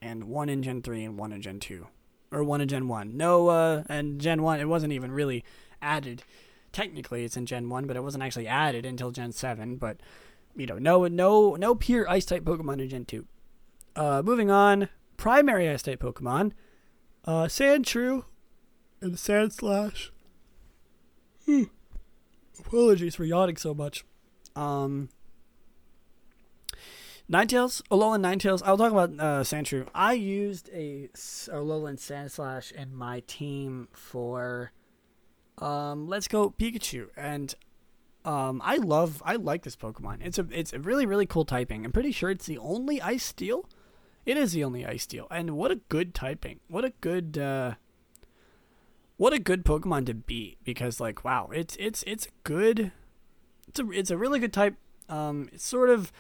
and 0.02 0.26
one 0.26 0.50
in 0.50 0.62
Gen 0.62 0.82
3 0.82 1.04
and 1.04 1.18
one 1.18 1.32
in 1.32 1.42
Gen 1.42 1.60
2. 1.60 1.88
Or 2.32 2.44
one 2.44 2.62
in 2.62 2.68
Gen 2.68 2.88
1. 2.88 3.18
No, 3.18 3.48
uh, 3.48 3.84
and 3.90 4.20
Gen 4.22 4.44
1, 4.44 4.60
it 4.60 4.66
wasn't 4.66 4.94
even 4.94 5.12
really 5.12 5.44
added. 5.82 6.24
Technically, 6.72 7.24
it's 7.24 7.38
in 7.38 7.46
Gen 7.46 7.70
1, 7.70 7.88
but 7.88 7.96
it 7.96 8.04
wasn't 8.04 8.24
actually 8.24 8.48
added 8.48 8.86
until 8.86 9.12
Gen 9.12 9.32
7. 9.32 9.78
But, 9.78 9.98
you 10.56 10.68
know, 10.68 10.78
no, 10.78 11.08
no, 11.08 11.56
no 11.56 11.74
pure 11.74 12.08
Ice 12.10 12.26
type 12.26 12.44
Pokemon 12.44 12.82
in 12.82 12.90
Gen 12.90 13.06
2. 13.06 13.26
Uh, 13.96 14.22
moving 14.24 14.52
on, 14.52 14.90
primary 15.18 15.68
ice 15.68 15.82
type 15.82 16.02
Pokemon, 16.02 16.54
uh, 17.26 17.46
Sandshrew 17.46 18.24
and 19.02 19.16
Sandslash. 19.16 20.12
Hmm. 21.46 21.64
Apologies 22.60 23.16
for 23.16 23.24
yawning 23.24 23.58
so 23.58 23.74
much. 23.74 24.06
Um, 24.56 25.10
Ninetales, 27.30 27.82
Alolan 27.92 28.22
Ninetales. 28.22 28.62
I'll 28.66 28.78
talk 28.78 28.92
about 28.92 29.10
uh, 29.12 29.44
Sandshrew. 29.44 29.88
I 29.94 30.14
used 30.14 30.70
a 30.74 31.10
Alolan 31.14 31.98
Sandslash 31.98 32.72
in 32.72 32.96
my 32.96 33.22
team 33.28 33.90
for 33.92 34.72
um, 35.58 36.08
Let's 36.08 36.28
Go 36.28 36.52
Pikachu, 36.52 37.08
and 37.18 37.54
um, 38.24 38.62
I 38.64 38.78
love, 38.78 39.22
I 39.26 39.36
like 39.36 39.64
this 39.64 39.76
Pokemon. 39.76 40.20
It's 40.22 40.40
a, 40.40 40.48
it's 40.52 40.74
a 40.74 40.80
really, 40.80 41.06
really 41.06 41.26
cool 41.26 41.46
typing. 41.46 41.86
I'm 41.86 41.92
pretty 41.92 42.12
sure 42.12 42.30
it's 42.30 42.46
the 42.46 42.58
only 42.60 43.02
Ice 43.02 43.26
Steel 43.26 43.70
it 44.28 44.38
is 44.38 44.52
the 44.52 44.64
only 44.64 44.86
Ice 44.86 45.04
Steel, 45.04 45.26
and 45.32 45.52
what 45.52 45.72
a 45.72 45.80
good 45.88 46.14
typing! 46.14 46.60
What 46.68 46.84
a 46.84 46.92
good, 47.00 47.38
uh, 47.38 47.76
what 49.16 49.32
a 49.32 49.40
good 49.40 49.64
Pokemon 49.64 50.06
to 50.08 50.14
beat 50.14 50.58
because, 50.66 51.00
like, 51.00 51.24
wow, 51.24 51.50
it's 51.54 51.78
it's 51.78 52.04
it's 52.06 52.28
good. 52.44 52.92
It's 53.70 53.80
a 53.80 53.90
it's 53.90 54.12
a 54.12 54.18
really 54.18 54.40
good 54.40 54.52
type. 54.52 54.76
Um, 55.08 55.50
it 55.54 55.62
sort 55.62 55.90
of 55.90 56.12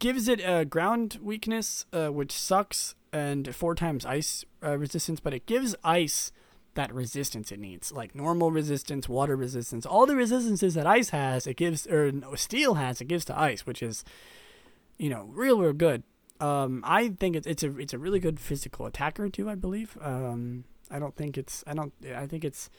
gives 0.00 0.26
it 0.26 0.40
a 0.44 0.64
ground 0.64 1.20
weakness, 1.22 1.86
uh, 1.92 2.08
which 2.08 2.32
sucks, 2.32 2.96
and 3.12 3.54
four 3.54 3.76
times 3.76 4.04
ice 4.04 4.44
uh, 4.64 4.76
resistance, 4.76 5.20
but 5.20 5.32
it 5.32 5.46
gives 5.46 5.76
ice 5.84 6.32
that 6.74 6.92
resistance 6.92 7.52
it 7.52 7.60
needs, 7.60 7.92
like 7.92 8.12
normal 8.12 8.50
resistance, 8.50 9.08
water 9.08 9.36
resistance, 9.36 9.86
all 9.86 10.04
the 10.04 10.16
resistances 10.16 10.74
that 10.74 10.86
ice 10.86 11.10
has, 11.10 11.46
it 11.46 11.56
gives 11.56 11.86
or 11.86 12.12
steel 12.34 12.74
has, 12.74 13.00
it 13.00 13.06
gives 13.06 13.24
to 13.26 13.38
ice, 13.38 13.66
which 13.66 13.84
is, 13.84 14.04
you 14.98 15.08
know, 15.08 15.28
real 15.32 15.60
real 15.60 15.72
good. 15.72 16.02
Um, 16.40 16.82
I 16.86 17.08
think 17.08 17.36
it's 17.36 17.46
it's 17.46 17.62
a 17.62 17.76
it's 17.78 17.92
a 17.92 17.98
really 17.98 18.20
good 18.20 18.38
physical 18.38 18.86
attacker 18.86 19.28
too. 19.28 19.50
I 19.50 19.54
believe. 19.54 19.98
Um, 20.00 20.64
I 20.90 20.98
don't 20.98 21.16
think 21.16 21.36
it's 21.36 21.64
I 21.66 21.74
don't 21.74 21.92
I 22.14 22.26
think 22.26 22.44
it's 22.44 22.70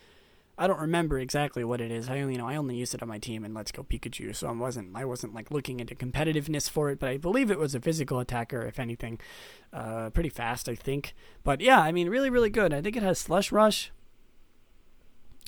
I 0.58 0.68
don't 0.68 0.80
remember 0.80 1.20
exactly 1.20 1.64
what 1.64 1.82
it 1.82 1.92
is. 1.92 2.10
I 2.10 2.22
only 2.22 2.34
you 2.34 2.40
know 2.40 2.48
I 2.48 2.56
only 2.56 2.76
used 2.76 2.94
it 2.94 3.02
on 3.02 3.08
my 3.08 3.18
team 3.18 3.44
in 3.44 3.54
Let's 3.54 3.72
Go 3.72 3.84
Pikachu, 3.84 4.36
so 4.36 4.48
I 4.48 4.52
wasn't 4.52 4.96
I 4.96 5.06
wasn't 5.06 5.34
like 5.34 5.52
looking 5.52 5.80
into 5.80 5.96
competitiveness 5.96 6.70
for 6.70 6.90
it. 6.90 7.00
But 7.00 7.10
I 7.10 7.18
believe 7.18 7.52
it 7.52 7.60
was 7.60 7.76
a 7.76 7.82
physical 7.82 8.20
attacker, 8.20 8.62
if 8.62 8.80
anything, 8.80 9.20
uh, 9.74 10.10
pretty 10.12 10.30
fast 10.30 10.70
I 10.70 10.76
think. 10.76 11.14
But 11.44 11.62
yeah, 11.62 11.80
I 11.80 11.92
mean 11.92 12.10
really 12.10 12.30
really 12.30 12.50
good. 12.50 12.74
I 12.74 12.82
think 12.82 12.96
it 12.96 13.04
has 13.04 13.20
Slush 13.20 13.52
Rush. 13.52 13.92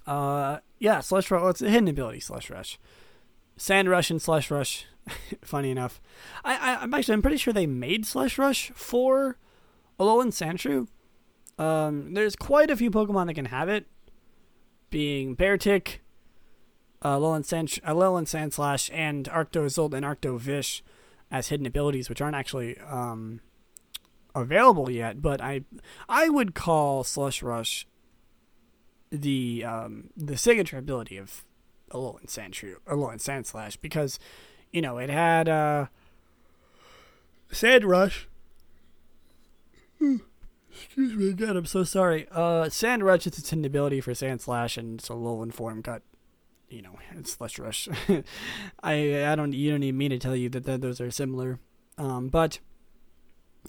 Uh, 0.06 0.60
yeah, 0.80 1.00
Slush 1.00 1.30
Rush. 1.32 1.42
Well, 1.42 1.50
it's 1.50 1.62
a 1.62 1.70
hidden 1.70 1.88
ability, 1.88 2.20
Slush 2.20 2.50
Rush. 2.50 2.80
Sand 3.56 3.90
Rush 3.90 4.10
and 4.10 4.22
Slush 4.22 4.50
Rush 4.50 4.86
funny 5.42 5.72
enough. 5.72 6.02
I, 6.44 6.56
I 6.56 6.84
am 6.84 6.94
actually 6.94 7.14
I'm 7.14 7.22
pretty 7.22 7.38
sure 7.38 7.54
they 7.54 7.68
made 7.68 8.06
Slush 8.06 8.38
Rush 8.38 8.72
for 8.76 9.38
Alolan 10.00 10.28
Sandshrew. 10.28 10.88
Um, 11.62 12.14
there's 12.14 12.36
quite 12.36 12.72
a 12.72 12.76
few 12.76 12.90
Pokemon 12.90 13.28
that 13.28 13.36
can 13.36 13.46
have 13.46 13.70
it, 13.70 13.86
being 14.90 15.36
Beartic, 15.36 16.00
uh, 17.02 17.18
Alolan 17.18 17.46
Sand 17.46 17.70
Alolan 17.86 18.26
Sandslash, 18.26 18.90
and 18.94 19.26
Arctozolt 19.30 19.94
and 19.94 20.06
Arctovish 20.06 20.82
as 21.30 21.48
hidden 21.48 21.66
abilities, 21.66 22.10
which 22.10 22.22
aren't 22.22 22.36
actually 22.36 22.78
um, 22.80 23.42
available 24.36 24.90
yet. 24.90 25.22
But 25.22 25.42
I 25.42 25.62
I 26.10 26.30
would 26.30 26.56
call 26.56 27.04
Slush 27.04 27.44
Rush 27.44 27.88
the 29.12 29.64
um, 29.66 30.10
the 30.16 30.38
signature 30.38 30.78
ability 30.78 31.18
of 31.18 31.46
Alolan 31.92 32.26
Sandshrew, 32.26 32.76
Alolan 32.88 33.18
Sandslash, 33.18 33.78
because 33.82 34.18
you 34.72 34.82
know 34.82 34.98
it 34.98 35.10
had 35.10 35.48
uh, 35.50 35.88
Sand 37.52 37.84
Rush. 37.84 38.28
Excuse 40.00 41.14
me 41.14 41.30
again. 41.30 41.58
I'm 41.58 41.66
so 41.66 41.84
sorry. 41.84 42.28
Uh, 42.32 42.70
Sand 42.70 43.04
Rush 43.04 43.28
is 43.28 43.38
its 43.38 43.52
ability 43.52 44.02
for 44.02 44.16
Sand 44.16 44.42
Slash, 44.42 44.78
and 44.78 45.00
it's 45.00 45.10
a 45.10 45.14
Alolan 45.14 45.54
form 45.54 45.84
cut. 45.84 46.02
you 46.70 46.82
know, 46.82 46.98
it's 47.16 47.34
Slush 47.34 47.60
Rush. 47.60 47.88
I 48.84 49.26
I 49.26 49.36
don't 49.36 49.54
you 49.54 49.72
don't 49.72 49.82
need 49.82 49.96
me 49.96 50.10
to 50.10 50.18
tell 50.18 50.36
you 50.36 50.50
that, 50.50 50.64
that 50.64 50.82
those 50.82 51.02
are 51.02 51.12
similar. 51.12 51.60
Um, 51.98 52.30
but 52.30 52.60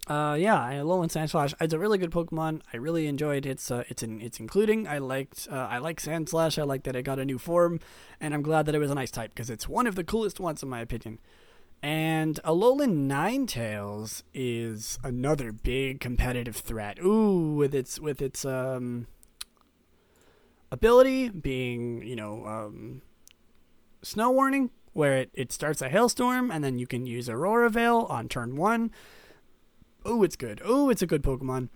uh, 0.09 0.37
yeah, 0.39 0.73
Alolan 0.73 1.09
Sandslash. 1.09 1.55
It's 1.61 1.73
a 1.73 1.79
really 1.79 1.99
good 1.99 2.11
Pokemon. 2.11 2.63
I 2.73 2.77
really 2.79 3.07
enjoyed 3.07 3.47
its 3.47 3.71
uh, 3.71 3.85
its 3.89 4.03
in, 4.03 4.21
its 4.21 4.41
including. 4.41 4.89
I 4.89 4.99
liked 4.99 5.49
uh, 5.51 5.69
I 5.71 5.79
like 5.79 6.01
Sandslash. 6.01 6.59
I 6.59 6.65
like 6.65 6.83
that 6.85 6.97
it 6.97 7.03
got 7.03 7.19
a 7.19 7.25
new 7.25 7.39
form, 7.39 7.79
and 8.21 8.35
I'm 8.35 8.43
glad 8.43 8.67
that 8.67 8.75
it 8.75 8.79
was 8.79 8.91
an 8.91 8.99
Ice 8.99 9.11
type 9.11 9.31
because 9.35 9.51
it's 9.51 9.69
one 9.69 9.87
of 9.87 9.95
the 9.95 10.05
coolest 10.05 10.41
ones 10.41 10.63
in 10.63 10.69
my 10.69 10.81
opinion. 10.81 11.19
And 11.85 12.41
Alolan 12.45 13.09
Ninetales 13.09 14.23
is 14.33 14.99
another 15.03 15.53
big 15.53 16.01
competitive 16.01 16.57
threat. 16.57 16.99
Ooh, 16.99 17.55
with 17.55 17.75
its 17.75 18.01
with 18.01 18.21
its 18.21 18.45
um 18.45 19.07
ability 20.73 21.29
being, 21.29 22.03
you 22.03 22.17
know, 22.17 22.47
um, 22.47 23.03
snow 24.03 24.31
warning, 24.31 24.71
where 24.95 25.19
it, 25.19 25.31
it 25.35 25.53
starts 25.53 25.83
a 25.83 25.89
hailstorm 25.89 26.51
and 26.51 26.65
then 26.65 26.79
you 26.79 26.87
can 26.87 27.07
use 27.07 27.29
Aurora 27.29 27.71
Veil 27.71 28.07
on 28.09 28.29
turn 28.29 28.57
one. 28.57 28.91
Oh, 30.05 30.23
it's 30.23 30.37
good. 30.37 30.61
Oh, 30.65 30.91
it's 30.91 31.03
a 31.03 31.07
good 31.07 31.23
Pokemon. 31.23 31.69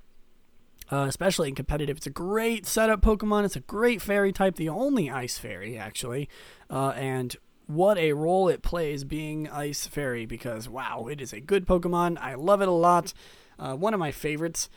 Uh, 0.91 1.07
especially 1.09 1.49
in 1.49 1.55
competitive. 1.55 1.97
It's 1.97 2.07
a 2.07 2.11
great 2.11 2.65
setup 2.65 3.01
Pokemon. 3.01 3.45
It's 3.45 3.57
a 3.57 3.61
great 3.61 4.01
fairy 4.01 4.33
type, 4.33 4.55
the 4.55 4.69
only 4.69 5.11
ice 5.11 5.37
fairy, 5.37 5.77
actually. 5.77 6.29
Uh, 6.71 6.91
and 6.91 7.37
what 7.67 7.99
a 7.99 8.13
role 8.13 8.49
it 8.49 8.63
plays 8.63 9.03
being 9.03 9.49
ice 9.49 9.87
fairy 9.89 10.27
because, 10.27 10.69
wow, 10.69 11.09
it 11.11 11.21
is 11.21 11.33
a 11.33 11.41
good 11.41 11.67
Pokemon. 11.67 12.19
I 12.21 12.35
love 12.35 12.63
it 12.63 12.69
a 12.69 12.73
lot. 12.73 13.13
Uh, 13.59 13.75
one 13.75 13.95
of 13.95 14.01
my 14.01 14.13
favorites. 14.13 14.69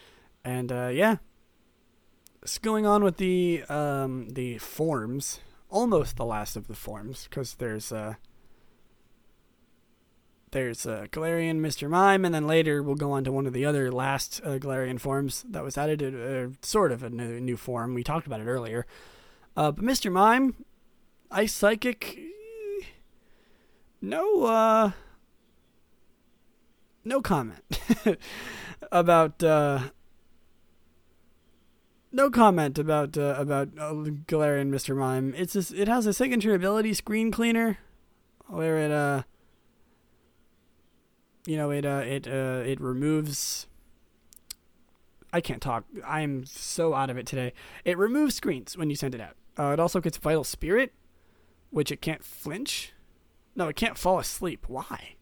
And 0.43 0.71
uh, 0.71 0.89
yeah, 0.91 1.17
going 2.61 2.85
on 2.85 3.03
with 3.03 3.17
the 3.17 3.63
um, 3.69 4.29
the 4.29 4.57
forms, 4.57 5.39
almost 5.69 6.15
the 6.15 6.25
last 6.25 6.55
of 6.55 6.67
the 6.67 6.75
forms, 6.75 7.27
because 7.29 7.55
there's 7.55 7.91
uh, 7.91 8.15
there's 10.51 10.85
uh, 10.85 11.05
Galarian 11.11 11.59
Mr. 11.59 11.89
Mime, 11.89 12.25
and 12.25 12.33
then 12.33 12.47
later 12.47 12.81
we'll 12.81 12.95
go 12.95 13.11
on 13.11 13.23
to 13.23 13.31
one 13.31 13.45
of 13.45 13.53
the 13.53 13.65
other 13.65 13.91
last 13.91 14.41
uh, 14.43 14.57
Galarian 14.57 14.99
forms 14.99 15.45
that 15.49 15.63
was 15.63 15.77
added, 15.77 16.03
uh, 16.03 16.55
sort 16.61 16.91
of 16.91 17.03
a 17.03 17.09
new, 17.09 17.39
new 17.39 17.57
form. 17.57 17.93
We 17.93 18.03
talked 18.03 18.27
about 18.27 18.41
it 18.41 18.45
earlier. 18.45 18.85
Uh, 19.55 19.71
but 19.71 19.83
Mr. 19.83 20.11
Mime, 20.11 20.55
Ice 21.31 21.53
Psychic, 21.53 22.19
no, 24.01 24.45
uh, 24.45 24.91
no 27.03 27.21
comment 27.21 27.63
about 28.91 29.43
uh, 29.43 29.89
no 32.11 32.29
comment 32.29 32.79
about 32.79 33.17
uh, 33.17 33.35
about 33.37 33.69
uh, 33.77 33.93
Galarian 34.27 34.69
Mr. 34.69 34.95
Mime. 34.95 35.33
It's 35.35 35.55
a, 35.55 35.81
it 35.81 35.87
has 35.87 36.05
a 36.05 36.13
signature 36.13 36.53
ability, 36.53 36.93
Screen 36.93 37.31
Cleaner, 37.31 37.77
where 38.47 38.77
it 38.77 38.91
uh 38.91 39.23
you 41.49 41.57
know 41.57 41.71
it 41.71 41.83
uh 41.83 42.03
it 42.05 42.27
uh 42.27 42.61
it 42.63 42.79
removes. 42.79 43.65
I 45.33 45.41
can't 45.41 45.61
talk. 45.61 45.85
I'm 46.05 46.45
so 46.45 46.93
out 46.93 47.09
of 47.09 47.17
it 47.17 47.25
today. 47.25 47.53
It 47.85 47.97
removes 47.97 48.35
screens 48.35 48.77
when 48.77 48.89
you 48.89 48.95
send 48.95 49.15
it 49.15 49.21
out. 49.21 49.35
Uh, 49.57 49.73
it 49.73 49.79
also 49.79 49.99
gets 49.99 50.17
Vital 50.17 50.43
Spirit, 50.43 50.93
which 51.69 51.91
it 51.91 52.01
can't 52.01 52.23
flinch. 52.23 52.93
No, 53.55 53.67
it 53.67 53.75
can't 53.75 53.97
fall 53.97 54.19
asleep. 54.19 54.65
Why? 54.67 55.15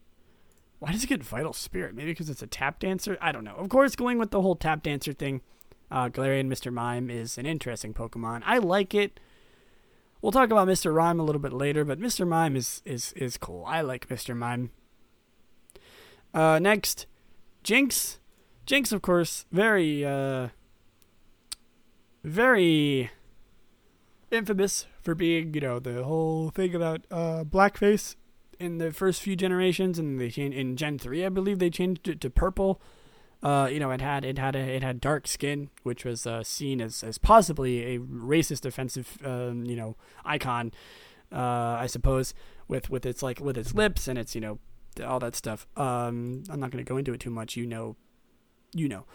Why 0.80 0.92
does 0.92 1.04
it 1.04 1.08
get 1.08 1.24
Vital 1.24 1.54
Spirit? 1.54 1.96
Maybe 1.96 2.12
because 2.12 2.30
it's 2.30 2.42
a 2.42 2.48
tap 2.48 2.80
dancer? 2.80 3.18
I 3.20 3.32
don't 3.32 3.44
know. 3.44 3.56
Of 3.56 3.68
course, 3.70 3.96
going 3.96 4.18
with 4.18 4.32
the 4.32 4.42
whole 4.42 4.56
tap 4.56 4.84
dancer 4.84 5.12
thing 5.12 5.42
uh, 5.90 6.10
Galarian 6.10 6.48
Mr. 6.48 6.72
Mime 6.72 7.10
is 7.10 7.38
an 7.38 7.46
interesting 7.46 7.94
Pokemon. 7.94 8.44
I 8.46 8.58
like 8.58 8.94
it. 8.94 9.20
We'll 10.22 10.32
talk 10.32 10.52
about 10.52 10.68
Mr. 10.68 10.94
Rime 10.94 11.20
a 11.20 11.24
little 11.24 11.42
bit 11.42 11.54
later, 11.54 11.86
but 11.86 12.00
Mr. 12.00 12.28
Mime 12.28 12.56
is 12.56 12.82
is 12.86 13.14
is 13.14 13.38
cool. 13.38 13.64
I 13.66 13.82
like 13.82 14.08
Mr. 14.10 14.36
Mime. 14.36 14.72
Uh, 16.38 16.60
next, 16.60 17.08
Jynx. 17.64 18.20
Jynx, 18.68 18.92
of 18.92 19.02
course, 19.02 19.48
very 19.52 20.06
uh, 20.06 20.50
very 22.24 23.10
infamous 24.30 24.86
for 25.02 25.16
being, 25.16 25.56
you 25.56 25.62
know, 25.62 25.80
the 25.80 26.04
whole 26.04 26.52
thing 26.52 26.76
about 26.76 27.02
uh, 27.10 27.44
blackface 27.44 28.16
in 28.60 28.78
the 28.78 28.92
first 28.92 29.24
few 29.24 29.36
generations, 29.36 29.98
and 29.98 30.22
they 30.22 30.30
changed 30.30 30.56
in 30.56 30.78
Gen 30.78 31.00
three, 31.00 31.26
I 31.26 31.30
believe 31.30 31.58
they 31.58 31.72
changed 31.72 32.08
it 32.08 32.22
to 32.22 32.30
purple. 32.30 32.80
Uh, 33.42 33.68
you 33.72 33.80
know, 33.80 33.90
it 33.90 34.02
had 34.02 34.24
it 34.24 34.38
had 34.38 34.56
a, 34.56 34.60
it 34.60 34.84
had 34.84 35.02
dark 35.02 35.26
skin, 35.26 35.72
which 35.82 36.06
was 36.06 36.28
uh, 36.28 36.44
seen 36.44 36.82
as, 36.82 37.04
as 37.04 37.18
possibly 37.18 37.96
a 37.96 38.00
racist, 38.00 38.64
offensive, 38.64 39.18
um, 39.26 39.66
you 39.66 39.76
know, 39.76 39.96
icon. 40.24 40.72
Uh, 41.32 41.78
I 41.82 41.88
suppose 41.88 42.36
with 42.68 42.92
with 42.92 43.08
its 43.08 43.24
like 43.24 43.40
with 43.40 43.58
its 43.58 43.74
lips 43.74 44.08
and 44.08 44.20
its 44.20 44.36
you 44.36 44.42
know 44.42 44.60
all 45.02 45.20
that 45.20 45.36
stuff. 45.36 45.68
Um, 45.76 46.44
I'm 46.50 46.60
not 46.60 46.72
going 46.72 46.84
to 46.84 46.88
go 46.88 46.98
into 46.98 47.14
it 47.14 47.20
too 47.20 47.30
much. 47.30 47.56
You 47.56 47.66
know, 47.66 47.96
you 48.74 48.88
know. 48.88 49.06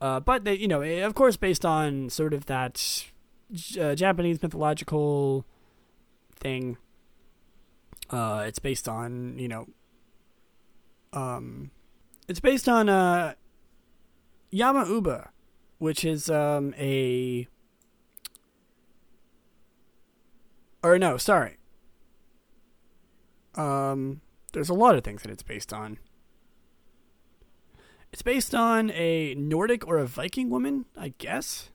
Uh, 0.00 0.20
but 0.20 0.44
they, 0.44 0.54
you 0.54 0.68
know, 0.68 0.82
eh, 0.82 1.00
of 1.00 1.14
course, 1.14 1.36
based 1.36 1.64
on 1.64 2.10
sort 2.10 2.34
of 2.34 2.46
that 2.46 3.06
uh, 3.80 3.94
Japanese 3.94 4.42
mythological 4.42 5.44
thing. 6.34 6.76
Uh, 8.10 8.44
it's 8.46 8.58
based 8.58 8.88
on 8.88 9.38
you 9.38 9.48
know. 9.48 9.66
Um, 11.12 11.70
it's 12.28 12.40
based 12.40 12.68
on 12.68 12.88
uh 12.88 13.34
Yamauba, 14.52 15.28
which 15.78 16.04
is 16.04 16.30
um, 16.30 16.74
a. 16.78 17.46
Or 20.82 20.98
no, 20.98 21.16
sorry. 21.16 21.56
Um, 23.54 24.20
there's 24.56 24.70
a 24.70 24.74
lot 24.74 24.94
of 24.96 25.04
things 25.04 25.20
that 25.20 25.30
it's 25.30 25.42
based 25.42 25.70
on. 25.70 25.98
It's 28.10 28.22
based 28.22 28.54
on 28.54 28.90
a 28.92 29.34
Nordic 29.34 29.86
or 29.86 29.98
a 29.98 30.06
Viking 30.06 30.48
woman, 30.48 30.86
I 30.96 31.12
guess. 31.18 31.68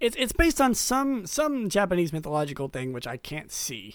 It's 0.00 0.16
it's 0.18 0.32
based 0.32 0.60
on 0.60 0.74
some 0.74 1.26
some 1.26 1.68
Japanese 1.68 2.12
mythological 2.12 2.66
thing 2.66 2.92
which 2.92 3.06
I 3.06 3.16
can't 3.16 3.52
see. 3.52 3.94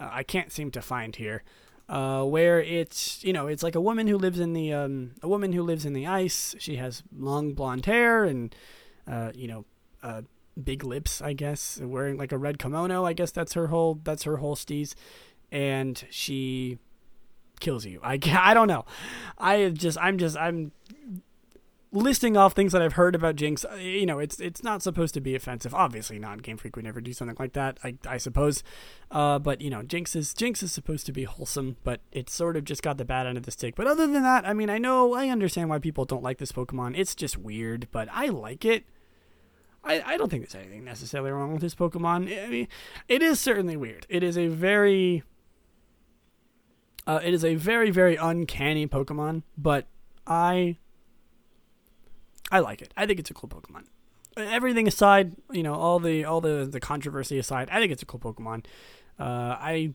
Uh, 0.00 0.08
I 0.10 0.24
can't 0.24 0.50
seem 0.50 0.72
to 0.72 0.82
find 0.82 1.14
here 1.14 1.44
uh, 1.88 2.24
where 2.24 2.60
it's 2.60 3.22
you 3.22 3.32
know 3.32 3.46
it's 3.46 3.62
like 3.62 3.76
a 3.76 3.80
woman 3.80 4.08
who 4.08 4.18
lives 4.18 4.40
in 4.40 4.52
the 4.52 4.72
um, 4.72 5.12
a 5.22 5.28
woman 5.28 5.52
who 5.52 5.62
lives 5.62 5.86
in 5.86 5.92
the 5.92 6.08
ice. 6.08 6.56
She 6.58 6.76
has 6.76 7.04
long 7.16 7.54
blonde 7.54 7.86
hair 7.86 8.24
and 8.24 8.52
uh, 9.06 9.30
you 9.36 9.46
know 9.46 9.64
uh, 10.02 10.22
big 10.60 10.84
lips, 10.84 11.22
I 11.22 11.32
guess, 11.32 11.80
wearing 11.80 12.16
like 12.16 12.32
a 12.32 12.38
red 12.38 12.58
kimono. 12.58 13.04
I 13.04 13.12
guess 13.12 13.30
that's 13.30 13.52
her 13.52 13.68
whole 13.68 14.00
that's 14.02 14.24
her 14.24 14.38
whole 14.38 14.56
steez, 14.56 14.94
and 15.52 16.02
she 16.10 16.78
kills 17.60 17.86
you. 17.86 18.00
I 18.02 18.18
I 18.32 18.54
don't 18.54 18.68
know. 18.68 18.84
I 19.38 19.68
just 19.68 19.98
I'm 19.98 20.18
just 20.18 20.36
I'm 20.36 20.72
listing 21.92 22.38
off 22.38 22.54
things 22.54 22.72
that 22.72 22.80
I've 22.80 22.94
heard 22.94 23.14
about 23.14 23.36
Jynx, 23.36 23.64
uh, 23.64 23.74
you 23.74 24.06
know, 24.06 24.18
it's 24.18 24.40
it's 24.40 24.62
not 24.62 24.82
supposed 24.82 25.14
to 25.14 25.20
be 25.20 25.34
offensive. 25.34 25.74
Obviously, 25.74 26.18
not. 26.18 26.42
Game 26.42 26.56
Freak 26.56 26.74
would 26.74 26.84
never 26.84 27.00
do 27.00 27.12
something 27.12 27.36
like 27.38 27.52
that. 27.52 27.78
I, 27.84 27.96
I 28.08 28.16
suppose. 28.16 28.62
Uh, 29.10 29.38
but 29.38 29.60
you 29.60 29.70
know, 29.70 29.82
Jynx 29.82 30.16
is 30.16 30.34
Jynx 30.34 30.62
is 30.62 30.72
supposed 30.72 31.06
to 31.06 31.12
be 31.12 31.24
wholesome, 31.24 31.76
but 31.84 32.00
it's 32.10 32.32
sort 32.32 32.56
of 32.56 32.64
just 32.64 32.82
got 32.82 32.96
the 32.96 33.04
bad 33.04 33.26
end 33.26 33.36
of 33.36 33.44
the 33.44 33.50
stick. 33.50 33.76
But 33.76 33.86
other 33.86 34.06
than 34.06 34.22
that, 34.22 34.46
I 34.46 34.54
mean, 34.54 34.70
I 34.70 34.78
know 34.78 35.14
I 35.14 35.28
understand 35.28 35.68
why 35.68 35.78
people 35.78 36.04
don't 36.04 36.22
like 36.22 36.38
this 36.38 36.52
Pokemon. 36.52 36.96
It's 36.96 37.14
just 37.14 37.36
weird, 37.36 37.88
but 37.92 38.08
I 38.10 38.26
like 38.26 38.64
it. 38.64 38.84
I, 39.84 40.00
I 40.14 40.16
don't 40.16 40.30
think 40.30 40.42
there's 40.42 40.62
anything 40.62 40.84
necessarily 40.84 41.32
wrong 41.32 41.52
with 41.52 41.60
this 41.60 41.74
Pokemon. 41.74 42.44
I 42.44 42.48
mean, 42.48 42.68
it 43.08 43.20
is 43.20 43.40
certainly 43.40 43.76
weird. 43.76 44.06
It 44.08 44.22
is 44.22 44.38
a 44.38 44.46
very 44.46 45.24
uh, 47.06 47.20
it 47.22 47.34
is 47.34 47.44
a 47.44 47.54
very 47.54 47.90
very 47.90 48.16
uncanny 48.16 48.86
Pokemon, 48.86 49.42
but 49.56 49.86
I 50.26 50.76
I 52.50 52.60
like 52.60 52.82
it. 52.82 52.92
I 52.96 53.06
think 53.06 53.18
it's 53.18 53.30
a 53.30 53.34
cool 53.34 53.48
Pokemon. 53.48 53.84
Everything 54.36 54.88
aside, 54.88 55.36
you 55.50 55.62
know, 55.62 55.74
all 55.74 55.98
the 55.98 56.24
all 56.24 56.40
the 56.40 56.68
the 56.70 56.80
controversy 56.80 57.38
aside, 57.38 57.68
I 57.70 57.80
think 57.80 57.92
it's 57.92 58.02
a 58.02 58.06
cool 58.06 58.20
Pokemon. 58.20 58.64
Uh, 59.18 59.56
I 59.58 59.94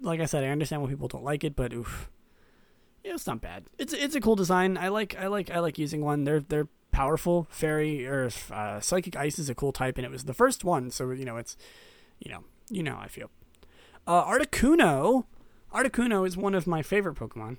like 0.00 0.20
I 0.20 0.26
said, 0.26 0.44
I 0.44 0.48
understand 0.48 0.82
why 0.82 0.88
people 0.88 1.08
don't 1.08 1.24
like 1.24 1.44
it, 1.44 1.56
but 1.56 1.72
oof, 1.72 2.10
yeah, 3.02 3.14
it's 3.14 3.26
not 3.26 3.40
bad. 3.40 3.64
It's 3.78 3.92
it's 3.92 4.14
a 4.14 4.20
cool 4.20 4.36
design. 4.36 4.76
I 4.76 4.88
like 4.88 5.16
I 5.18 5.26
like 5.26 5.50
I 5.50 5.58
like 5.58 5.78
using 5.78 6.02
one. 6.02 6.24
They're 6.24 6.40
they're 6.40 6.68
powerful. 6.92 7.46
Fairy 7.50 8.06
or 8.06 8.30
uh, 8.50 8.80
Psychic 8.80 9.16
Ice 9.16 9.38
is 9.38 9.48
a 9.48 9.54
cool 9.54 9.72
type, 9.72 9.98
and 9.98 10.06
it 10.06 10.10
was 10.10 10.24
the 10.24 10.34
first 10.34 10.64
one, 10.64 10.90
so 10.90 11.10
you 11.10 11.24
know 11.24 11.36
it's 11.36 11.56
you 12.20 12.30
know 12.30 12.44
you 12.70 12.82
know 12.82 12.94
how 12.94 13.02
I 13.02 13.08
feel. 13.08 13.30
Uh, 14.06 14.24
Articuno, 14.24 15.24
Articuno 15.74 16.26
is 16.26 16.36
one 16.36 16.54
of 16.54 16.66
my 16.66 16.82
favorite 16.82 17.16
Pokemon. 17.16 17.56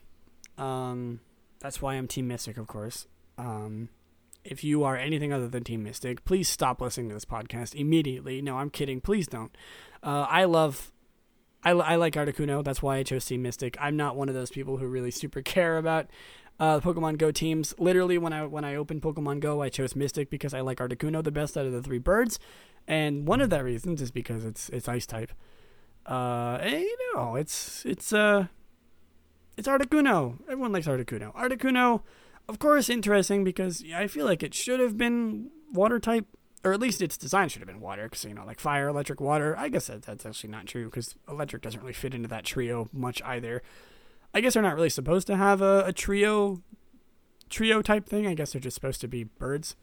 Um, 0.57 1.19
that's 1.59 1.81
why 1.81 1.95
I'm 1.95 2.07
Team 2.07 2.27
Mystic, 2.27 2.57
of 2.57 2.67
course. 2.67 3.07
Um, 3.37 3.89
if 4.45 4.63
you 4.63 4.83
are 4.83 4.95
anything 4.95 5.33
other 5.33 5.49
than 5.49 5.63
Team 5.63 5.83
Mystic, 5.83 6.23
please 6.23 6.47
stop 6.47 6.79
listening 6.79 7.09
to 7.09 7.15
this 7.15 7.25
podcast 7.25 7.75
immediately. 7.75 8.41
No, 8.41 8.57
I'm 8.57 8.69
kidding. 8.69 9.01
Please 9.01 9.27
don't. 9.27 9.55
Uh, 10.01 10.27
I 10.29 10.45
love. 10.45 10.91
I, 11.63 11.71
I 11.71 11.95
like 11.95 12.13
Articuno. 12.13 12.63
That's 12.63 12.81
why 12.81 12.97
I 12.97 13.03
chose 13.03 13.25
Team 13.25 13.41
Mystic. 13.41 13.75
I'm 13.81 13.97
not 13.97 14.15
one 14.15 14.29
of 14.29 14.35
those 14.35 14.51
people 14.51 14.77
who 14.77 14.85
really 14.87 15.11
super 15.11 15.41
care 15.41 15.77
about 15.77 16.07
uh, 16.59 16.79
Pokemon 16.79 17.17
Go 17.17 17.31
teams. 17.31 17.73
Literally, 17.77 18.17
when 18.17 18.31
I 18.31 18.45
when 18.45 18.63
I 18.63 18.75
opened 18.75 19.01
Pokemon 19.01 19.39
Go, 19.41 19.61
I 19.61 19.69
chose 19.69 19.95
Mystic 19.95 20.29
because 20.29 20.53
I 20.53 20.61
like 20.61 20.77
Articuno 20.77 21.23
the 21.23 21.31
best 21.31 21.57
out 21.57 21.65
of 21.65 21.71
the 21.73 21.81
three 21.81 21.99
birds, 21.99 22.39
and 22.87 23.27
one 23.27 23.41
of 23.41 23.49
the 23.49 23.63
reasons 23.63 24.01
is 24.01 24.11
because 24.11 24.45
it's 24.45 24.69
it's 24.69 24.87
Ice 24.87 25.05
type. 25.05 25.31
Uh, 26.05 26.59
and, 26.61 26.81
you 26.81 26.97
know, 27.15 27.35
it's 27.35 27.83
it's 27.85 28.13
uh, 28.13 28.47
it's 29.57 29.67
Articuno. 29.67 30.37
Everyone 30.43 30.71
likes 30.71 30.87
Articuno. 30.87 31.33
Articuno, 31.35 32.01
of 32.47 32.59
course, 32.59 32.89
interesting 32.89 33.43
because 33.43 33.83
I 33.95 34.07
feel 34.07 34.25
like 34.25 34.43
it 34.43 34.53
should 34.53 34.79
have 34.79 34.97
been 34.97 35.49
water 35.73 35.99
type, 35.99 36.25
or 36.63 36.73
at 36.73 36.79
least 36.79 37.01
its 37.01 37.17
design 37.17 37.49
should 37.49 37.61
have 37.61 37.67
been 37.67 37.81
water. 37.81 38.03
Because 38.03 38.23
you 38.25 38.33
know, 38.33 38.45
like 38.45 38.59
fire, 38.59 38.87
electric, 38.87 39.19
water. 39.19 39.55
I 39.57 39.69
guess 39.69 39.87
that, 39.87 40.03
that's 40.03 40.25
actually 40.25 40.51
not 40.51 40.67
true 40.67 40.85
because 40.85 41.15
electric 41.27 41.61
doesn't 41.63 41.79
really 41.79 41.93
fit 41.93 42.13
into 42.13 42.27
that 42.29 42.43
trio 42.43 42.87
much 42.93 43.21
either. 43.23 43.63
I 44.33 44.41
guess 44.41 44.53
they're 44.53 44.63
not 44.63 44.75
really 44.75 44.89
supposed 44.89 45.27
to 45.27 45.37
have 45.37 45.61
a, 45.61 45.85
a 45.85 45.93
trio 45.93 46.61
trio 47.49 47.81
type 47.81 48.07
thing. 48.07 48.27
I 48.27 48.33
guess 48.33 48.51
they're 48.51 48.61
just 48.61 48.75
supposed 48.75 49.01
to 49.01 49.07
be 49.07 49.23
birds. 49.23 49.75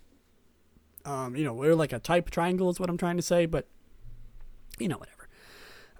Um, 1.05 1.35
you 1.35 1.45
know, 1.45 1.55
we're 1.55 1.75
like 1.75 1.93
a 1.93 1.99
type 1.99 2.31
triangle 2.31 2.71
is 2.71 2.79
what 2.79 2.89
I'm 2.89 2.99
trying 2.99 3.17
to 3.17 3.23
say, 3.23 3.47
but 3.47 3.67
you 4.79 4.89
know, 4.89 4.99
whatever. 4.99 5.22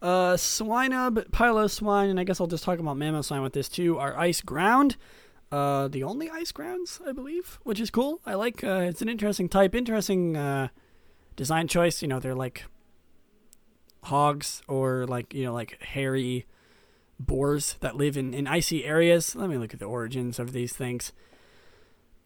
Uh, 0.03 0.35
Swinub, 0.35 1.31
Piloswine, 1.31 2.11
and 2.11 2.19
I 2.19 2.25
guess 2.25 2.41
I'll 2.41 2.49
just 2.49 2.65
talk 2.65 2.81
about 2.81 2.97
Mammoth 2.97 3.29
Mamoswine 3.29 3.43
with 3.45 3.53
this 3.53 3.69
too, 3.69 3.99
are 3.99 4.19
ice 4.19 4.41
ground. 4.41 4.97
Uh, 5.53 5.87
the 5.87 6.03
only 6.03 6.29
ice 6.29 6.51
grounds, 6.51 7.01
I 7.07 7.13
believe, 7.13 7.61
which 7.63 7.79
is 7.79 7.89
cool. 7.89 8.21
I 8.27 8.35
like, 8.35 8.65
uh, 8.65 8.87
it's 8.89 9.01
an 9.01 9.09
interesting 9.09 9.49
type, 9.49 9.77
interesting, 9.77 10.37
uh, 10.37 10.69
design 11.37 11.69
choice. 11.69 12.03
You 12.03 12.09
know, 12.09 12.19
they're 12.19 12.35
like 12.35 12.65
hogs 14.03 14.63
or 14.67 15.07
like, 15.07 15.33
you 15.33 15.45
know, 15.45 15.55
like 15.55 15.81
hairy 15.81 16.47
boars 17.21 17.77
that 17.79 17.97
live 17.97 18.17
in, 18.17 18.35
in 18.35 18.49
icy 18.49 18.85
areas. 18.85 19.37
Let 19.37 19.51
me 19.51 19.57
look 19.57 19.73
at 19.73 19.79
the 19.79 19.87
origins 19.87 20.41
of 20.41 20.53
these 20.53 20.73
things. 20.73 21.13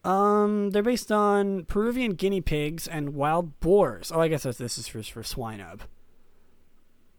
Um, 0.03 0.71
they're 0.71 0.81
based 0.81 1.11
on 1.11 1.65
Peruvian 1.65 2.13
guinea 2.13 2.41
pigs 2.41 2.87
and 2.87 3.13
wild 3.13 3.59
boars. 3.59 4.11
Oh, 4.11 4.21
I 4.21 4.29
guess 4.29 4.43
this 4.43 4.79
is 4.79 4.87
for 4.87 5.03
for 5.03 5.21
Swinub. 5.21 5.81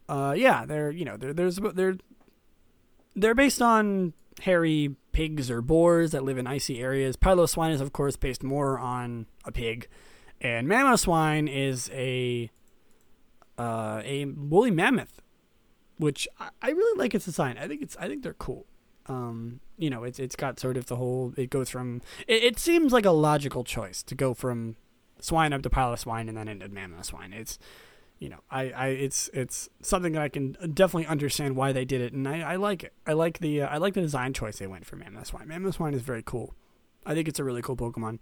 Uh, 0.09 0.33
yeah, 0.35 0.65
they're 0.65 0.89
you 0.89 1.05
know 1.05 1.15
they're 1.17 1.33
there's 1.33 1.57
they're 1.75 1.97
they're 3.15 3.35
based 3.35 3.61
on 3.61 4.13
hairy 4.41 4.95
pigs 5.11 5.51
or 5.51 5.61
boars 5.61 6.11
that 6.11 6.23
live 6.23 6.37
in 6.39 6.47
icy 6.47 6.81
areas. 6.81 7.15
Piloswine 7.15 7.71
is 7.71 7.79
of 7.79 7.93
course 7.93 8.15
based 8.15 8.41
more 8.41 8.79
on 8.79 9.27
a 9.45 9.51
pig, 9.51 9.87
and 10.41 10.67
Mamoswine 10.67 11.47
is 11.47 11.91
a 11.93 12.49
uh, 13.59 14.01
a 14.03 14.25
woolly 14.25 14.71
mammoth, 14.71 15.21
which 15.97 16.27
I, 16.39 16.49
I 16.59 16.71
really 16.71 16.97
like 16.97 17.13
its 17.13 17.25
design. 17.25 17.59
I 17.59 17.67
think 17.67 17.83
it's 17.83 17.95
I 17.97 18.07
think 18.07 18.23
they're 18.23 18.33
cool. 18.33 18.65
Um, 19.05 19.59
you 19.77 19.91
know, 19.91 20.03
it's 20.03 20.17
it's 20.17 20.35
got 20.35 20.59
sort 20.59 20.75
of 20.75 20.87
the 20.87 20.95
whole. 20.95 21.35
It 21.37 21.51
goes 21.51 21.69
from. 21.69 22.01
It, 22.27 22.43
it 22.43 22.59
seems 22.59 22.91
like 22.91 23.05
a 23.05 23.11
logical 23.11 23.63
choice 23.63 24.01
to 24.03 24.15
go 24.15 24.33
from 24.33 24.75
Swinub 25.21 25.61
to 25.61 25.69
Piloswine 25.69 26.27
and 26.27 26.35
then 26.35 26.47
into 26.47 26.67
mammoth 26.67 27.05
swine. 27.05 27.31
It's, 27.31 27.59
you 28.19 28.27
know, 28.27 28.39
I, 28.51 28.69
I 28.71 28.87
it's 28.87 29.29
it's 29.33 29.69
something 29.81 30.11
that 30.13 30.21
I 30.21 30.29
can 30.29 30.57
definitely 30.73 31.07
understand 31.07 31.55
why 31.55 31.71
they 31.71 31.85
did 31.85 32.01
it, 32.01 32.11
and 32.11 32.27
I, 32.27 32.41
I 32.41 32.55
like 32.57 32.83
it. 32.83 32.93
I 33.07 33.13
like 33.13 33.39
the 33.39 33.61
uh, 33.61 33.67
I 33.67 33.77
like 33.77 33.93
the 33.93 34.01
design 34.01 34.33
choice 34.33 34.59
they 34.59 34.67
went 34.67 34.85
for 34.85 34.97
Mamoswine. 34.97 35.47
Mamoswine 35.47 35.93
is 35.93 36.01
very 36.01 36.21
cool. 36.23 36.53
I 37.05 37.13
think 37.13 37.29
it's 37.29 37.39
a 37.39 37.43
really 37.45 37.61
cool 37.61 37.77
Pokemon. 37.77 38.19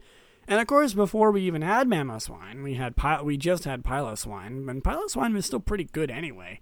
And 0.47 0.61
of 0.61 0.67
course, 0.67 0.93
before 0.93 1.31
we 1.31 1.41
even 1.41 1.63
had 1.63 1.87
Mamoswine, 1.87 2.63
we 2.63 2.75
had 2.75 2.95
Pil- 2.95 3.25
we 3.25 3.37
just 3.37 3.65
had 3.65 3.83
Piloswine, 3.83 4.69
and 4.69 4.83
Piloswine 4.83 5.33
was 5.33 5.47
still 5.47 5.59
pretty 5.59 5.85
good 5.85 6.11
anyway. 6.11 6.59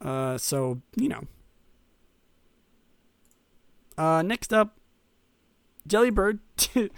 Uh, 0.00 0.38
so 0.38 0.80
you 0.96 1.10
know, 1.10 1.24
uh, 3.98 4.22
next 4.22 4.52
up, 4.52 4.78
Delibird. 5.86 6.38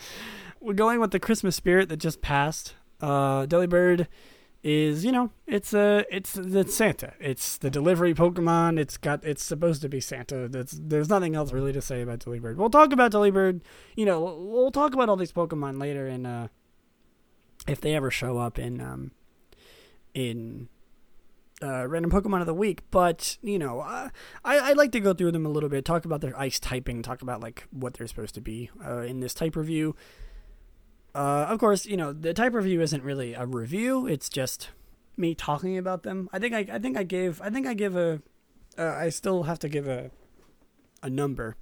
We're 0.61 0.75
going 0.75 1.01
with 1.01 1.11
the 1.11 1.19
Christmas 1.19 1.57
spirit 1.57 1.89
that 1.89 1.97
just 1.97 2.23
passed. 2.23 2.75
Uh, 3.01 3.47
Delibird 3.47 4.07
is, 4.63 5.05
you 5.05 5.13
know, 5.13 5.31
it's 5.47 5.75
a, 5.75 6.05
it's 6.11 6.37
it's 6.37 6.75
Santa. 6.75 7.15
It's 7.19 7.59
the 7.59 7.71
delivery 7.71 8.15
Pokemon. 8.15 8.79
It's 8.79 8.97
got, 8.97 9.25
it's 9.25 9.43
supposed 9.43 9.83
to 9.83 9.89
be 9.89 10.01
Santa. 10.01 10.49
That's, 10.49 10.79
there's 10.81 11.09
nothing 11.09 11.35
else 11.35 11.53
really 11.53 11.73
to 11.73 11.83
say 11.83 12.03
about 12.03 12.21
Delibird. 12.21 12.57
We'll 12.57 12.71
talk 12.71 12.93
about 12.93 13.13
Delibird. 13.13 13.61
You 13.97 14.07
know, 14.07 14.21
we'll, 14.23 14.71
talk 14.71 14.95
about 14.95 15.09
all 15.09 15.17
these 15.17 15.33
Pokemon 15.33 15.81
later 15.81 16.07
in, 16.07 16.25
uh, 16.25 16.49
if 17.67 17.81
they 17.81 17.95
ever 17.95 18.11
show 18.11 18.39
up 18.39 18.59
in, 18.59 18.81
um, 18.81 19.11
in 20.15 20.69
uh, 21.63 21.87
random 21.87 22.11
Pokemon 22.11 22.41
of 22.41 22.47
the 22.47 22.55
week, 22.55 22.83
but 22.91 23.39
you 23.43 23.59
know, 23.59 23.81
uh, 23.81 24.09
I 24.45 24.71
I 24.71 24.73
like 24.73 24.93
to 24.93 25.01
go 25.01 25.15
through 25.15 25.33
them 25.33 25.47
a 25.47 25.49
little 25.49 25.69
bit, 25.69 25.85
talk 25.85 26.05
about 26.05 26.21
their 26.21 26.39
ice 26.39 26.59
typing, 26.59 27.03
talk 27.03 27.23
about 27.23 27.41
like 27.41 27.67
what 27.71 27.95
they're 27.95 28.07
supposed 28.07 28.35
to 28.35 28.41
be 28.41 28.71
uh, 28.85 29.01
in 29.01 29.21
this 29.21 29.35
type 29.35 29.55
review. 29.55 29.95
Uh, 31.15 31.47
of 31.49 31.59
course, 31.59 31.85
you 31.85 31.97
know 31.97 32.13
the 32.13 32.33
type 32.33 32.55
review 32.55 32.81
isn't 32.81 33.03
really 33.03 33.35
a 33.35 33.47
review; 33.47 34.07
it's 34.07 34.29
just 34.29 34.71
me 35.17 35.35
talking 35.35 35.77
about 35.77 36.03
them. 36.03 36.29
I 36.33 36.39
think 36.39 36.55
I 36.55 36.67
I 36.73 36.79
think 36.79 36.97
I 36.97 37.03
gave 37.03 37.41
I 37.43 37.51
think 37.51 37.67
I 37.67 37.75
give 37.75 37.97
a 37.97 38.23
uh, 38.79 38.83
I 38.85 39.11
still 39.11 39.45
have 39.45 39.59
to 39.61 39.69
give 39.69 39.87
a 39.87 40.11
a 41.03 41.11
number 41.11 41.57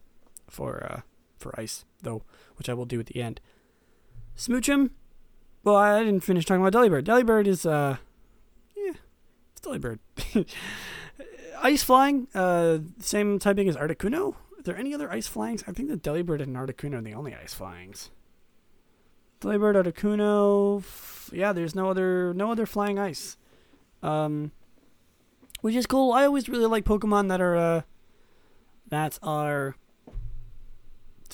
for 0.49 0.85
uh, 0.85 1.01
for 1.39 1.59
ice 1.59 1.85
though, 2.03 2.23
which 2.57 2.69
I 2.69 2.75
will 2.75 2.85
do 2.87 3.01
at 3.01 3.07
the 3.07 3.23
end. 3.23 3.41
Smoochum. 4.37 4.91
Well, 5.65 5.77
I 5.77 6.03
didn't 6.05 6.21
finish 6.21 6.47
talking 6.47 6.65
about 6.65 6.73
Delibird. 6.73 7.05
Delibird 7.05 7.47
is 7.47 7.67
uh 7.67 7.97
yeah, 8.77 8.93
it's 9.53 9.61
Delibird. 9.61 9.99
ice 11.63 11.83
flying, 11.83 12.29
uh, 12.35 12.79
same 13.01 13.39
typing 13.39 13.69
as 13.69 13.77
Articuno. 13.77 14.35
Are 14.59 14.63
there 14.63 14.77
any 14.77 14.95
other 14.95 15.11
ice 15.11 15.29
flyings? 15.29 15.65
I 15.67 15.73
think 15.73 15.89
the 15.89 15.97
Delibird 15.97 16.41
and 16.41 16.57
Articuno 16.57 16.99
are 16.99 17.03
the 17.03 17.15
only 17.15 17.35
ice 17.35 17.55
flyings. 17.55 18.11
Delibird, 19.41 19.75
Articuno. 19.75 20.81
F- 20.81 21.31
yeah, 21.33 21.53
there's 21.53 21.75
no 21.75 21.91
other 21.91 22.35
no 22.35 22.51
other 22.53 22.67
flying 22.67 22.99
ice. 22.99 23.37
Um, 24.03 24.53
which 25.61 25.75
is 25.75 25.87
cool. 25.87 26.13
I 26.13 26.25
always 26.25 26.49
really 26.49 26.67
like 26.67 26.85
Pokemon 26.85 27.29
that 27.29 27.41
are 27.41 27.57
uh, 27.57 27.83
that 28.89 29.19
are 29.23 29.77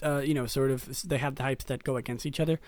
uh, 0.03 0.19
you 0.19 0.35
know, 0.35 0.47
sort 0.47 0.71
of 0.71 1.09
they 1.09 1.19
have 1.19 1.37
the 1.37 1.43
types 1.43 1.65
that 1.67 1.85
go 1.85 1.97
against 1.97 2.27
each 2.27 2.41
other. 2.41 2.61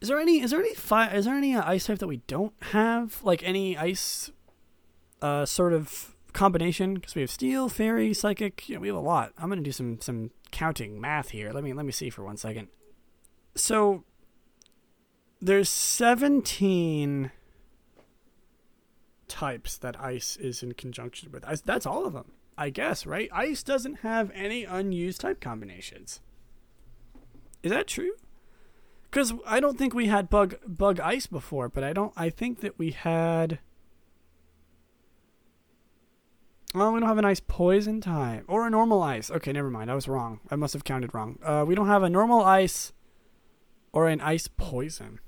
Is 0.00 0.08
there 0.08 0.18
any 0.18 0.40
is 0.40 0.50
there 0.50 0.60
any 0.60 0.74
fi- 0.74 1.12
is 1.12 1.24
there 1.24 1.34
any 1.34 1.54
uh, 1.54 1.62
ice 1.64 1.86
type 1.86 1.98
that 1.98 2.08
we 2.08 2.18
don't 2.26 2.54
have? 2.62 3.22
Like 3.22 3.42
any 3.42 3.76
ice 3.76 4.30
uh, 5.20 5.46
sort 5.46 5.72
of 5.72 6.16
combination 6.32 6.94
because 6.94 7.14
we 7.14 7.20
have 7.20 7.30
steel, 7.30 7.68
fairy, 7.68 8.12
psychic. 8.12 8.68
You 8.68 8.76
know, 8.76 8.80
we 8.80 8.88
have 8.88 8.96
a 8.96 9.00
lot. 9.00 9.32
I'm 9.38 9.48
gonna 9.48 9.62
do 9.62 9.72
some 9.72 10.00
some 10.00 10.30
counting 10.50 11.00
math 11.00 11.30
here. 11.30 11.52
Let 11.52 11.64
me 11.64 11.72
let 11.72 11.86
me 11.86 11.92
see 11.92 12.10
for 12.10 12.24
one 12.24 12.36
second. 12.36 12.68
So 13.54 14.04
there's 15.42 15.68
17 15.68 17.32
types 19.26 19.76
that 19.78 20.00
ice 20.00 20.36
is 20.36 20.62
in 20.62 20.72
conjunction 20.74 21.32
with. 21.32 21.44
That's 21.64 21.84
all 21.84 22.06
of 22.06 22.12
them, 22.12 22.32
I 22.56 22.70
guess, 22.70 23.04
right? 23.04 23.28
Ice 23.32 23.64
doesn't 23.64 23.96
have 23.96 24.30
any 24.34 24.64
unused 24.64 25.20
type 25.20 25.40
combinations. 25.40 26.20
Is 27.64 27.72
that 27.72 27.88
true? 27.88 28.12
Because 29.10 29.32
I 29.44 29.58
don't 29.58 29.76
think 29.76 29.94
we 29.94 30.06
had 30.06 30.30
bug 30.30 30.54
bug 30.66 31.00
ice 31.00 31.26
before, 31.26 31.68
but 31.68 31.84
I 31.84 31.92
don't. 31.92 32.12
I 32.16 32.30
think 32.30 32.60
that 32.60 32.78
we 32.78 32.92
had. 32.92 33.58
Oh, 36.74 36.92
we 36.92 37.00
don't 37.00 37.08
have 37.08 37.18
an 37.18 37.24
ice 37.24 37.40
poison 37.40 38.00
type. 38.00 38.44
Or 38.48 38.66
a 38.66 38.70
normal 38.70 39.02
ice. 39.02 39.30
Okay, 39.30 39.52
never 39.52 39.68
mind. 39.68 39.90
I 39.90 39.94
was 39.94 40.08
wrong. 40.08 40.40
I 40.50 40.56
must 40.56 40.72
have 40.72 40.84
counted 40.84 41.12
wrong. 41.12 41.38
Uh, 41.44 41.64
we 41.66 41.74
don't 41.74 41.88
have 41.88 42.02
a 42.02 42.08
normal 42.08 42.42
ice 42.42 42.92
or 43.92 44.08
an 44.08 44.20
ice 44.22 44.48
poison. 44.48 45.20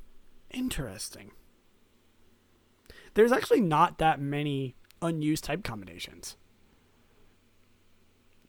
Interesting. 0.55 1.33
There's 3.15 3.33
actually 3.33 3.61
not 3.61 3.99
that 3.99 4.21
many 4.21 4.77
unused 5.03 5.45
type 5.45 5.63
combinations. 5.63 6.37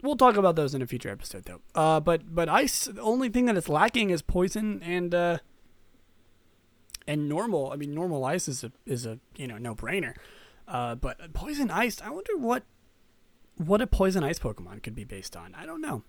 We'll 0.01 0.15
talk 0.15 0.37
about 0.37 0.55
those 0.55 0.75
in 0.75 0.81
a 0.81 0.87
future 0.87 1.09
episode, 1.09 1.45
though. 1.45 1.61
Uh, 1.73 1.99
but 1.99 2.33
but 2.33 2.47
ice, 2.47 2.85
the 2.85 3.01
only 3.01 3.29
thing 3.29 3.45
that 3.45 3.57
it's 3.57 3.69
lacking 3.69 4.11
is 4.11 4.21
poison 4.21 4.81
and 4.83 5.13
uh, 5.15 5.37
and 7.07 7.27
normal. 7.27 7.71
I 7.71 7.75
mean, 7.75 7.93
normal 7.93 8.23
ice 8.23 8.47
is 8.47 8.63
a 8.63 8.71
is 8.85 9.05
a 9.05 9.19
you 9.35 9.47
know 9.47 9.57
no 9.57 9.73
brainer. 9.73 10.13
Uh, 10.67 10.95
but 10.95 11.33
poison 11.33 11.71
ice, 11.71 12.01
I 12.01 12.09
wonder 12.09 12.37
what 12.37 12.63
what 13.57 13.81
a 13.81 13.87
poison 13.87 14.23
ice 14.23 14.37
Pokemon 14.37 14.83
could 14.83 14.95
be 14.95 15.05
based 15.05 15.35
on. 15.35 15.55
I 15.55 15.65
don't 15.65 15.81
know. 15.81 16.03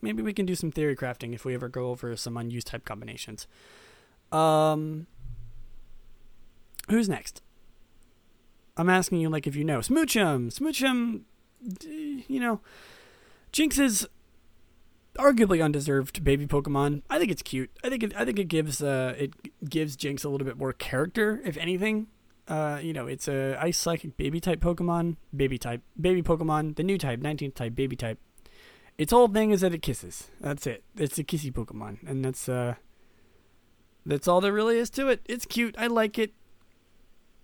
Maybe 0.00 0.22
we 0.22 0.32
can 0.32 0.46
do 0.46 0.54
some 0.54 0.70
theory 0.70 0.96
crafting 0.96 1.34
if 1.34 1.44
we 1.44 1.54
ever 1.54 1.68
go 1.68 1.90
over 1.90 2.16
some 2.16 2.36
unused 2.36 2.68
type 2.68 2.84
combinations. 2.84 3.46
Um, 4.32 5.06
who's 6.88 7.08
next? 7.08 7.42
I'm 8.76 8.88
asking 8.88 9.20
you 9.20 9.28
like 9.28 9.46
if 9.46 9.54
you 9.54 9.64
know 9.64 9.78
Smoochum. 9.78 10.52
Smoochum, 10.52 11.22
you 12.28 12.40
know, 12.40 12.60
Jynx 13.52 13.78
is 13.78 14.08
arguably 15.16 15.62
undeserved 15.62 16.24
baby 16.24 16.46
Pokemon. 16.46 17.02
I 17.08 17.18
think 17.18 17.30
it's 17.30 17.42
cute. 17.42 17.70
I 17.84 17.88
think 17.88 18.02
it, 18.02 18.16
I 18.16 18.24
think 18.24 18.38
it 18.38 18.48
gives 18.48 18.82
uh 18.82 19.14
it 19.16 19.32
gives 19.68 19.96
Jynx 19.96 20.24
a 20.24 20.28
little 20.28 20.46
bit 20.46 20.58
more 20.58 20.72
character, 20.72 21.40
if 21.44 21.56
anything. 21.56 22.08
Uh, 22.46 22.78
you 22.82 22.92
know, 22.92 23.06
it's 23.06 23.26
a 23.26 23.56
ice 23.58 23.78
psychic 23.78 24.18
baby 24.18 24.38
type 24.38 24.60
Pokemon, 24.60 25.16
baby 25.34 25.56
type, 25.56 25.80
baby 25.98 26.22
Pokemon, 26.22 26.76
the 26.76 26.82
new 26.82 26.98
type, 26.98 27.20
19th 27.20 27.54
type, 27.54 27.74
baby 27.74 27.96
type. 27.96 28.18
Its 28.98 29.12
whole 29.12 29.28
thing 29.28 29.50
is 29.50 29.62
that 29.62 29.72
it 29.72 29.80
kisses. 29.80 30.28
That's 30.40 30.66
it. 30.66 30.84
It's 30.94 31.18
a 31.18 31.24
kissy 31.24 31.50
Pokemon, 31.50 32.06
and 32.06 32.22
that's 32.22 32.48
uh, 32.48 32.74
that's 34.04 34.28
all 34.28 34.40
there 34.40 34.52
really 34.52 34.78
is 34.78 34.90
to 34.90 35.08
it. 35.08 35.22
It's 35.24 35.46
cute. 35.46 35.74
I 35.78 35.86
like 35.86 36.18
it. 36.18 36.34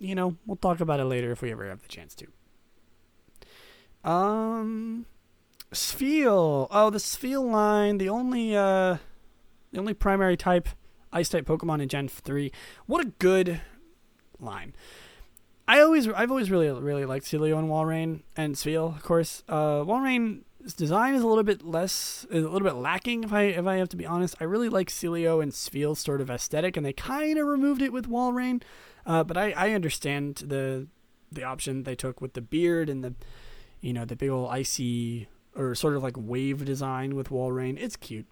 You 0.00 0.14
know, 0.14 0.36
we'll 0.46 0.56
talk 0.56 0.80
about 0.80 0.98
it 0.98 1.04
later 1.04 1.30
if 1.30 1.42
we 1.42 1.52
ever 1.52 1.68
have 1.68 1.82
the 1.82 1.88
chance 1.88 2.16
to. 2.16 2.26
Um, 4.10 5.04
Spheal. 5.72 6.66
Oh, 6.70 6.88
the 6.88 6.98
Spheal 6.98 7.48
line. 7.48 7.98
The 7.98 8.08
only 8.08 8.56
uh, 8.56 8.96
the 9.72 9.78
only 9.78 9.92
primary 9.92 10.38
type 10.38 10.70
ice 11.12 11.28
type 11.28 11.44
Pokemon 11.44 11.82
in 11.82 11.88
Gen 11.88 12.08
three. 12.08 12.50
What 12.86 13.04
a 13.04 13.10
good 13.18 13.60
line. 14.40 14.72
I 15.68 15.80
always, 15.82 16.08
I've 16.08 16.30
always 16.30 16.50
really, 16.50 16.68
really 16.68 17.04
liked 17.04 17.26
Sealeo 17.26 17.56
and 17.56 17.68
Walrein 17.68 18.22
and 18.36 18.56
Spheal, 18.56 18.96
of 18.96 19.02
course. 19.04 19.44
Uh, 19.48 19.84
Walrein's 20.60 20.74
design 20.74 21.14
is 21.14 21.22
a 21.22 21.26
little 21.26 21.44
bit 21.44 21.64
less, 21.64 22.26
a 22.30 22.40
little 22.40 22.60
bit 22.60 22.74
lacking. 22.74 23.24
If 23.24 23.32
I, 23.32 23.42
if 23.42 23.66
I 23.66 23.76
have 23.76 23.88
to 23.90 23.96
be 23.96 24.06
honest, 24.06 24.36
I 24.40 24.44
really 24.44 24.68
like 24.68 24.88
Sealeo 24.88 25.42
and 25.42 25.52
Spheal's 25.52 25.98
sort 25.98 26.20
of 26.20 26.30
aesthetic, 26.30 26.76
and 26.76 26.84
they 26.84 26.92
kind 26.92 27.38
of 27.38 27.46
removed 27.46 27.82
it 27.82 27.92
with 27.92 28.08
Walrein. 28.08 28.62
Uh, 29.06 29.24
but 29.24 29.36
I, 29.36 29.52
I 29.52 29.70
understand 29.70 30.36
the, 30.36 30.86
the 31.32 31.44
option 31.44 31.84
they 31.84 31.94
took 31.94 32.20
with 32.20 32.34
the 32.34 32.42
beard 32.42 32.88
and 32.88 33.02
the, 33.02 33.14
you 33.80 33.92
know, 33.92 34.04
the 34.04 34.16
big 34.16 34.30
old 34.30 34.50
icy 34.50 35.28
or 35.56 35.74
sort 35.74 35.96
of 35.96 36.02
like 36.02 36.14
wave 36.16 36.64
design 36.64 37.14
with 37.16 37.30
Walrein. 37.30 37.76
It's 37.80 37.96
cute. 37.96 38.26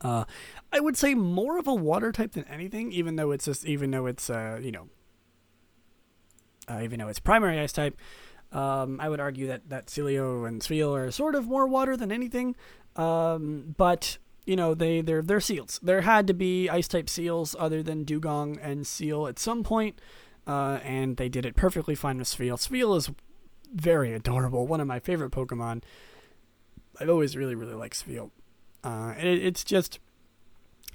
Uh, 0.00 0.24
I 0.72 0.80
would 0.80 0.96
say 0.96 1.14
more 1.14 1.58
of 1.58 1.68
a 1.68 1.74
water 1.74 2.10
type 2.10 2.32
than 2.32 2.44
anything, 2.44 2.90
even 2.90 3.14
though 3.14 3.30
it's 3.30 3.44
just 3.44 3.64
even 3.64 3.92
though 3.92 4.06
it's 4.06 4.28
uh, 4.28 4.58
you 4.60 4.72
know, 4.72 4.88
uh, 6.68 6.80
even 6.82 6.98
though 6.98 7.06
it's 7.06 7.20
primary 7.20 7.60
ice 7.60 7.72
type. 7.72 7.96
Um, 8.52 9.00
I 9.00 9.08
would 9.08 9.20
argue 9.20 9.46
that 9.46 9.68
that 9.70 9.86
Sealeo 9.86 10.46
and 10.46 10.60
Spheal 10.60 10.92
are 10.96 11.10
sort 11.10 11.34
of 11.34 11.46
more 11.46 11.66
water 11.66 11.96
than 11.96 12.12
anything. 12.12 12.54
Um, 12.96 13.74
but 13.78 14.18
you 14.44 14.56
know 14.56 14.74
they 14.74 15.00
they're 15.00 15.22
they're 15.22 15.40
seals. 15.40 15.80
There 15.82 16.02
had 16.02 16.26
to 16.26 16.34
be 16.34 16.68
ice 16.68 16.88
type 16.88 17.08
seals 17.08 17.56
other 17.58 17.82
than 17.82 18.04
Dewgong 18.04 18.58
and 18.62 18.86
seal 18.86 19.26
at 19.26 19.38
some 19.38 19.62
point, 19.62 20.00
uh, 20.46 20.80
and 20.82 21.16
they 21.16 21.28
did 21.28 21.46
it 21.46 21.56
perfectly 21.56 21.94
fine 21.94 22.18
with 22.18 22.28
Spheal. 22.28 22.56
Spheal 22.56 22.96
is 22.96 23.10
very 23.74 24.12
adorable, 24.12 24.66
one 24.66 24.80
of 24.80 24.86
my 24.86 24.98
favorite 24.98 25.32
Pokemon. 25.32 25.82
I've 27.00 27.08
always 27.08 27.36
really 27.36 27.54
really 27.54 27.74
liked 27.74 28.06
Spheal. 28.06 28.30
Uh, 28.84 29.14
it, 29.16 29.42
it's 29.42 29.64
just, 29.64 30.00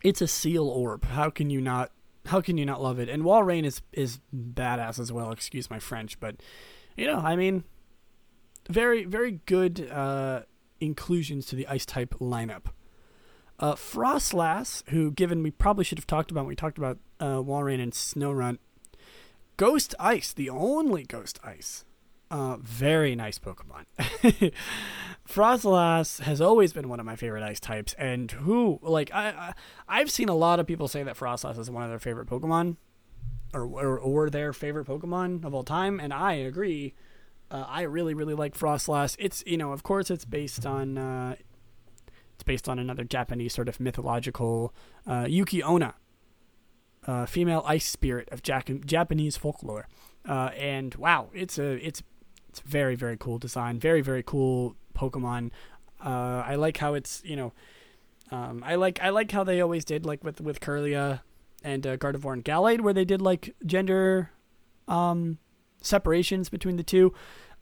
it's 0.03 0.22
a 0.22 0.28
seal 0.28 0.68
orb. 0.68 1.05
How 1.05 1.30
can 1.30 1.49
you 1.49 1.62
not? 1.62 1.91
How 2.28 2.41
can 2.41 2.58
you 2.58 2.66
not 2.66 2.84
love 2.84 2.99
it? 2.99 3.10
And 3.10 3.24
Walrein 3.24 3.66
is 3.66 3.82
is 3.93 4.20
badass 4.36 4.99
as 4.99 5.12
well. 5.12 5.32
Excuse 5.32 5.70
my 5.70 5.80
French, 5.80 6.20
but 6.20 6.36
you 6.98 7.08
know, 7.08 7.20
I 7.20 7.36
mean, 7.36 7.64
very 8.70 9.06
very 9.06 9.39
good 9.45 9.89
uh, 9.89 10.41
inclusions 10.82 11.45
to 11.48 11.56
the 11.56 11.68
ice 11.68 11.86
type 11.86 12.16
lineup. 12.20 12.66
Uh, 13.60 13.74
Froslass, 13.74 14.84
who 14.89 15.12
given 15.12 15.41
we 15.41 15.52
probably 15.52 15.84
should 15.84 15.98
have 15.98 16.06
talked 16.08 16.30
about 16.30 16.41
when 16.41 16.50
we 16.50 16.56
talked 16.56 16.78
about 16.78 16.98
uh, 17.20 17.38
Walrein 17.38 17.82
and 17.82 17.91
Snorunt, 17.91 18.60
Ghost 19.56 19.95
Ice, 20.00 20.34
the 20.34 20.50
only 20.50 21.04
Ghost 21.04 21.39
Ice. 21.43 21.86
Uh, 22.30 22.58
very 22.58 23.16
nice 23.16 23.39
Pokemon. 23.39 23.86
Froslass 25.28 26.20
has 26.22 26.41
always 26.41 26.74
been 26.74 26.89
one 26.89 27.00
of 27.00 27.06
my 27.06 27.16
favorite 27.16 27.41
ice 27.41 27.60
types, 27.60 27.93
and 27.93 28.30
who 28.32 28.80
like 28.82 29.10
I, 29.14 29.54
I 29.88 30.00
have 30.00 30.12
seen 30.12 30.28
a 30.28 30.36
lot 30.36 30.60
of 30.60 30.68
people 30.68 30.88
say 30.88 31.04
that 31.04 31.16
Froslass 31.16 31.58
is 31.58 31.72
one 31.72 31.84
of 31.84 31.89
their 31.89 32.00
favorite 32.00 32.28
Pokemon, 32.28 32.76
or 33.54 33.64
or, 33.66 34.00
or 34.00 34.30
their 34.30 34.54
favorite 34.54 34.88
Pokemon 34.88 35.45
of 35.45 35.54
all 35.54 35.64
time, 35.64 36.00
and 36.00 36.14
I 36.14 36.34
agree. 36.34 36.93
Uh, 37.50 37.66
I 37.68 37.84
really 37.84 38.14
really 38.14 38.34
like 38.34 38.58
Froslass. 38.58 39.16
It's 39.20 39.43
you 39.45 39.58
know 39.58 39.72
of 39.72 39.84
course 39.84 40.12
it's 40.12 40.26
based 40.26 40.66
on 40.66 40.98
uh, 40.98 41.36
it's 42.34 42.43
based 42.43 42.68
on 42.68 42.80
another 42.80 43.04
Japanese 43.04 43.54
sort 43.54 43.70
of 43.70 43.80
mythological 43.80 44.74
uh, 45.06 45.26
Yuki 45.30 45.64
Onna, 45.64 45.95
uh, 47.06 47.26
female 47.26 47.64
ice 47.66 47.88
spirit 47.88 48.28
of 48.32 48.43
Jac- 48.43 48.86
Japanese 48.86 49.38
folklore, 49.38 49.88
uh, 50.28 50.52
and 50.58 50.93
wow, 50.95 51.30
it's 51.34 51.58
a 51.58 51.86
it's 51.86 52.04
it's 52.50 52.60
very 52.60 52.95
very 52.95 53.18
cool 53.18 53.38
design, 53.38 53.80
very 53.80 54.02
very 54.02 54.24
cool 54.24 54.76
Pokemon. 54.93 55.52
Uh, 56.04 56.43
I 56.45 56.56
like 56.56 56.78
how 56.78 56.93
it's 56.93 57.22
you 57.24 57.36
know, 57.36 57.54
um, 58.30 58.62
I 58.66 58.76
like 58.76 59.02
I 59.02 59.10
like 59.10 59.32
how 59.32 59.43
they 59.43 59.62
always 59.62 59.86
did 59.86 60.06
like 60.06 60.24
with 60.24 60.41
with 60.41 60.60
Kirlia 60.60 61.22
and 61.64 61.86
uh, 61.86 61.97
Gardevoir 61.97 62.34
and 62.34 62.45
Gallade, 62.45 62.82
where 62.82 62.93
they 62.93 63.05
did 63.05 63.22
like 63.22 63.55
gender 63.66 64.32
um, 64.88 65.38
separations 65.82 66.49
between 66.49 66.78
the 66.78 66.84
two. 66.84 67.14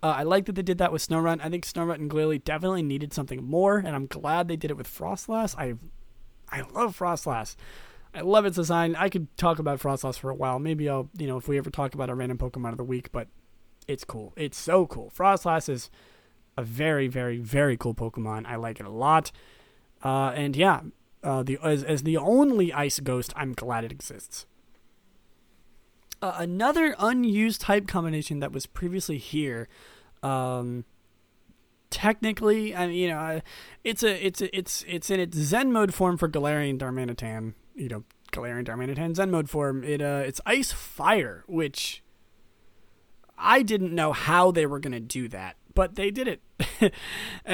Uh, 0.03 0.15
I 0.17 0.23
like 0.23 0.45
that 0.45 0.53
they 0.53 0.61
did 0.61 0.77
that 0.77 0.91
with 0.91 1.07
Snorunt. 1.07 1.39
I 1.43 1.49
think 1.49 1.65
Snorunt 1.65 1.95
and 1.95 2.09
Glalie 2.09 2.43
definitely 2.43 2.83
needed 2.83 3.13
something 3.13 3.43
more, 3.43 3.77
and 3.77 3.89
I'm 3.89 4.05
glad 4.05 4.47
they 4.47 4.57
did 4.57 4.71
it 4.71 4.77
with 4.77 4.87
Froslass. 4.87 5.55
I 5.57 5.75
I 6.49 6.61
love 6.73 6.97
Froslass. 6.97 7.55
I 8.13 8.21
love 8.21 8.45
its 8.45 8.55
design. 8.55 8.95
I 8.95 9.09
could 9.09 9.35
talk 9.35 9.59
about 9.59 9.79
Froslass 9.79 10.17
for 10.17 10.29
a 10.29 10.35
while. 10.35 10.57
Maybe 10.57 10.87
I'll, 10.87 11.09
you 11.17 11.27
know, 11.27 11.37
if 11.37 11.47
we 11.47 11.57
ever 11.57 11.69
talk 11.69 11.93
about 11.93 12.09
a 12.09 12.15
random 12.15 12.37
Pokemon 12.37 12.71
of 12.71 12.77
the 12.77 12.83
week, 12.83 13.11
but 13.11 13.27
it's 13.87 14.05
cool. 14.05 14.31
It's 14.37 14.57
so 14.57 14.87
cool. 14.87 15.11
Froslass 15.15 15.67
is 15.67 15.89
a 16.57 16.63
very, 16.63 17.07
very, 17.07 17.39
very 17.39 17.75
cool 17.75 17.93
Pokemon. 17.93 18.45
I 18.45 18.55
like 18.55 18.79
it 18.79 18.85
a 18.85 18.89
lot. 18.89 19.31
Uh, 20.03 20.31
and 20.35 20.55
yeah, 20.55 20.81
uh, 21.25 21.43
the 21.43 21.57
as, 21.63 21.83
as 21.83 22.03
the 22.03 22.17
only 22.17 22.71
Ice 22.71 22.99
Ghost, 22.99 23.33
I'm 23.35 23.53
glad 23.53 23.83
it 23.83 23.91
exists. 23.91 24.45
Uh, 26.21 26.35
another 26.37 26.95
unused 26.97 27.61
type 27.61 27.87
combination 27.87 28.39
that 28.39 28.51
was 28.51 28.65
previously 28.65 29.17
here, 29.17 29.67
um, 30.23 30.85
technically, 31.89 32.75
I 32.75 32.87
mean, 32.87 32.95
you 32.95 33.09
know, 33.09 33.41
it's 33.83 34.03
a 34.03 34.25
it's 34.25 34.41
a, 34.41 34.57
it's 34.57 34.85
it's 34.87 35.09
in 35.09 35.19
its 35.19 35.37
Zen 35.37 35.73
mode 35.73 35.93
form 35.93 36.17
for 36.17 36.29
Galarian 36.29 36.77
Darmanitan. 36.77 37.53
You 37.75 37.89
know, 37.89 38.03
Galarian 38.31 38.65
Darmanitan 38.65 39.15
Zen 39.15 39.31
mode 39.31 39.49
form. 39.49 39.83
It 39.83 40.01
uh, 40.01 40.23
it's 40.25 40.39
Ice 40.45 40.71
Fire, 40.71 41.43
which 41.47 42.03
I 43.37 43.63
didn't 43.63 43.93
know 43.93 44.13
how 44.13 44.51
they 44.51 44.65
were 44.65 44.79
gonna 44.79 45.01
do 45.01 45.27
that 45.29 45.57
but 45.75 45.95
they 45.95 46.09
did 46.09 46.27
it. 46.27 46.41
and 46.79 46.91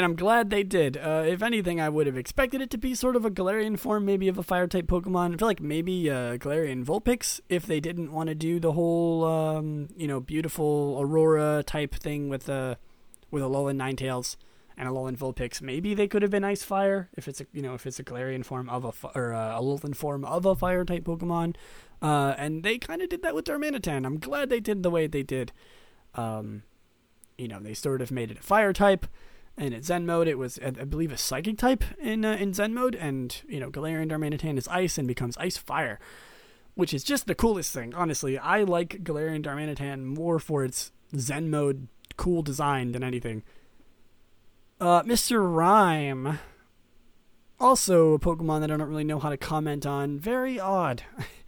I'm 0.06 0.16
glad 0.16 0.50
they 0.50 0.64
did. 0.64 0.98
Uh, 0.98 1.24
if 1.26 1.42
anything, 1.42 1.82
I 1.82 1.90
would 1.90 2.08
have 2.08 2.18
expected 2.18 2.62
it 2.62 2.70
to 2.72 2.78
be 2.78 2.94
sort 2.94 3.16
of 3.16 3.26
a 3.26 3.32
Galarian 3.32 3.78
form, 3.78 4.06
maybe 4.06 4.28
of 4.28 4.38
a 4.38 4.44
fire 4.44 4.68
type 4.68 4.88
Pokemon. 4.88 5.34
I 5.34 5.38
feel 5.38 5.48
like 5.48 5.62
maybe 5.62 6.10
uh, 6.10 6.38
Galarian 6.38 6.86
Vulpix, 6.86 7.40
if 7.50 7.66
they 7.66 7.80
didn't 7.80 8.12
want 8.12 8.30
to 8.30 8.36
do 8.36 8.60
the 8.60 8.74
whole, 8.74 9.26
um, 9.26 9.90
you 9.96 10.08
know, 10.08 10.20
beautiful 10.20 11.00
Aurora 11.02 11.64
type 11.64 11.96
thing 11.96 12.30
with 12.30 12.48
a, 12.48 12.54
uh, 12.54 12.76
with 13.32 13.42
Alolan 13.42 13.78
Ninetales 13.78 14.36
and 14.78 14.88
Alolan 14.88 15.18
Vulpix. 15.18 15.62
Maybe 15.62 15.94
they 15.94 16.08
could 16.08 16.22
have 16.22 16.32
been 16.32 16.44
Ice 16.44 16.64
Fire 16.64 17.10
if 17.16 17.28
it's 17.28 17.42
a, 17.42 17.46
you 17.54 17.62
know, 17.62 17.74
if 17.74 17.88
it's 17.88 18.00
a 18.00 18.04
Galarian 18.04 18.46
form 18.46 18.70
of 18.70 18.86
a, 18.86 19.08
or 19.18 19.34
uh, 19.34 19.58
a 19.58 19.62
Alolan 19.62 19.96
form 19.96 20.26
of 20.26 20.46
a 20.46 20.56
fire 20.56 20.86
type 20.86 21.06
Pokemon. 21.06 21.56
Uh, 22.02 22.34
and 22.38 22.64
they 22.64 22.78
kind 22.78 23.02
of 23.02 23.10
did 23.10 23.22
that 23.24 23.34
with 23.34 23.46
Darmanitan. 23.46 24.06
I'm 24.06 24.20
glad 24.20 24.50
they 24.50 24.60
did 24.60 24.84
the 24.84 24.90
way 24.90 25.08
they 25.08 25.24
did. 25.24 25.52
Um, 26.16 26.64
you 27.42 27.48
know, 27.48 27.60
they 27.60 27.74
sort 27.74 28.02
of 28.02 28.12
made 28.12 28.32
it 28.32 28.40
a 28.40 28.44
fire 28.44 28.72
type. 28.72 29.08
And 29.58 29.74
in 29.74 29.84
Zen 29.84 30.06
mode, 30.06 30.28
it 30.28 30.38
was, 30.38 30.60
I 30.64 30.70
believe, 30.72 31.12
a 31.12 31.18
psychic 31.18 31.58
type 31.58 31.84
in 32.00 32.24
uh, 32.24 32.34
in 32.34 32.54
Zen 32.54 32.74
mode. 32.74 32.96
And, 32.96 33.36
you 33.48 33.60
know, 33.60 33.70
Galarian 33.70 34.10
Darmanitan 34.10 34.58
is 34.58 34.68
ice 34.68 34.98
and 34.98 35.08
becomes 35.08 35.36
ice 35.38 35.58
fire, 35.58 36.00
which 36.76 36.94
is 36.94 37.04
just 37.04 37.28
the 37.28 37.36
coolest 37.36 37.74
thing. 37.74 37.94
Honestly, 37.94 38.38
I 38.38 38.64
like 38.64 39.04
Galarian 39.04 39.44
Darmanitan 39.44 40.04
more 40.04 40.40
for 40.40 40.64
its 40.64 40.92
Zen 41.18 41.50
mode 41.50 41.88
cool 42.16 42.44
design 42.44 42.92
than 42.92 43.04
anything. 43.04 43.44
Uh, 44.80 45.04
Mr. 45.04 45.44
Rime, 45.44 46.40
also 47.60 48.14
a 48.14 48.20
Pokemon 48.20 48.62
that 48.62 48.72
I 48.72 48.78
don't 48.78 48.90
really 48.90 49.04
know 49.04 49.20
how 49.20 49.30
to 49.30 49.38
comment 49.38 49.86
on. 49.86 50.18
Very 50.18 50.60
odd. 50.60 51.04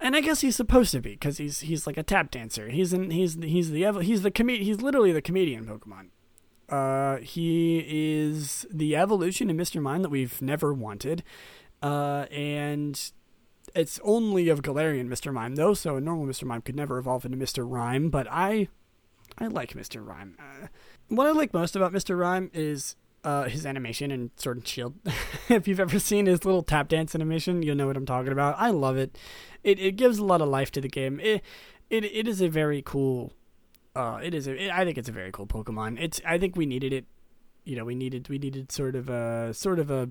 and 0.00 0.16
I 0.16 0.20
guess 0.20 0.40
he's 0.40 0.56
supposed 0.56 0.92
to 0.92 1.00
be 1.00 1.10
because 1.10 1.38
he's 1.38 1.60
he's 1.60 1.86
like 1.86 1.96
a 1.96 2.02
tap 2.02 2.30
dancer. 2.30 2.68
He's 2.68 2.92
in 2.92 3.10
he's 3.10 3.34
he's 3.34 3.70
the 3.70 3.84
he's 4.02 4.22
the 4.22 4.32
he's 4.46 4.82
literally 4.82 5.12
the 5.12 5.22
comedian 5.22 5.66
Pokemon. 5.66 6.08
Uh, 6.68 7.18
he 7.18 7.84
is 7.86 8.66
the 8.70 8.94
evolution 8.94 9.50
of 9.50 9.56
Mr. 9.56 9.82
Mime 9.82 10.02
that 10.02 10.08
we've 10.08 10.40
never 10.40 10.72
wanted, 10.72 11.24
uh, 11.82 12.26
and 12.30 13.10
it's 13.74 14.00
only 14.04 14.48
of 14.48 14.62
Galarian 14.62 15.08
Mr. 15.08 15.32
Mime 15.32 15.56
though. 15.56 15.74
So 15.74 15.96
a 15.96 16.00
normal 16.00 16.26
Mr. 16.26 16.44
Mime 16.44 16.62
could 16.62 16.76
never 16.76 16.98
evolve 16.98 17.24
into 17.24 17.36
Mr. 17.36 17.68
Rime, 17.68 18.08
but 18.08 18.26
I 18.30 18.68
I 19.38 19.48
like 19.48 19.74
Mr. 19.74 20.06
Rime. 20.06 20.36
Uh, 20.38 20.68
what 21.08 21.26
I 21.26 21.32
like 21.32 21.52
most 21.52 21.76
about 21.76 21.92
Mr. 21.92 22.18
Rime 22.18 22.50
is 22.54 22.96
uh, 23.24 23.44
his 23.44 23.66
animation 23.66 24.10
and 24.10 24.30
Sword 24.36 24.58
and 24.58 24.66
Shield. 24.66 24.94
if 25.48 25.68
you've 25.68 25.80
ever 25.80 25.98
seen 25.98 26.26
his 26.26 26.44
little 26.44 26.62
tap 26.62 26.88
dance 26.88 27.14
animation, 27.14 27.62
you'll 27.62 27.76
know 27.76 27.86
what 27.86 27.96
I'm 27.96 28.06
talking 28.06 28.32
about. 28.32 28.56
I 28.58 28.70
love 28.70 28.96
it. 28.96 29.18
It 29.62 29.78
it 29.78 29.96
gives 29.96 30.18
a 30.18 30.24
lot 30.24 30.40
of 30.40 30.48
life 30.48 30.70
to 30.72 30.80
the 30.80 30.88
game. 30.88 31.20
It 31.20 31.42
it 31.90 32.04
it 32.04 32.26
is 32.26 32.40
a 32.40 32.48
very 32.48 32.82
cool. 32.82 33.32
Uh, 33.94 34.20
it 34.22 34.34
is. 34.34 34.46
A, 34.46 34.66
it, 34.66 34.70
I 34.70 34.84
think 34.84 34.96
it's 34.96 35.08
a 35.08 35.12
very 35.12 35.32
cool 35.32 35.46
Pokemon. 35.46 35.98
It's. 36.00 36.20
I 36.26 36.38
think 36.38 36.56
we 36.56 36.66
needed 36.66 36.92
it. 36.92 37.04
you 37.64 37.76
know 37.76 37.84
we 37.84 37.94
needed 37.94 38.28
we 38.28 38.38
needed 38.38 38.72
sort 38.72 38.96
of 38.96 39.08
a 39.10 39.52
sort 39.52 39.78
of 39.78 39.90
a 39.90 40.10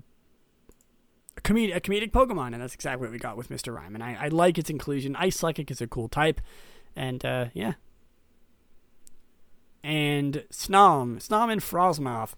a 1.36 1.40
comedic, 1.40 1.76
a 1.76 1.80
comedic 1.80 2.10
Pokemon, 2.10 2.52
and 2.52 2.62
that's 2.62 2.74
exactly 2.74 3.06
what 3.06 3.12
we 3.12 3.18
got 3.18 3.36
with 3.36 3.48
Mr. 3.48 3.74
Rime. 3.74 3.94
And 3.94 4.02
I, 4.02 4.16
I 4.20 4.28
like 4.28 4.58
its 4.58 4.70
inclusion. 4.70 5.16
Ice 5.16 5.38
Psychic 5.38 5.70
is 5.70 5.80
a 5.80 5.86
cool 5.86 6.08
type, 6.08 6.40
and 6.94 7.24
uh, 7.24 7.46
yeah. 7.54 7.74
And 9.82 10.44
Snom, 10.52 11.26
Snom 11.26 11.50
and 11.50 11.62
Frosmoth. 11.62 12.34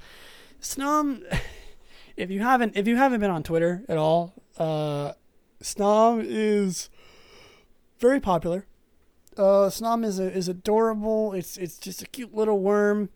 Snom, 0.63 1.23
if 2.17 2.31
you 2.31 2.41
haven't 2.41 2.77
if 2.77 2.87
you 2.87 2.97
haven't 2.97 3.21
been 3.21 3.31
on 3.31 3.43
Twitter 3.43 3.85
at 3.89 3.99
all, 3.99 4.33
uh, 4.59 5.13
Snom 5.63 6.25
is 6.25 6.89
very 7.99 8.21
popular. 8.21 8.67
Uh, 9.37 9.69
Snom 9.69 10.05
is 10.05 10.19
a, 10.19 10.33
is 10.33 10.49
adorable. 10.49 11.33
It's 11.33 11.57
it's 11.57 11.79
just 11.79 12.03
a 12.03 12.07
cute 12.07 12.35
little 12.35 12.61
worm 12.61 13.11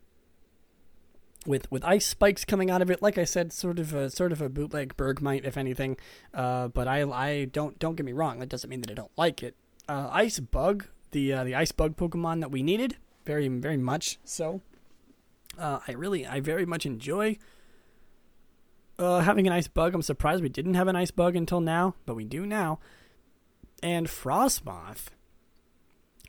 with 1.45 1.71
with 1.71 1.83
ice 1.85 2.05
spikes 2.05 2.43
coming 2.43 2.69
out 2.69 2.81
of 2.81 2.91
it. 2.91 3.01
Like 3.01 3.17
I 3.17 3.23
said, 3.23 3.53
sort 3.53 3.79
of 3.79 3.93
a 3.93 4.09
sort 4.09 4.31
of 4.31 4.41
a 4.41 4.49
bootleg 4.49 4.97
Bergmite, 4.97 5.45
if 5.45 5.57
anything. 5.57 5.97
Uh, 6.33 6.67
but 6.67 6.87
I 6.87 7.03
I 7.03 7.45
don't 7.45 7.79
don't 7.79 7.95
get 7.95 8.05
me 8.05 8.13
wrong. 8.13 8.39
That 8.39 8.49
doesn't 8.49 8.69
mean 8.69 8.81
that 8.81 8.91
I 8.91 8.93
don't 8.93 9.11
like 9.17 9.41
it. 9.41 9.55
Uh, 9.87 10.09
ice 10.11 10.39
bug, 10.39 10.87
the 11.11 11.31
uh, 11.33 11.43
the 11.45 11.55
ice 11.55 11.71
bug 11.71 11.95
Pokemon 11.95 12.41
that 12.41 12.51
we 12.51 12.61
needed, 12.61 12.97
very 13.25 13.47
very 13.47 13.77
much 13.77 14.19
so. 14.25 14.61
Uh, 15.57 15.79
I 15.87 15.93
really 15.93 16.25
I 16.25 16.39
very 16.39 16.65
much 16.65 16.85
enjoy 16.85 17.37
uh, 18.99 19.21
having 19.21 19.47
an 19.47 19.53
ice 19.53 19.67
bug. 19.67 19.93
I'm 19.93 20.01
surprised 20.01 20.41
we 20.41 20.49
didn't 20.49 20.75
have 20.75 20.87
an 20.87 20.95
ice 20.95 21.11
bug 21.11 21.35
until 21.35 21.61
now, 21.61 21.95
but 22.05 22.15
we 22.15 22.25
do 22.25 22.45
now. 22.45 22.79
And 23.83 24.07
Frosmoth 24.07 25.07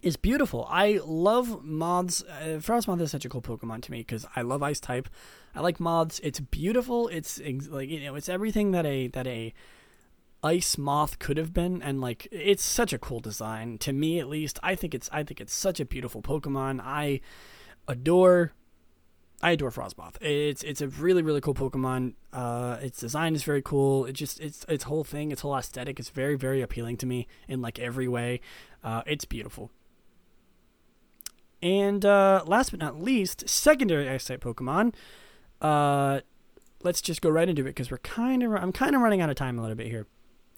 is 0.03 0.17
beautiful. 0.17 0.67
I 0.71 1.01
love 1.05 1.65
moths. 1.65 2.23
Uh, 2.23 2.59
Frosmoth 2.61 3.01
is 3.01 3.11
such 3.11 3.25
a 3.25 3.29
cool 3.29 3.43
Pokemon 3.43 3.83
to 3.83 3.91
me 3.91 3.99
because 3.99 4.27
I 4.37 4.43
love 4.43 4.63
Ice 4.63 4.81
type. 4.81 5.09
I 5.55 5.61
like 5.61 5.81
moths. 5.81 6.21
It's 6.23 6.41
beautiful. 6.41 7.09
It's 7.09 7.41
ex- 7.43 7.69
like 7.69 7.89
you 7.89 8.01
know, 8.01 8.15
it's 8.15 8.29
everything 8.29 8.73
that 8.73 8.87
a 8.87 9.09
that 9.09 9.27
a 9.27 9.55
ice 10.43 10.79
moth 10.79 11.19
could 11.19 11.37
have 11.37 11.53
been, 11.53 11.83
and 11.83 12.01
like 12.01 12.29
it's 12.31 12.63
such 12.63 12.93
a 12.93 12.99
cool 12.99 13.21
design 13.21 13.79
to 13.79 13.93
me 13.93 14.21
at 14.21 14.29
least. 14.29 14.59
I 14.63 14.75
think 14.75 14.95
it's 14.95 15.09
I 15.13 15.25
think 15.25 15.41
it's 15.41 15.55
such 15.55 15.81
a 15.81 15.85
beautiful 15.85 16.23
Pokemon. 16.23 16.81
I 16.83 17.21
adore. 17.89 18.53
I 19.41 19.53
adore 19.53 19.71
Frosmoth. 19.71 20.21
It's 20.21 20.65
it's 20.65 20.81
a 20.81 20.89
really 20.89 21.23
really 21.23 21.41
cool 21.41 21.55
Pokemon. 21.55 22.15
Uh, 22.33 22.79
its 22.83 22.99
design 22.99 23.35
is 23.35 23.45
very 23.45 23.63
cool. 23.63 24.05
It 24.05 24.13
just 24.13 24.41
its 24.41 24.65
its 24.69 24.85
whole 24.85 25.05
thing, 25.05 25.31
its 25.31 25.43
whole 25.43 25.57
aesthetic 25.57 26.01
is 26.01 26.09
very 26.09 26.37
very 26.37 26.61
appealing 26.61 26.97
to 26.99 27.07
me 27.07 27.29
in 27.47 27.63
like 27.63 27.79
every 27.79 28.09
way. 28.09 28.41
Uh, 28.83 29.03
it's 29.07 29.25
beautiful. 29.25 29.71
And 31.63 32.05
uh, 32.05 32.43
last 32.47 32.71
but 32.71 32.81
not 32.81 33.01
least, 33.01 33.49
secondary 33.49 34.09
ice 34.09 34.25
type 34.25 34.43
Pokemon. 34.43 34.95
Uh, 35.61 36.21
let's 36.83 37.01
just 37.01 37.21
go 37.21 37.31
right 37.31 37.49
into 37.49 37.63
it 37.63 37.67
because 37.67 37.91
we're 37.91 37.99
kind 37.99 38.43
of 38.43 38.53
I'm 38.53 38.73
kind 38.73 38.97
of 38.97 39.03
running 39.03 39.21
out 39.21 39.31
of 39.31 39.37
time 39.37 39.59
a 39.59 39.63
little 39.63 39.77
bit 39.77 39.87
here. 39.87 40.07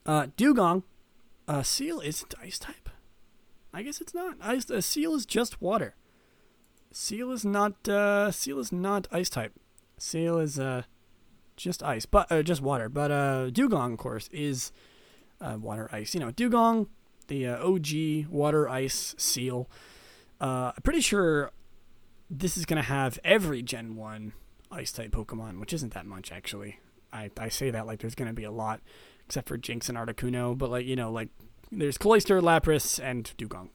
Uh, 0.06 0.28
Dewgong, 0.38 0.84
uh, 1.46 1.62
Seel 1.62 2.00
isn't 2.00 2.34
ice 2.42 2.58
type. 2.58 2.88
I 3.72 3.82
guess 3.82 4.00
it's 4.00 4.14
not. 4.14 4.36
Ice. 4.40 4.70
Uh, 4.70 4.80
Seel 4.80 5.14
is 5.14 5.26
just 5.26 5.60
water. 5.60 5.94
Seel 6.92 7.30
is 7.32 7.44
not. 7.44 7.88
Uh, 7.88 8.30
Seel 8.30 8.58
is 8.58 8.72
not 8.72 9.06
ice 9.12 9.30
type. 9.30 9.52
Seel 9.98 10.38
is 10.38 10.58
uh, 10.58 10.82
just 11.56 11.82
ice, 11.82 12.06
but 12.06 12.30
uh, 12.30 12.42
just 12.42 12.62
water. 12.62 12.88
But 12.88 13.10
uh, 13.10 13.50
Dewgong, 13.50 13.92
of 13.92 13.98
course, 13.98 14.28
is 14.32 14.72
uh, 15.40 15.56
water 15.60 15.88
ice. 15.92 16.14
You 16.14 16.20
know, 16.20 16.32
Dewgong, 16.32 16.88
the 17.28 17.46
uh, 17.46 17.66
OG 17.66 18.30
water 18.30 18.68
ice 18.68 19.14
seal. 19.18 19.68
Uh, 20.40 20.72
I'm 20.74 20.82
pretty 20.82 21.00
sure 21.00 21.52
this 22.28 22.56
is 22.56 22.64
gonna 22.64 22.82
have 22.82 23.18
every 23.24 23.62
Gen 23.62 23.96
One 23.96 24.32
Ice 24.70 24.92
type 24.92 25.10
Pokemon, 25.10 25.60
which 25.60 25.72
isn't 25.72 25.94
that 25.94 26.06
much 26.06 26.32
actually. 26.32 26.80
I, 27.12 27.30
I 27.38 27.48
say 27.48 27.70
that 27.70 27.86
like 27.86 28.00
there's 28.00 28.14
gonna 28.14 28.32
be 28.32 28.44
a 28.44 28.52
lot, 28.52 28.80
except 29.26 29.48
for 29.48 29.56
Jynx 29.56 29.88
and 29.88 29.98
Articuno, 29.98 30.56
but 30.56 30.70
like 30.70 30.86
you 30.86 30.96
know 30.96 31.10
like 31.10 31.28
there's 31.72 31.98
Cloyster, 31.98 32.40
Lapras, 32.40 33.02
and 33.02 33.32
Dewgong. 33.38 33.68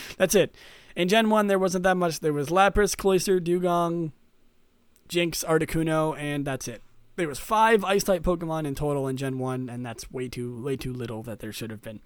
That's 0.16 0.34
it. 0.34 0.54
In 0.98 1.06
Gen 1.06 1.30
One 1.30 1.46
there 1.46 1.60
wasn't 1.60 1.84
that 1.84 1.96
much. 1.96 2.18
There 2.18 2.32
was 2.32 2.48
Lapras, 2.48 2.96
Cloyster, 2.96 3.38
Dewgong, 3.38 4.10
Jynx, 5.06 5.44
Articuno, 5.44 6.18
and 6.18 6.44
that's 6.44 6.66
it. 6.66 6.82
There 7.14 7.28
was 7.28 7.38
five 7.38 7.84
Ice 7.84 8.02
type 8.02 8.24
Pokemon 8.24 8.66
in 8.66 8.74
total 8.74 9.06
in 9.06 9.16
Gen 9.16 9.38
One, 9.38 9.70
and 9.70 9.86
that's 9.86 10.10
way 10.10 10.28
too 10.28 10.60
way 10.60 10.76
too 10.76 10.92
little 10.92 11.22
that 11.22 11.38
there 11.38 11.52
should 11.52 11.70
have 11.70 11.82
been. 11.82 12.00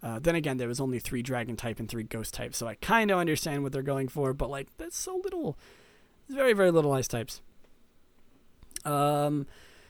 Uh, 0.00 0.20
then 0.20 0.36
again, 0.36 0.58
there 0.58 0.68
was 0.68 0.78
only 0.78 1.00
three 1.00 1.22
dragon 1.22 1.56
type 1.56 1.80
and 1.80 1.88
three 1.88 2.04
ghost 2.04 2.34
type, 2.34 2.54
so 2.54 2.68
I 2.68 2.76
kind 2.76 3.10
of 3.10 3.18
understand 3.18 3.64
what 3.64 3.72
they're 3.72 3.82
going 3.82 4.06
for, 4.06 4.32
but 4.32 4.48
like 4.48 4.68
that's 4.78 4.96
so 4.96 5.20
little. 5.24 5.58
very 6.28 6.52
very 6.52 6.70
little 6.70 6.92
ice 6.92 7.08
types. 7.08 7.42
Um, 8.84 9.48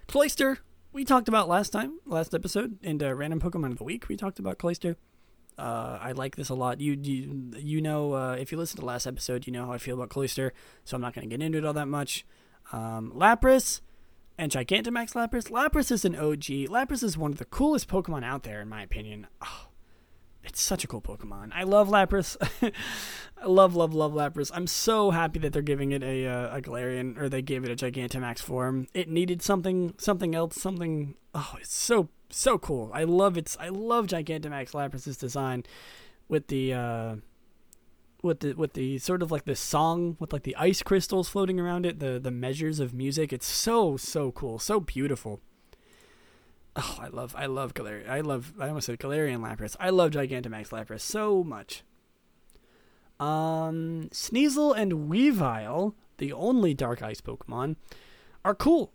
Cloyster, 0.08 0.60
we 0.94 1.04
talked 1.04 1.28
about 1.28 1.46
last 1.46 1.74
time, 1.74 1.98
last 2.06 2.34
episode, 2.34 2.82
in 2.82 2.96
the 2.96 3.14
random 3.14 3.38
Pokemon 3.38 3.72
of 3.72 3.78
the 3.78 3.84
week. 3.84 4.08
We 4.08 4.16
talked 4.16 4.38
about 4.38 4.56
Cloyster. 4.56 4.96
Uh, 5.58 5.98
I 6.00 6.12
like 6.12 6.36
this 6.36 6.48
a 6.48 6.54
lot. 6.54 6.80
You 6.80 6.98
you 7.00 7.52
you 7.56 7.80
know, 7.80 8.14
uh, 8.14 8.36
if 8.38 8.52
you 8.52 8.58
listen 8.58 8.76
to 8.76 8.80
the 8.82 8.86
last 8.86 9.06
episode, 9.06 9.46
you 9.46 9.52
know 9.52 9.66
how 9.66 9.72
I 9.72 9.78
feel 9.78 9.96
about 9.96 10.10
Cloyster, 10.10 10.52
so 10.84 10.96
I'm 10.96 11.00
not 11.00 11.14
going 11.14 11.28
to 11.28 11.34
get 11.34 11.44
into 11.44 11.58
it 11.58 11.64
all 11.64 11.72
that 11.72 11.88
much. 11.88 12.26
Um, 12.72 13.12
Lapras 13.14 13.80
and 14.36 14.52
Gigantamax 14.52 15.14
Lapras. 15.14 15.50
Lapras 15.50 15.90
is 15.90 16.04
an 16.04 16.14
OG. 16.14 16.68
Lapras 16.68 17.02
is 17.02 17.16
one 17.16 17.32
of 17.32 17.38
the 17.38 17.44
coolest 17.46 17.88
Pokemon 17.88 18.24
out 18.24 18.42
there, 18.42 18.60
in 18.60 18.68
my 18.68 18.82
opinion. 18.82 19.28
Oh, 19.42 19.65
it's 20.46 20.60
such 20.60 20.84
a 20.84 20.86
cool 20.86 21.00
Pokemon. 21.00 21.50
I 21.52 21.64
love 21.64 21.88
Lapras. 21.88 22.36
I 23.42 23.46
love, 23.46 23.76
love, 23.76 23.94
love 23.94 24.12
Lapras. 24.12 24.50
I'm 24.54 24.66
so 24.66 25.10
happy 25.10 25.38
that 25.40 25.52
they're 25.52 25.62
giving 25.62 25.92
it 25.92 26.02
a 26.02 26.26
uh, 26.26 26.56
a 26.56 26.60
Galarian, 26.62 27.18
or 27.18 27.28
they 27.28 27.42
gave 27.42 27.64
it 27.64 27.70
a 27.70 27.76
Gigantamax 27.76 28.38
form. 28.38 28.86
It 28.94 29.08
needed 29.08 29.42
something, 29.42 29.94
something 29.98 30.34
else, 30.34 30.60
something. 30.60 31.14
Oh, 31.34 31.54
it's 31.60 31.74
so 31.74 32.08
so 32.30 32.58
cool. 32.58 32.90
I 32.94 33.04
love 33.04 33.36
its. 33.36 33.56
I 33.60 33.68
love 33.68 34.06
Gigantamax 34.06 34.72
Lapras's 34.72 35.16
design 35.16 35.64
with 36.28 36.48
the. 36.48 36.72
Uh, 36.72 37.16
with 38.22 38.40
the 38.40 38.54
with 38.54 38.72
the 38.72 38.98
sort 38.98 39.22
of 39.22 39.30
like 39.30 39.44
the 39.44 39.54
song 39.54 40.16
with 40.18 40.32
like 40.32 40.42
the 40.42 40.56
ice 40.56 40.82
crystals 40.82 41.28
floating 41.28 41.60
around 41.60 41.86
it, 41.86 42.00
the 42.00 42.18
the 42.18 42.30
measures 42.30 42.80
of 42.80 42.94
music. 42.94 43.32
It's 43.32 43.46
so 43.46 43.96
so 43.96 44.32
cool, 44.32 44.58
so 44.58 44.80
beautiful. 44.80 45.40
Oh, 46.78 46.98
I 47.00 47.08
love, 47.08 47.34
I 47.36 47.46
love 47.46 47.72
Galarian. 47.72 48.08
I 48.08 48.20
love, 48.20 48.52
I 48.60 48.68
almost 48.68 48.86
said 48.86 48.98
Galarian 48.98 49.40
Lapras. 49.40 49.76
I 49.80 49.90
love 49.90 50.10
Gigantamax 50.10 50.68
Lapras 50.68 51.00
so 51.00 51.42
much. 51.42 51.82
Um, 53.18 54.10
Sneasel 54.12 54.76
and 54.76 55.08
Weavile, 55.08 55.94
the 56.18 56.32
only 56.34 56.74
Dark 56.74 57.02
Ice 57.02 57.22
Pokemon, 57.22 57.76
are 58.44 58.54
cool. 58.54 58.92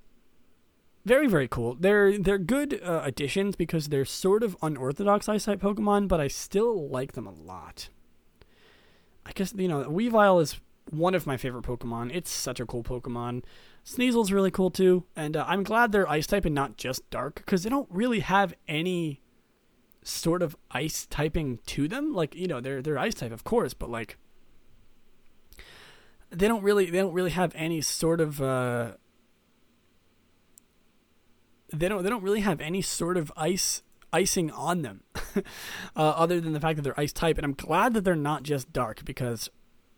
Very, 1.06 1.28
very 1.28 1.48
cool. 1.48 1.74
They're 1.74 2.20
they're 2.20 2.38
good 2.38 2.80
uh, 2.84 3.02
additions 3.04 3.56
because 3.56 3.90
they're 3.90 4.06
sort 4.06 4.44
of 4.44 4.56
unorthodox 4.62 5.28
Ice 5.28 5.46
type 5.46 5.60
Pokemon, 5.60 6.08
but 6.08 6.22
I 6.22 6.28
still 6.28 6.88
like 6.90 7.14
them 7.14 7.26
a 7.26 7.32
lot. 7.32 7.90
I 9.26 9.32
guess 9.32 9.54
you 9.58 9.68
know 9.68 9.84
Weavile 9.86 10.40
is 10.42 10.60
one 10.92 11.16
of 11.16 11.26
my 11.26 11.38
favorite 11.38 11.66
Pokemon. 11.66 12.14
It's 12.14 12.30
such 12.30 12.60
a 12.60 12.66
cool 12.68 12.84
Pokemon. 12.84 13.44
Sneasel's 13.84 14.32
really 14.32 14.52
cool 14.52 14.70
too, 14.70 15.06
and 15.16 15.36
uh, 15.36 15.46
I'm 15.48 15.64
glad 15.64 15.92
they're 15.92 16.10
ice 16.10 16.28
type 16.28 16.46
and 16.46 16.54
not 16.54 16.78
just 16.78 17.10
dark 17.10 17.36
because 17.36 17.64
they 17.64 17.70
don't 17.70 17.90
really 17.90 18.20
have 18.20 18.54
any 18.68 19.22
sort 20.04 20.42
of 20.42 20.56
ice 20.70 21.06
typing 21.08 21.60
to 21.66 21.88
them. 21.88 22.14
Like 22.14 22.36
you 22.36 22.48
know, 22.48 22.62
they're 22.62 22.82
they're 22.82 23.00
ice 23.00 23.16
type, 23.16 23.32
of 23.32 23.44
course, 23.44 23.74
but 23.74 23.90
like 23.90 24.18
they 26.30 26.48
don't 26.48 26.64
really 26.64 26.90
they 26.90 27.00
don't 27.00 27.14
really 27.14 27.32
have 27.32 27.54
any 27.56 27.82
sort 27.82 28.22
of 28.22 28.42
uh, 28.42 28.92
they 31.74 31.90
don't 31.90 32.04
they 32.04 32.10
don't 32.10 32.24
really 32.24 32.42
have 32.42 32.62
any 32.62 32.82
sort 32.82 33.18
of 33.18 33.32
ice 33.36 33.82
icing 34.14 34.52
on 34.52 34.82
them, 34.82 35.04
uh, 35.36 35.42
other 35.96 36.40
than 36.40 36.54
the 36.54 36.60
fact 36.60 36.76
that 36.76 36.84
they're 36.84 37.00
ice 37.00 37.14
type. 37.14 37.38
And 37.38 37.46
I'm 37.46 37.54
glad 37.54 37.94
that 37.94 38.04
they're 38.04 38.16
not 38.16 38.44
just 38.44 38.72
dark 38.72 39.04
because 39.06 39.50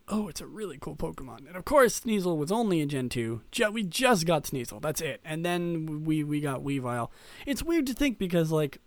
oh, 0.08 0.28
it's 0.28 0.42
a 0.42 0.48
really 0.48 0.78
cool 0.80 0.96
Pokemon. 0.96 1.48
And 1.48 1.56
of 1.56 1.66
course, 1.66 2.02
Sneasel 2.02 2.38
was 2.38 2.52
only 2.52 2.82
in 2.82 2.90
Gen 2.90 3.10
2. 3.10 3.42
we 3.72 3.84
just 3.84 4.26
got 4.26 4.44
Sneasel. 4.44 4.82
That's 4.82 5.02
it. 5.02 5.22
And 5.24 5.46
then 5.46 6.04
we, 6.04 6.24
we 6.24 6.42
got 6.42 6.62
Weavile. 6.62 7.10
It's 7.46 7.64
weird 7.64 7.88
to 7.88 7.94
think 7.94 8.18
because, 8.18 8.52
like, 8.52 8.80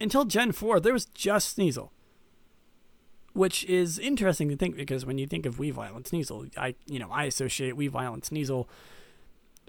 until 0.00 0.24
Gen 0.24 0.52
4, 0.52 0.80
there 0.80 0.92
was 0.92 1.06
just 1.06 1.56
Sneasel. 1.56 1.90
Which 3.34 3.64
is 3.66 3.98
interesting 3.98 4.48
to 4.48 4.56
think 4.56 4.76
because 4.76 5.06
when 5.06 5.18
you 5.18 5.26
think 5.26 5.46
of 5.46 5.58
Weavile 5.58 5.94
and 5.94 6.04
Sneasel, 6.04 6.50
I, 6.56 6.74
you 6.86 6.98
know, 6.98 7.10
I 7.10 7.24
associate 7.24 7.76
Weavile 7.76 8.14
and 8.14 8.22
Sneasel 8.22 8.66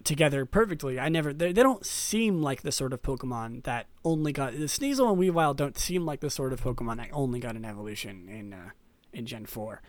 together 0.03 0.45
perfectly. 0.45 0.99
I 0.99 1.09
never, 1.09 1.33
they, 1.33 1.51
they 1.51 1.61
don't 1.61 1.85
seem 1.85 2.41
like 2.41 2.61
the 2.61 2.71
sort 2.71 2.93
of 2.93 3.01
Pokemon 3.01 3.63
that 3.65 3.87
only 4.03 4.31
got, 4.31 4.53
the 4.53 4.59
Sneasel 4.59 5.11
and 5.11 5.21
Weavile 5.21 5.55
don't 5.55 5.77
seem 5.77 6.05
like 6.05 6.21
the 6.21 6.29
sort 6.29 6.53
of 6.53 6.63
Pokemon 6.63 6.97
that 6.97 7.09
only 7.11 7.39
got 7.39 7.57
an 7.57 7.65
evolution 7.65 8.27
in, 8.29 8.53
uh, 8.53 8.69
in 9.13 9.25
Gen 9.25 9.45
4 9.45 9.81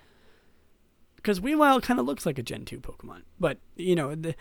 because 1.21 1.41
Weavile 1.41 1.83
kind 1.83 2.01
of 2.01 2.07
looks 2.07 2.25
like 2.25 2.39
a 2.39 2.43
Gen 2.43 2.64
2 2.64 2.81
Pokemon. 2.81 3.23
But, 3.39 3.59
you 3.77 3.95
know, 3.95 4.14
the, 4.14 4.35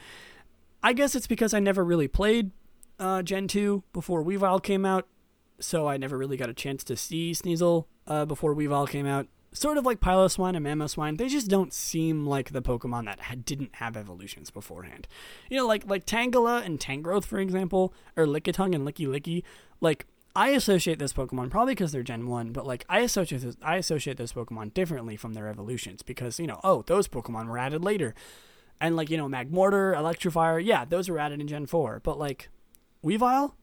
I 0.82 0.94
guess 0.94 1.16
it's 1.16 1.28
because 1.28 1.54
I 1.54 1.60
never 1.60 1.84
really 1.84 2.08
played 2.08 2.52
uh, 3.00 3.22
Gen 3.22 3.48
2 3.48 3.84
before 3.94 4.24
Weavile 4.24 4.62
came 4.64 4.86
out, 4.86 5.08
so 5.60 5.88
I 5.88 5.98
never 5.98 6.18
really 6.18 6.38
got 6.38 6.50
a 6.50 6.54
chance 6.54 6.84
to 6.86 6.96
see 6.96 7.32
Sneasel 7.32 7.86
uh, 8.08 8.26
before 8.26 8.56
Weavile 8.56 8.90
came 8.90 9.06
out. 9.06 9.28
sort 9.52 9.78
of 9.78 9.86
like 9.86 10.00
Piloswine 10.00 10.56
and 10.56 10.66
Mamoswine, 10.66 11.18
they 11.18 11.28
just 11.28 11.50
don't 11.50 11.74
seem 11.74 12.26
like 12.26 12.52
the 12.52 12.62
Pokemon 12.62 13.06
that 13.06 13.46
didn't 13.46 13.76
have 13.76 13.98
evolutions 13.98 14.50
beforehand. 14.52 15.08
You 15.50 15.58
know, 15.58 15.68
like 15.68 15.86
like 15.88 16.06
Tangela 16.06 16.64
and 16.64 16.80
Tangrowth, 16.80 17.26
for 17.26 17.40
example, 17.40 17.94
or 18.16 18.26
Lickitung 18.26 18.76
and 18.76 18.88
Lickilicky. 18.88 19.44
Like 19.82 20.06
I 20.36 20.50
associate 20.50 21.00
this 21.00 21.14
Pokemon 21.14 21.50
probably 21.50 21.74
because 21.74 21.92
they're 21.92 22.04
Gen 22.04 22.28
One, 22.28 22.52
but 22.52 22.66
like 22.66 22.86
I 22.88 23.00
associate 23.00 23.42
this, 23.42 23.58
I 23.62 23.78
associate 23.78 24.18
those 24.18 24.34
Pokemon 24.34 24.74
differently 24.74 25.18
from 25.18 25.34
their 25.34 25.48
evolutions 25.48 26.02
because 26.02 26.40
you 26.40 26.48
know, 26.48 26.60
oh, 26.64 26.84
those 26.84 27.08
Pokemon 27.08 27.48
were 27.48 27.58
added 27.58 27.84
later, 27.84 28.14
and 28.80 28.96
like 28.96 29.10
you 29.10 29.18
know, 29.18 29.28
Magmortar, 29.28 29.96
Electivire, 29.96 30.64
yeah, 30.64 30.86
those 30.86 31.10
were 31.10 31.20
added 31.20 31.42
in 31.42 31.48
Gen 31.48 31.66
Four, 31.66 32.00
but 32.04 32.20
like 32.20 32.50
Weavile, 33.04 33.54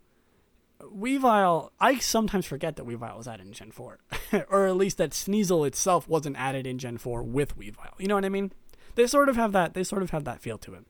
Weavile, 0.81 1.71
I 1.81 1.99
sometimes 1.99 2.47
forget 2.47 2.77
that 2.77 2.87
Weavile 2.87 3.17
was 3.17 3.29
added 3.29 3.47
in 3.47 3.53
Gen 3.53 3.71
4. 3.71 3.99
or 4.49 4.67
at 4.67 4.77
least 4.77 4.99
that 4.99 5.11
Sneasel 5.11 5.67
itself 5.67 6.09
wasn't 6.09 6.37
added 6.37 6.67
in 6.67 6.79
Gen 6.79 6.99
4 6.99 7.23
with 7.23 7.59
Weavile. 7.59 7.99
You 7.99 8.09
know 8.09 8.14
what 8.14 8.25
I 8.25 8.31
mean? 8.31 8.53
They 8.95 9.07
sort 9.07 9.29
of 9.29 9.37
have 9.37 9.53
that 9.53 9.75
they 9.75 9.85
sort 9.85 10.03
of 10.03 10.11
have 10.11 10.25
that 10.25 10.41
feel 10.41 10.59
to 10.59 10.75
it. 10.75 10.85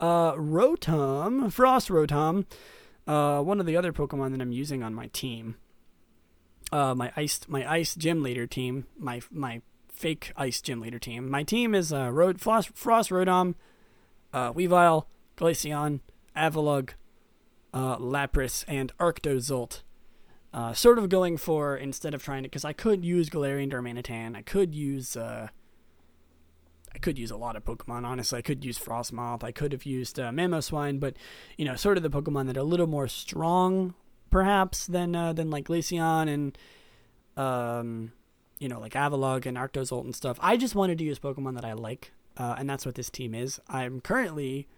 Uh 0.00 0.32
Rotom, 0.34 1.52
Frost 1.52 1.88
Rotom, 1.88 2.46
uh 3.10 3.42
one 3.42 3.60
of 3.60 3.66
the 3.66 3.76
other 3.76 3.92
Pokemon 3.92 4.30
that 4.32 4.40
I'm 4.40 4.52
using 4.52 4.82
on 4.82 4.94
my 4.94 5.08
team. 5.08 5.56
Uh 6.72 6.94
my 6.94 7.12
ice 7.16 7.40
my 7.48 7.70
ice 7.70 7.94
gym 7.94 8.22
leader 8.22 8.46
team, 8.46 8.86
my 8.96 9.20
my 9.30 9.62
fake 9.88 10.32
ice 10.36 10.60
gym 10.60 10.80
leader 10.80 10.98
team. 10.98 11.30
My 11.30 11.42
team 11.42 11.74
is 11.74 11.92
uh 11.92 12.10
Road 12.10 12.40
Frost, 12.40 12.70
Frost 12.74 13.10
Rotom, 13.10 13.54
uh 14.32 14.52
Weavile, 14.52 15.06
Glaceon, 15.36 16.00
Avalugg, 16.36 16.90
uh, 17.72 17.96
Lapras, 17.96 18.64
and 18.68 18.92
Arctozolt. 18.98 19.82
Uh, 20.52 20.72
sort 20.72 20.98
of 20.98 21.08
going 21.08 21.36
for 21.36 21.76
instead 21.76 22.12
of 22.12 22.22
trying 22.22 22.42
to, 22.42 22.48
because 22.48 22.64
I 22.64 22.72
could 22.72 23.04
use 23.04 23.30
Galarian 23.30 23.72
Darmanitan, 23.72 24.36
I 24.36 24.42
could 24.42 24.74
use, 24.74 25.16
uh, 25.16 25.48
I 26.94 26.98
could 26.98 27.18
use 27.18 27.30
a 27.30 27.36
lot 27.36 27.56
of 27.56 27.64
Pokemon. 27.64 28.04
Honestly, 28.04 28.38
I 28.38 28.42
could 28.42 28.64
use 28.64 28.78
Frosmoth, 28.78 29.44
I 29.44 29.52
could 29.52 29.72
have 29.72 29.84
used 29.84 30.18
uh, 30.18 30.30
Mamoswine, 30.30 30.98
but 30.98 31.16
you 31.56 31.64
know, 31.64 31.76
sort 31.76 31.96
of 31.96 32.02
the 32.02 32.10
Pokemon 32.10 32.46
that 32.46 32.56
are 32.56 32.60
a 32.60 32.64
little 32.64 32.86
more 32.86 33.08
strong, 33.08 33.94
perhaps 34.30 34.86
than 34.86 35.14
uh, 35.14 35.32
than 35.32 35.50
like 35.50 35.66
Glaceon 35.66 36.28
and 36.28 36.58
um, 37.36 38.12
you 38.58 38.68
know, 38.68 38.80
like 38.80 38.92
Avalugg 38.92 39.46
and 39.46 39.56
Arctozolt 39.56 40.04
and 40.04 40.14
stuff. 40.14 40.38
I 40.40 40.56
just 40.56 40.74
wanted 40.74 40.98
to 40.98 41.04
use 41.04 41.18
Pokemon 41.18 41.54
that 41.54 41.64
I 41.64 41.72
like, 41.72 42.12
uh, 42.36 42.56
and 42.58 42.68
that's 42.68 42.84
what 42.84 42.94
this 42.94 43.10
team 43.10 43.34
is. 43.34 43.60
I'm 43.68 44.00
currently 44.00 44.68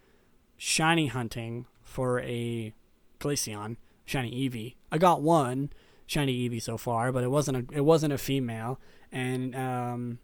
shiny 0.57 1.07
hunting 1.07 1.65
for 1.81 2.21
a 2.21 2.73
Glaceon, 3.19 3.77
shiny 4.05 4.31
Eevee. 4.31 4.75
I 4.91 4.97
got 4.97 5.21
one 5.21 5.71
shiny 6.05 6.47
Eevee 6.47 6.61
so 6.61 6.77
far, 6.77 7.11
but 7.11 7.23
it 7.23 7.31
wasn't 7.31 7.57
a 7.57 7.75
it 7.75 7.81
wasn't 7.81 8.13
a 8.13 8.17
female, 8.17 8.79
and 9.11 9.55
um, 9.55 10.19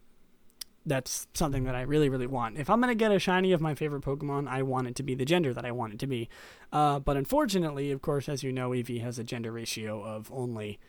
that's 0.89 1.27
something 1.33 1.63
that 1.63 1.75
I 1.75 1.81
really 1.81 2.09
really 2.09 2.27
want. 2.27 2.57
If 2.57 2.69
I'm 2.69 2.81
gonna 2.81 2.95
get 2.95 3.11
a 3.11 3.19
shiny 3.19 3.51
of 3.51 3.61
my 3.61 3.75
favorite 3.75 4.03
Pokemon, 4.03 4.47
I 4.47 4.63
want 4.63 4.87
it 4.87 4.95
to 4.95 5.03
be 5.03 5.15
the 5.15 5.25
gender 5.25 5.53
that 5.53 5.65
I 5.65 5.71
want 5.71 5.93
it 5.93 5.99
to 5.99 6.07
be. 6.07 6.29
Uh, 6.71 6.99
but 6.99 7.17
unfortunately, 7.17 7.91
of 7.91 8.01
course, 8.01 8.27
as 8.27 8.43
you 8.43 8.51
know, 8.51 8.71
Eevee 8.71 9.01
has 9.01 9.19
a 9.19 9.23
gender 9.23 9.51
ratio 9.51 10.03
of 10.03 10.31
only 10.31 10.79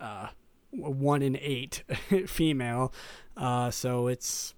uh, 0.00 0.28
one 0.70 1.22
in 1.22 1.38
eight 1.40 1.84
female, 2.26 2.92
uh, 3.36 3.70
so 3.70 4.08
it's 4.08 4.54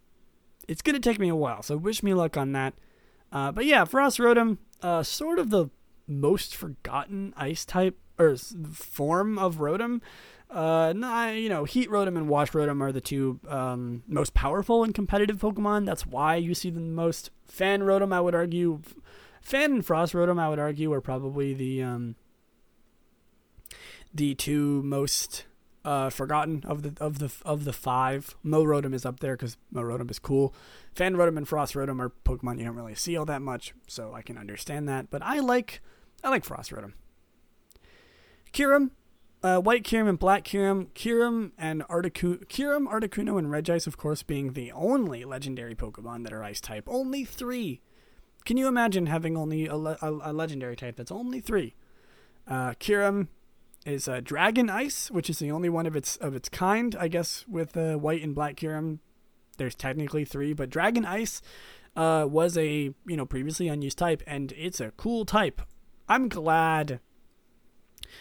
it's 0.67 0.83
gonna 0.83 1.01
take 1.01 1.19
me 1.19 1.29
a 1.29 1.37
while. 1.37 1.63
So 1.63 1.77
wish 1.77 2.03
me 2.03 2.15
luck 2.15 2.37
on 2.37 2.53
that. 2.53 2.75
Uh, 3.31 3.53
but 3.53 3.67
yeah, 3.67 3.85
Frost 3.85 4.19
Rotom, 4.19 4.59
uh, 4.83 5.03
sort 5.03 5.39
of 5.39 5.51
the 5.51 5.69
most 6.07 6.57
forgotten 6.57 7.35
ice 7.37 7.65
type 7.65 7.99
or 8.19 8.37
form 8.37 9.39
of 9.39 9.57
Rotom. 9.57 10.01
Uh, 10.51 10.95
nah, 10.97 11.29
you 11.29 11.49
know, 11.49 11.65
Heat 11.65 11.91
Rotom 11.91 12.17
and 12.17 12.29
Wash 12.29 12.53
Rotom 12.53 12.81
are 12.81 12.93
the 12.93 13.01
two 13.03 13.39
um, 13.49 14.03
most 14.07 14.33
powerful 14.33 14.83
and 14.83 14.95
competitive 14.95 15.39
Pokemon. 15.39 15.85
That's 15.85 16.07
why 16.07 16.37
you 16.37 16.55
see 16.55 16.71
the 16.71 16.81
most. 16.81 17.31
Fan 17.45 17.83
Rotom, 17.83 18.13
I 18.13 18.21
would 18.21 18.35
argue, 18.35 18.81
Fan 19.43 19.73
and 19.73 19.85
Frost 19.87 20.15
Rotom, 20.15 20.41
I 20.41 20.49
would 20.49 20.59
argue, 20.59 20.93
are 20.93 21.01
probably 21.01 21.53
the 21.55 21.83
um, 21.83 22.15
the 24.15 24.35
two 24.35 24.83
most 24.83 25.45
uh, 25.85 26.11
forgotten 26.11 26.63
of 26.67 26.83
the 26.83 27.03
of 27.03 27.19
the 27.19 27.31
of 27.45 27.65
the 27.65 27.73
five. 27.73 28.35
Mow 28.43 28.65
Rotom 28.65 28.95
is 28.95 29.07
up 29.07 29.21
there 29.21 29.37
because 29.37 29.57
Mow 29.71 29.83
Rotom 29.83 30.11
is 30.11 30.19
cool. 30.19 30.55
Fan 30.95 31.15
Rotom 31.15 31.37
and 31.37 31.49
Frost 31.49 31.75
Rotom 31.75 32.01
are 32.01 32.13
Pokemon 32.25 32.59
you 32.59 32.65
don't 32.65 32.77
really 32.77 32.95
see 32.95 33.17
all 33.17 33.27
that 33.27 33.43
much, 33.43 33.75
so 33.87 34.15
I 34.15 34.23
can 34.23 34.39
understand 34.39 34.89
that. 34.89 35.11
But 35.11 35.23
I 35.23 35.41
like 35.41 35.81
I 36.25 36.31
like 36.31 36.45
Frost 36.45 36.71
Rotom. 36.71 36.93
Kyurem, 38.53 38.91
uh, 39.43 39.59
White 39.59 39.85
Kyurem 39.85 40.09
and 40.09 40.19
Black 40.19 40.45
Kyurem, 40.45 40.89
Kyurem 40.95 41.53
and 41.57 41.83
Articuno, 41.89 42.45
Kyurem, 42.47 42.87
Articuno, 42.89 43.39
and 43.39 43.49
Regice, 43.49 43.87
of 43.87 43.97
course, 43.97 44.23
being 44.23 44.53
the 44.53 44.73
only 44.73 45.25
legendary 45.25 45.75
Pokemon 45.75 46.25
that 46.25 46.33
are 46.33 46.43
Ice 46.43 46.61
type. 46.61 46.85
Only 46.89 47.25
three. 47.25 47.81
Can 48.45 48.57
you 48.57 48.67
imagine 48.67 49.07
having 49.07 49.37
only 49.37 49.67
a, 49.67 49.75
a 49.75 50.33
legendary 50.33 50.75
type 50.75 50.97
that's 50.97 51.13
only 51.13 51.41
three? 51.41 51.75
Uh, 52.47 52.71
Kyurem 52.81 53.29
is 53.87 54.09
uh, 54.09 54.21
Dragon 54.23 54.71
Ice, 54.71 55.11
which 55.11 55.31
is 55.31 55.39
the 55.39 55.51
only 55.51 55.69
one 55.69 55.87
of 55.87 55.95
its 55.95 56.17
of 56.17 56.35
its 56.35 56.49
kind, 56.49 56.97
I 56.99 57.09
guess. 57.09 57.45
With 57.47 57.77
uh, 57.77 57.97
White 57.97 58.23
and 58.23 58.35
Black 58.35 58.57
Kyurem, 58.57 58.99
there's 59.59 59.75
technically 59.75 60.25
three, 60.25 60.53
but 60.53 60.71
Dragon 60.71 61.05
Ice 61.05 61.43
uh, 61.95 62.27
was 62.29 62.57
a 62.57 62.95
you 63.07 63.17
know 63.17 63.27
previously 63.27 63.69
unused 63.69 63.99
type, 63.99 64.23
and 64.27 64.53
it's 64.53 64.81
a 64.81 64.93
cool 64.93 65.25
type. 65.25 65.63
I'm 66.09 66.29
glad. 66.29 67.01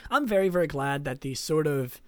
I'm 0.09 0.27
very 0.27 0.49
very 0.49 0.67
glad 0.67 1.05
that 1.05 1.21
the 1.21 1.35
sort 1.35 1.67
of 1.67 2.01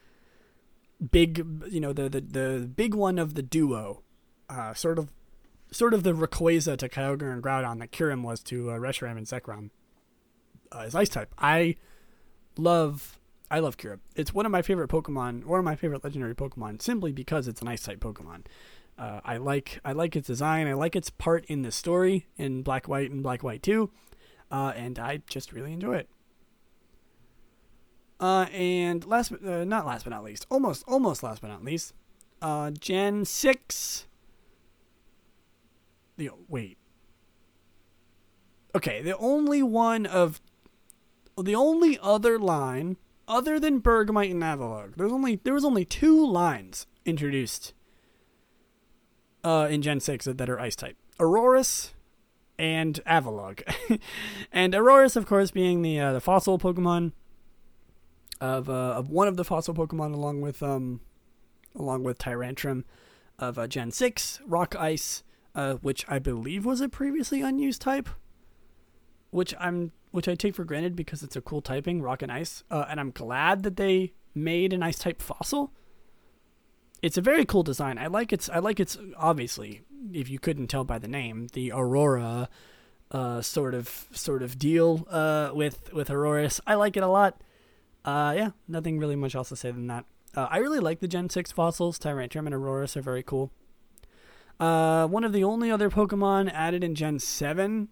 big 1.12 1.46
you 1.70 1.80
know 1.80 1.94
the 1.94 2.10
the, 2.10 2.22
the 2.22 2.68
big 2.74 2.94
one 2.94 3.20
of 3.20 3.36
the 3.36 3.42
duo, 3.42 4.04
uh, 4.50 4.74
sort 4.74 5.00
of 5.00 5.12
sort 5.72 5.94
of 5.94 6.04
the 6.04 6.14
Rayquaza 6.14 6.78
to 6.78 6.90
Kyogre 6.90 7.32
and 7.32 7.44
Groudon 7.44 7.80
that 7.80 7.92
Kyurem 7.92 8.24
was 8.24 8.42
to 8.44 8.72
uh, 8.72 8.74
Reshiram 8.76 9.18
and 9.18 9.28
Zekrom 9.28 9.70
uh, 10.76 10.80
is 10.80 10.96
Ice 10.96 11.10
type. 11.10 11.34
I 11.38 11.76
love 12.58 13.20
I 13.52 13.60
love 13.60 13.78
Kyurem. 13.78 14.00
It's 14.16 14.34
one 14.34 14.46
of 14.46 14.52
my 14.52 14.62
favorite 14.62 14.90
Pokemon, 14.90 15.46
one 15.46 15.60
of 15.60 15.66
my 15.66 15.76
favorite 15.76 16.04
legendary 16.04 16.36
Pokemon, 16.36 16.82
simply 16.82 17.12
because 17.12 17.48
it's 17.48 17.62
an 17.62 17.68
Ice 17.68 17.84
type 17.84 18.00
Pokemon. 18.00 18.46
Uh, 18.98 19.22
I 19.24 19.38
like 19.38 19.80
I 19.86 19.94
like 19.94 20.16
its 20.16 20.28
design. 20.28 20.68
I 20.68 20.74
like 20.74 20.96
its 20.96 21.10
part 21.10 21.46
in 21.46 21.62
the 21.62 21.72
story 21.72 22.28
in 22.38 22.64
Black 22.64 22.88
White 22.88 23.12
and 23.12 23.24
Black 23.24 23.44
White 23.44 23.64
Two 23.64 23.92
uh, 24.52 24.74
and 24.76 24.98
I 25.00 25.22
just 25.30 25.52
really 25.52 25.74
enjoy 25.74 25.96
it. 25.96 26.10
Uh, 28.20 28.48
and 28.52 29.06
last, 29.06 29.32
uh, 29.32 29.64
not 29.64 29.86
last 29.86 30.04
but 30.04 30.10
not 30.10 30.24
least, 30.24 30.46
almost, 30.50 30.84
almost 30.88 31.24
last 31.24 31.42
but 31.42 31.48
not 31.48 31.64
least, 31.64 31.94
uh, 32.42 32.72
Gen 32.72 33.24
six. 33.26 34.08
The 36.18 36.32
wait. 36.50 36.78
Okay, 38.76 39.02
the 39.02 39.18
only 39.18 39.64
one 39.64 40.06
of, 40.06 40.42
the 41.42 41.56
only 41.56 41.98
other 42.02 42.38
line 42.38 42.98
other 43.30 43.60
than 43.60 43.80
Bergmite 43.80 44.32
and 44.32 44.44
Avalugg, 44.44 44.96
there's 44.96 45.12
only 45.12 45.36
there 45.44 45.54
was 45.54 45.64
only 45.64 45.86
two 45.86 46.28
lines 46.28 46.88
introduced. 47.06 47.74
Uh, 49.42 49.68
in 49.70 49.82
Gen 49.82 50.02
six 50.02 50.26
that, 50.26 50.50
are 50.50 50.60
Ice 50.60 50.76
type: 50.76 50.98
Aurorus 51.20 51.94
and 52.58 53.00
Avalugg. 53.06 53.62
and 54.52 54.76
Aurorus, 54.76 55.16
of 55.16 55.26
course, 55.26 55.52
being 55.52 55.82
the 55.82 56.00
uh, 56.00 56.12
the 56.12 56.20
fossil 56.20 56.60
Pokemon 56.60 57.14
of 58.42 58.70
uh, 58.70 58.74
of 58.74 59.10
one 59.10 59.28
of 59.28 59.38
the 59.38 59.44
fossil 59.44 59.74
Pokemon, 59.74 60.14
along 60.14 60.42
with 60.42 60.62
um, 60.64 61.02
along 61.76 62.04
with 62.04 62.18
Tyrantrum 62.18 62.84
of 63.38 63.58
uh, 63.58 63.68
Gen 63.68 63.92
Six, 63.92 64.40
Rock 64.46 64.76
Ice, 64.76 65.24
uh, 65.56 65.76
which 65.76 66.06
I 66.08 66.20
believe 66.20 66.66
was 66.66 66.82
a 66.82 66.90
previously 66.90 67.42
unused 67.42 67.82
type, 67.82 68.10
which 69.32 69.54
I'm 69.60 69.92
which 70.12 70.28
I 70.28 70.36
take 70.36 70.56
for 70.56 70.64
granted 70.64 70.96
because 70.96 71.22
it's 71.22 71.36
a 71.36 71.42
cool 71.42 71.62
typing, 71.62 72.02
Rock 72.02 72.22
and 72.22 72.32
Ice, 72.32 72.64
uh, 72.72 72.86
and 72.90 73.00
I'm 73.00 73.12
glad 73.12 73.64
that 73.64 73.78
they 73.78 74.14
made 74.34 74.74
an 74.74 74.84
Ice 74.84 75.00
type 75.00 75.22
fossil. 75.22 75.72
It's 77.02 77.18
a 77.18 77.22
very 77.22 77.46
cool 77.46 77.64
design. 77.64 77.98
I 77.98 78.08
like 78.08 78.34
its. 78.34 78.50
I 78.50 78.60
like 78.60 78.80
its. 78.80 78.98
Obviously, 79.18 79.82
if 80.12 80.30
you 80.30 80.40
couldn't 80.40 80.68
tell 80.68 80.84
by 80.84 81.00
the 81.00 81.08
name, 81.08 81.48
the 81.54 81.72
Aurora 81.72 82.50
uh, 83.12 83.42
sort 83.42 83.74
of 83.74 84.08
sort 84.12 84.44
of 84.44 84.60
deal 84.60 85.08
uh, 85.10 85.52
with 85.54 85.94
with 85.94 86.10
Aurorus. 86.10 86.60
I 86.68 86.76
like 86.76 86.98
it 86.98 87.04
a 87.04 87.08
lot. 87.08 87.42
Uh, 88.06 88.34
yeah, 88.36 88.50
nothing 88.68 88.98
really 88.98 89.16
much 89.16 89.36
else 89.36 89.50
to 89.50 89.56
say 89.56 89.72
than 89.72 89.88
that. 89.88 90.06
Uh, 90.36 90.48
I 90.50 90.58
really 90.58 90.80
like 90.80 91.00
the 91.00 91.08
Gen 91.08 91.30
six 91.30 91.52
fossils. 91.52 92.00
Tyrantrum 92.00 92.46
and 92.46 92.54
Aurorus 92.54 92.96
are 92.96 93.02
very 93.02 93.24
cool. 93.24 93.52
Uh, 94.60 95.08
one 95.08 95.24
of 95.24 95.34
the 95.34 95.44
only 95.44 95.72
other 95.72 95.90
Pokemon 95.90 96.52
added 96.54 96.84
in 96.84 96.96
Gen 96.96 97.20
seven. 97.20 97.90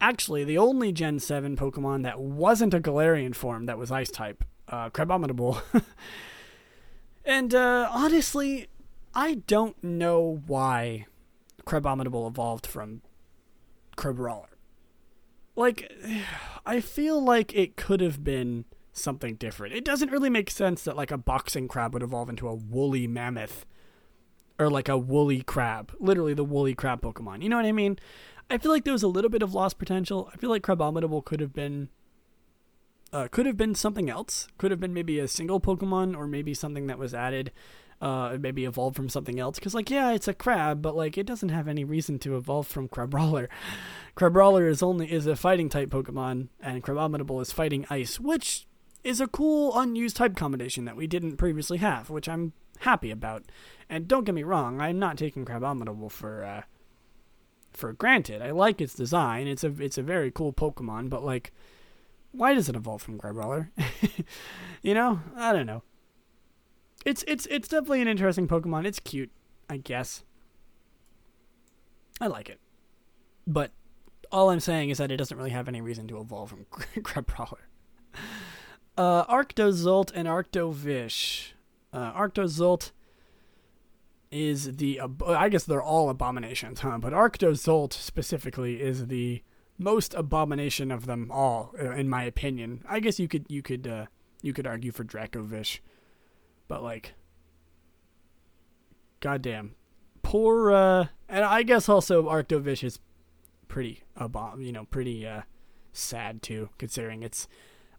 Actually, 0.00 0.44
the 0.44 0.58
only 0.58 0.92
Gen 0.92 1.18
seven 1.18 1.56
Pokemon 1.56 2.02
that 2.02 2.20
wasn't 2.20 2.74
a 2.74 2.80
Galarian 2.80 3.34
form 3.34 3.66
that 3.66 3.78
was 3.78 3.90
Ice 3.90 4.10
type, 4.10 4.44
uh, 4.68 4.90
Crabominable. 4.90 5.62
and 7.24 7.54
uh, 7.54 7.88
honestly, 7.90 8.68
I 9.14 9.36
don't 9.46 9.82
know 9.82 10.42
why 10.46 11.06
Crabominable 11.66 12.28
evolved 12.28 12.66
from 12.66 13.02
Crabrawler. 13.96 14.53
Like, 15.56 15.92
I 16.66 16.80
feel 16.80 17.22
like 17.22 17.54
it 17.54 17.76
could 17.76 18.00
have 18.00 18.24
been 18.24 18.64
something 18.92 19.34
different. 19.34 19.74
It 19.74 19.84
doesn't 19.84 20.10
really 20.10 20.30
make 20.30 20.50
sense 20.50 20.84
that 20.84 20.96
like 20.96 21.10
a 21.10 21.18
boxing 21.18 21.68
crab 21.68 21.92
would 21.94 22.02
evolve 22.02 22.28
into 22.28 22.48
a 22.48 22.54
woolly 22.54 23.06
mammoth 23.06 23.66
or 24.58 24.70
like 24.70 24.88
a 24.88 24.96
woolly 24.96 25.42
crab, 25.42 25.92
literally 25.98 26.34
the 26.34 26.44
woolly 26.44 26.74
crab 26.74 27.02
Pokemon. 27.02 27.42
You 27.42 27.48
know 27.48 27.56
what 27.56 27.66
I 27.66 27.72
mean? 27.72 27.98
I 28.50 28.58
feel 28.58 28.70
like 28.70 28.84
there 28.84 28.92
was 28.92 29.02
a 29.02 29.08
little 29.08 29.30
bit 29.30 29.42
of 29.42 29.54
lost 29.54 29.78
potential. 29.78 30.30
I 30.32 30.36
feel 30.36 30.50
like 30.50 30.62
Crabominable 30.62 31.24
could 31.24 31.40
have 31.40 31.52
been 31.52 31.88
uh, 33.12 33.28
could 33.30 33.46
have 33.46 33.56
been 33.56 33.74
something 33.74 34.10
else. 34.10 34.48
Could 34.58 34.70
have 34.70 34.80
been 34.80 34.92
maybe 34.92 35.18
a 35.18 35.28
single 35.28 35.60
Pokemon 35.60 36.16
or 36.16 36.26
maybe 36.26 36.52
something 36.52 36.88
that 36.88 36.98
was 36.98 37.14
added, 37.14 37.52
uh, 38.00 38.36
maybe 38.40 38.64
evolved 38.64 38.96
from 38.96 39.08
something 39.08 39.38
else. 39.38 39.58
Because, 39.58 39.74
like, 39.74 39.90
yeah, 39.90 40.12
it's 40.12 40.28
a 40.28 40.34
crab, 40.34 40.82
but, 40.82 40.96
like, 40.96 41.18
it 41.18 41.26
doesn't 41.26 41.48
have 41.50 41.68
any 41.68 41.84
reason 41.84 42.18
to 42.20 42.36
evolve 42.36 42.66
from 42.66 42.88
Crabrawler. 42.88 43.48
Crabrawler 44.16 44.68
is 44.68 44.82
only 44.82 45.10
is 45.10 45.26
a 45.26 45.36
fighting 45.36 45.68
type 45.68 45.90
Pokemon, 45.90 46.48
and 46.60 46.82
Crabominable 46.82 47.40
is 47.42 47.52
fighting 47.52 47.86
ice, 47.90 48.20
which 48.20 48.66
is 49.02 49.20
a 49.20 49.26
cool 49.26 49.78
unused 49.78 50.16
type 50.16 50.36
combination 50.36 50.84
that 50.84 50.96
we 50.96 51.06
didn't 51.06 51.36
previously 51.36 51.78
have, 51.78 52.10
which 52.10 52.28
I'm 52.28 52.52
happy 52.80 53.10
about. 53.10 53.44
And 53.88 54.08
don't 54.08 54.24
get 54.24 54.34
me 54.34 54.42
wrong, 54.42 54.80
I'm 54.80 54.98
not 54.98 55.18
taking 55.18 55.44
Crabominable 55.44 56.10
for 56.10 56.44
uh, 56.44 56.62
for 57.72 57.92
granted. 57.92 58.40
I 58.40 58.52
like 58.52 58.80
its 58.80 58.94
design. 58.94 59.46
It's 59.46 59.64
a 59.64 59.74
it's 59.80 59.98
a 59.98 60.02
very 60.02 60.30
cool 60.30 60.52
Pokemon, 60.52 61.10
but 61.10 61.24
like 61.24 61.52
why 62.34 62.54
does 62.54 62.68
it 62.68 62.76
evolve 62.76 63.02
from 63.02 63.18
Crabrawler? 63.18 63.70
you 64.82 64.94
know, 64.94 65.20
I 65.36 65.52
don't 65.52 65.66
know. 65.66 65.82
It's 67.04 67.24
it's 67.26 67.46
it's 67.46 67.68
definitely 67.68 68.02
an 68.02 68.08
interesting 68.08 68.48
Pokemon. 68.48 68.86
It's 68.86 69.00
cute, 69.00 69.30
I 69.68 69.76
guess. 69.76 70.24
I 72.20 72.28
like 72.28 72.48
it, 72.48 72.60
but 73.46 73.72
all 74.30 74.50
I'm 74.50 74.60
saying 74.60 74.90
is 74.90 74.98
that 74.98 75.10
it 75.10 75.16
doesn't 75.16 75.36
really 75.36 75.50
have 75.50 75.68
any 75.68 75.80
reason 75.80 76.08
to 76.08 76.20
evolve 76.20 76.50
from 76.50 76.64
Crabrawler. 76.70 77.66
Uh, 78.96 79.24
Arctozolt 79.26 80.12
and 80.14 80.28
Arctovish. 80.28 81.52
Uh, 81.92 82.12
Arctozolt 82.12 82.92
is 84.30 84.76
the 84.76 85.00
I 85.26 85.48
guess 85.48 85.64
they're 85.64 85.82
all 85.82 86.10
abominations, 86.10 86.80
huh? 86.80 86.98
But 86.98 87.12
Arctozolt 87.12 87.92
specifically 87.92 88.80
is 88.80 89.06
the 89.06 89.42
most 89.78 90.14
abomination 90.14 90.90
of 90.90 91.06
them 91.06 91.30
all, 91.30 91.72
uh, 91.80 91.90
in 91.92 92.08
my 92.08 92.24
opinion. 92.24 92.84
I 92.88 93.00
guess 93.00 93.18
you 93.18 93.28
could 93.28 93.46
you 93.48 93.62
could 93.62 93.86
uh, 93.86 94.06
you 94.42 94.52
could 94.52 94.66
argue 94.66 94.92
for 94.92 95.04
Dracovish, 95.04 95.78
but 96.68 96.82
like, 96.82 97.14
goddamn, 99.20 99.74
poor. 100.22 100.72
Uh, 100.72 101.06
and 101.28 101.44
I 101.44 101.62
guess 101.62 101.88
also 101.88 102.24
Arctovish 102.24 102.84
is 102.84 103.00
pretty 103.68 104.02
you 104.58 104.72
know, 104.72 104.84
pretty 104.90 105.26
uh, 105.26 105.42
sad 105.92 106.42
too, 106.42 106.70
considering 106.78 107.22
it's 107.22 107.48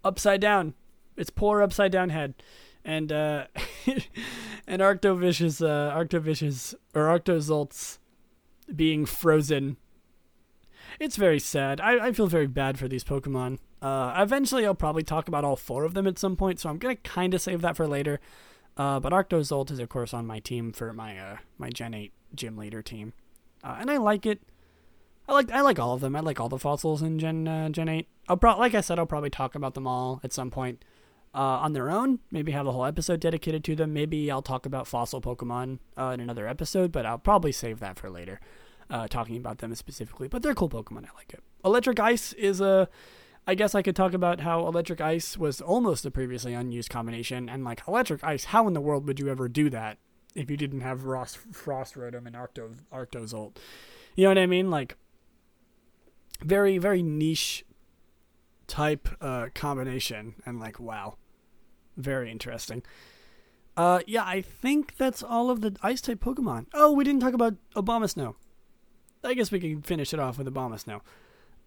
upside 0.03 0.41
down. 0.41 0.73
It's 1.17 1.29
poor 1.29 1.61
upside 1.61 1.91
down 1.91 2.09
head, 2.09 2.35
and 2.83 3.11
uh, 3.11 3.45
and 4.67 4.81
Arctovish's 4.81 5.61
uh, 5.61 5.93
Arctovish's 5.95 6.75
or 6.93 7.03
Arctozolt's 7.03 7.99
being 8.75 9.05
frozen 9.05 9.77
it's 10.99 11.15
very 11.15 11.39
sad. 11.39 11.81
I, 11.81 12.07
I 12.07 12.11
feel 12.11 12.27
very 12.27 12.47
bad 12.47 12.77
for 12.77 12.87
these 12.87 13.03
Pokemon. 13.03 13.59
Uh, 13.81 14.13
eventually, 14.17 14.65
I'll 14.65 14.75
probably 14.75 15.03
talk 15.03 15.27
about 15.27 15.43
all 15.43 15.55
four 15.55 15.83
of 15.83 15.93
them 15.93 16.07
at 16.07 16.17
some 16.17 16.35
point, 16.35 16.59
so 16.59 16.69
I'm 16.69 16.77
gonna 16.77 16.95
kind 16.95 17.33
of 17.33 17.41
save 17.41 17.61
that 17.61 17.75
for 17.75 17.87
later. 17.87 18.19
Uh, 18.77 18.99
but 18.99 19.13
Arctozolt 19.13 19.71
is, 19.71 19.79
of 19.79 19.89
course, 19.89 20.13
on 20.13 20.27
my 20.27 20.39
team 20.39 20.73
for 20.73 20.91
my 20.93 21.17
uh, 21.17 21.37
my 21.57 21.69
Gen 21.69 21.93
8 21.93 22.11
gym 22.33 22.57
leader 22.57 22.81
team, 22.81 23.13
uh, 23.63 23.77
and 23.79 23.89
I 23.89 23.97
like 23.97 24.25
it. 24.25 24.41
I 25.27 25.33
like 25.33 25.51
I 25.51 25.61
like 25.61 25.79
all 25.79 25.93
of 25.93 26.01
them. 26.01 26.15
I 26.15 26.19
like 26.19 26.39
all 26.39 26.49
the 26.49 26.59
fossils 26.59 27.01
in 27.01 27.17
Gen 27.17 27.47
uh, 27.47 27.69
Gen 27.69 27.87
8. 27.87 28.07
I'll 28.27 28.37
pro- 28.37 28.57
like 28.57 28.75
I 28.75 28.81
said, 28.81 28.99
I'll 28.99 29.05
probably 29.05 29.29
talk 29.29 29.55
about 29.55 29.75
them 29.75 29.87
all 29.87 30.19
at 30.23 30.33
some 30.33 30.51
point 30.51 30.83
uh, 31.33 31.37
on 31.39 31.73
their 31.73 31.89
own. 31.89 32.19
Maybe 32.31 32.51
have 32.51 32.67
a 32.67 32.71
whole 32.73 32.85
episode 32.85 33.21
dedicated 33.21 33.63
to 33.63 33.75
them. 33.75 33.93
Maybe 33.93 34.29
I'll 34.29 34.41
talk 34.41 34.65
about 34.65 34.87
fossil 34.87 35.21
Pokemon 35.21 35.79
uh, 35.97 36.11
in 36.13 36.19
another 36.19 36.47
episode, 36.47 36.91
but 36.91 37.05
I'll 37.05 37.17
probably 37.17 37.53
save 37.53 37.79
that 37.79 37.97
for 37.97 38.09
later 38.09 38.39
talking 39.09 39.37
about 39.37 39.59
them 39.59 39.73
specifically. 39.73 40.27
But 40.27 40.43
they're 40.43 40.53
cool 40.53 40.69
Pokemon. 40.69 41.05
I 41.05 41.15
like 41.15 41.33
it. 41.33 41.41
Electric 41.63 41.99
Ice 41.99 42.33
is 42.33 42.59
a. 42.59 42.89
I 43.47 43.55
guess 43.55 43.75
I 43.75 43.81
could 43.81 43.95
talk 43.95 44.13
about 44.13 44.41
how 44.41 44.67
Electric 44.67 44.99
Ice 45.01 45.37
was 45.37 45.61
almost 45.61 46.05
a 46.05 46.11
previously 46.11 46.53
unused 46.53 46.89
combination, 46.89 47.47
and 47.47 47.63
like 47.63 47.83
Electric 47.87 48.23
Ice, 48.23 48.45
how 48.45 48.67
in 48.67 48.73
the 48.73 48.81
world 48.81 49.07
would 49.07 49.19
you 49.19 49.29
ever 49.29 49.47
do 49.47 49.69
that 49.69 49.99
if 50.33 50.49
you 50.49 50.57
didn't 50.57 50.81
have 50.81 51.05
Ross, 51.05 51.35
Frost 51.35 51.95
Rotom 51.95 52.25
and 52.25 52.35
Arcto 52.35 52.75
Arctozolt? 52.91 53.57
You 54.15 54.23
know 54.23 54.31
what 54.31 54.37
I 54.39 54.47
mean? 54.47 54.71
Like 54.71 54.97
very 56.41 56.77
very 56.77 57.03
niche 57.03 57.63
type 58.67 59.07
uh, 59.21 59.47
combination, 59.53 60.35
and 60.45 60.59
like 60.59 60.79
wow, 60.79 61.17
very 61.97 62.31
interesting. 62.31 62.81
Uh, 63.77 63.99
yeah, 64.07 64.23
I 64.23 64.41
think 64.41 64.95
that's 64.97 65.21
all 65.21 65.49
of 65.49 65.61
the 65.61 65.75
ice 65.83 66.01
type 66.01 66.19
Pokemon. 66.19 66.67
Oh, 66.73 66.93
we 66.93 67.03
didn't 67.03 67.21
talk 67.21 67.33
about 67.33 67.55
Abomasnow. 67.75 68.35
I 69.23 69.33
guess 69.33 69.51
we 69.51 69.59
can 69.59 69.81
finish 69.81 70.13
it 70.13 70.19
off 70.19 70.37
with 70.37 70.47
Abomasnow. 70.47 71.01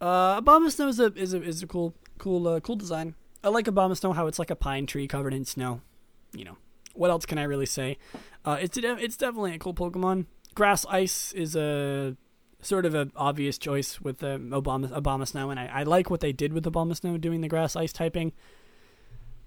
Uh, 0.00 0.40
Abomasnow 0.40 0.88
is 0.88 1.00
a 1.00 1.12
is 1.14 1.34
a 1.34 1.42
is 1.42 1.62
a 1.62 1.66
cool 1.66 1.94
cool 2.18 2.46
uh, 2.46 2.60
cool 2.60 2.76
design. 2.76 3.14
I 3.42 3.48
like 3.48 3.66
Abomasnow 3.66 4.14
how 4.14 4.26
it's 4.26 4.38
like 4.38 4.50
a 4.50 4.56
pine 4.56 4.86
tree 4.86 5.08
covered 5.08 5.34
in 5.34 5.44
snow. 5.44 5.80
You 6.32 6.44
know, 6.44 6.56
what 6.94 7.10
else 7.10 7.26
can 7.26 7.38
I 7.38 7.44
really 7.44 7.66
say? 7.66 7.98
Uh, 8.44 8.58
it's 8.60 8.78
it's 8.78 9.16
definitely 9.16 9.54
a 9.54 9.58
cool 9.58 9.74
Pokemon. 9.74 10.26
Grass 10.54 10.84
Ice 10.88 11.32
is 11.32 11.56
a 11.56 12.16
sort 12.60 12.84
of 12.84 12.94
an 12.94 13.12
obvious 13.16 13.58
choice 13.58 14.00
with 14.00 14.18
the 14.18 14.38
Obama 14.38 14.90
Abomasnow, 14.90 15.50
and 15.50 15.58
I, 15.60 15.66
I 15.66 15.82
like 15.84 16.10
what 16.10 16.20
they 16.20 16.32
did 16.32 16.52
with 16.52 16.64
Abomasnow 16.64 17.20
doing 17.20 17.40
the 17.40 17.48
Grass 17.48 17.76
Ice 17.76 17.92
typing. 17.92 18.32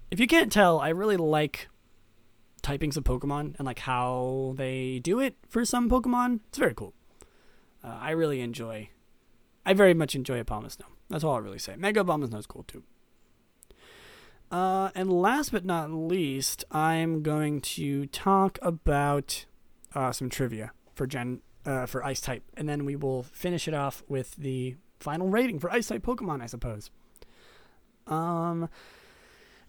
If 0.09 0.19
you 0.19 0.27
can't 0.27 0.51
tell, 0.51 0.79
I 0.79 0.89
really 0.89 1.17
like 1.17 1.69
typings 2.61 2.97
of 2.97 3.03
Pokemon 3.03 3.55
and 3.57 3.65
like 3.65 3.79
how 3.79 4.53
they 4.57 4.99
do 4.99 5.19
it 5.19 5.35
for 5.47 5.65
some 5.65 5.89
Pokemon. 5.89 6.41
It's 6.49 6.57
very 6.57 6.73
cool. 6.73 6.93
Uh, 7.83 7.97
I 7.99 8.11
really 8.11 8.41
enjoy. 8.41 8.89
I 9.65 9.73
very 9.73 9.93
much 9.93 10.15
enjoy 10.15 10.41
Abomasnow. 10.41 10.85
That's 11.09 11.23
all 11.23 11.35
I 11.35 11.39
really 11.39 11.59
say. 11.59 11.75
Mega 11.75 12.03
Abomasnow 12.03 12.39
is 12.39 12.47
cool 12.47 12.63
too. 12.63 12.83
Uh, 14.51 14.89
and 14.95 15.11
last 15.11 15.51
but 15.51 15.63
not 15.63 15.91
least, 15.91 16.65
I'm 16.71 17.23
going 17.23 17.61
to 17.61 18.05
talk 18.07 18.59
about 18.61 19.45
uh, 19.95 20.11
some 20.11 20.29
trivia 20.29 20.71
for 20.93 21.07
Gen 21.07 21.41
uh, 21.65 21.85
for 21.85 22.03
Ice 22.03 22.19
type, 22.19 22.43
and 22.57 22.67
then 22.67 22.83
we 22.85 22.95
will 22.95 23.23
finish 23.23 23.67
it 23.67 23.73
off 23.73 24.03
with 24.09 24.35
the 24.35 24.75
final 24.99 25.29
rating 25.29 25.59
for 25.59 25.71
Ice 25.71 25.87
type 25.87 26.03
Pokemon, 26.03 26.41
I 26.41 26.47
suppose. 26.47 26.89
Um, 28.07 28.67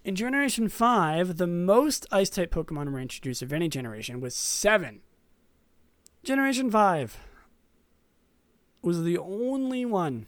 in 0.05 0.17
Generation 0.17 0.69
Five, 0.69 1.37
the 1.37 1.47
most 1.47 2.07
Ice 2.11 2.31
type 2.31 2.53
Pokemon 2.53 2.91
were 2.91 2.99
introduced 2.99 3.43
of 3.43 3.53
any 3.53 3.69
generation 3.69 4.21
was 4.21 4.35
seven. 4.35 5.01
Generation 6.25 6.71
Five 6.71 7.19
was 8.83 9.03
the 9.03 9.19
only 9.19 9.85
one. 9.85 10.27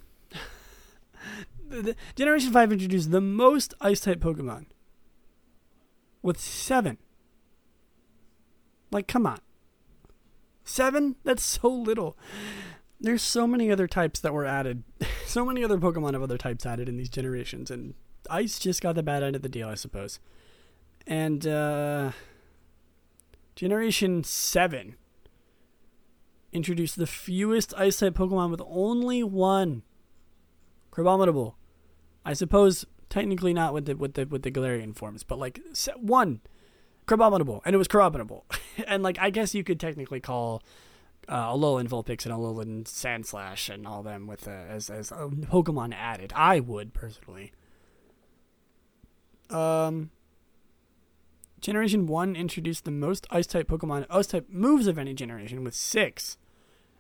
Generation 2.17 2.53
5 2.53 2.73
introduced 2.73 3.11
the 3.11 3.21
most 3.21 3.75
ice 3.81 4.01
type 4.01 4.21
Pokemon 4.21 4.67
with 6.23 6.39
seven. 6.41 6.99
Like, 8.91 9.09
come 9.09 9.27
on. 9.27 9.39
Seven? 10.65 11.17
That's 11.25 11.43
so 11.43 11.69
little. 11.69 12.17
There's 13.01 13.23
so 13.23 13.47
many 13.47 13.71
other 13.71 13.87
types 13.87 14.21
that 14.21 14.33
were 14.33 14.47
added. 14.47 14.85
so 15.27 15.45
many 15.45 15.63
other 15.65 15.79
Pokemon 15.79 16.15
of 16.15 16.23
other 16.23 16.39
types 16.39 16.65
added 16.65 16.89
in 16.89 16.97
these 16.97 17.11
generations, 17.11 17.71
and 17.71 17.95
Ice 18.31 18.59
just 18.59 18.81
got 18.81 18.95
the 18.95 19.03
bad 19.03 19.23
end 19.23 19.37
of 19.37 19.43
the 19.43 19.49
deal, 19.49 19.69
I 19.69 19.75
suppose. 19.75 20.21
And, 21.07 21.47
uh. 21.47 22.13
Generation 23.57 24.25
7 24.25 24.97
introduced 26.55 26.97
the 26.97 27.07
fewest 27.07 27.75
ice 27.77 27.99
type 27.99 28.15
Pokemon 28.15 28.51
with 28.51 28.63
only 28.67 29.23
one. 29.23 29.83
Crabominable. 30.93 31.55
I 32.25 32.33
suppose 32.33 32.87
technically 33.11 33.53
not 33.53 33.75
with 33.75 33.87
the 33.87 33.97
with 33.97 34.15
the 34.15 34.25
with 34.27 34.43
the 34.43 34.51
Galarian 34.51 34.95
forms, 34.97 35.23
but 35.23 35.39
like 35.39 35.61
one 35.97 36.41
Crabominable, 37.07 37.61
and 37.65 37.75
it 37.75 37.79
was 37.79 37.89
Crabominable. 37.89 38.43
and 38.87 39.03
like 39.03 39.19
I 39.19 39.31
guess 39.31 39.55
you 39.55 39.63
could 39.63 39.79
technically 39.79 40.21
call 40.21 40.63
uh, 41.29 41.53
Alolan 41.53 41.89
Vulpix 41.89 42.25
and 42.25 42.35
Alolan 42.35 42.85
Sandslash 42.85 43.73
and 43.73 43.87
all 43.87 44.03
them 44.03 44.27
with 44.27 44.49
as 44.49 44.89
as 44.89 45.11
Pokemon 45.11 45.95
added. 45.95 46.33
I 46.35 46.61
would 46.61 46.95
personally. 46.95 47.53
Um, 49.51 50.11
Generation 51.61 52.07
1 52.07 52.35
introduced 52.35 52.85
the 52.85 52.91
most 52.91 53.27
Ice 53.31 53.47
type 53.47 53.69
Pokemon, 53.69 54.07
Ice 54.11 54.27
type 54.27 54.49
moves 54.49 54.87
of 54.87 54.99
any 54.99 55.15
generation 55.15 55.63
with 55.65 55.75
six 55.75 56.39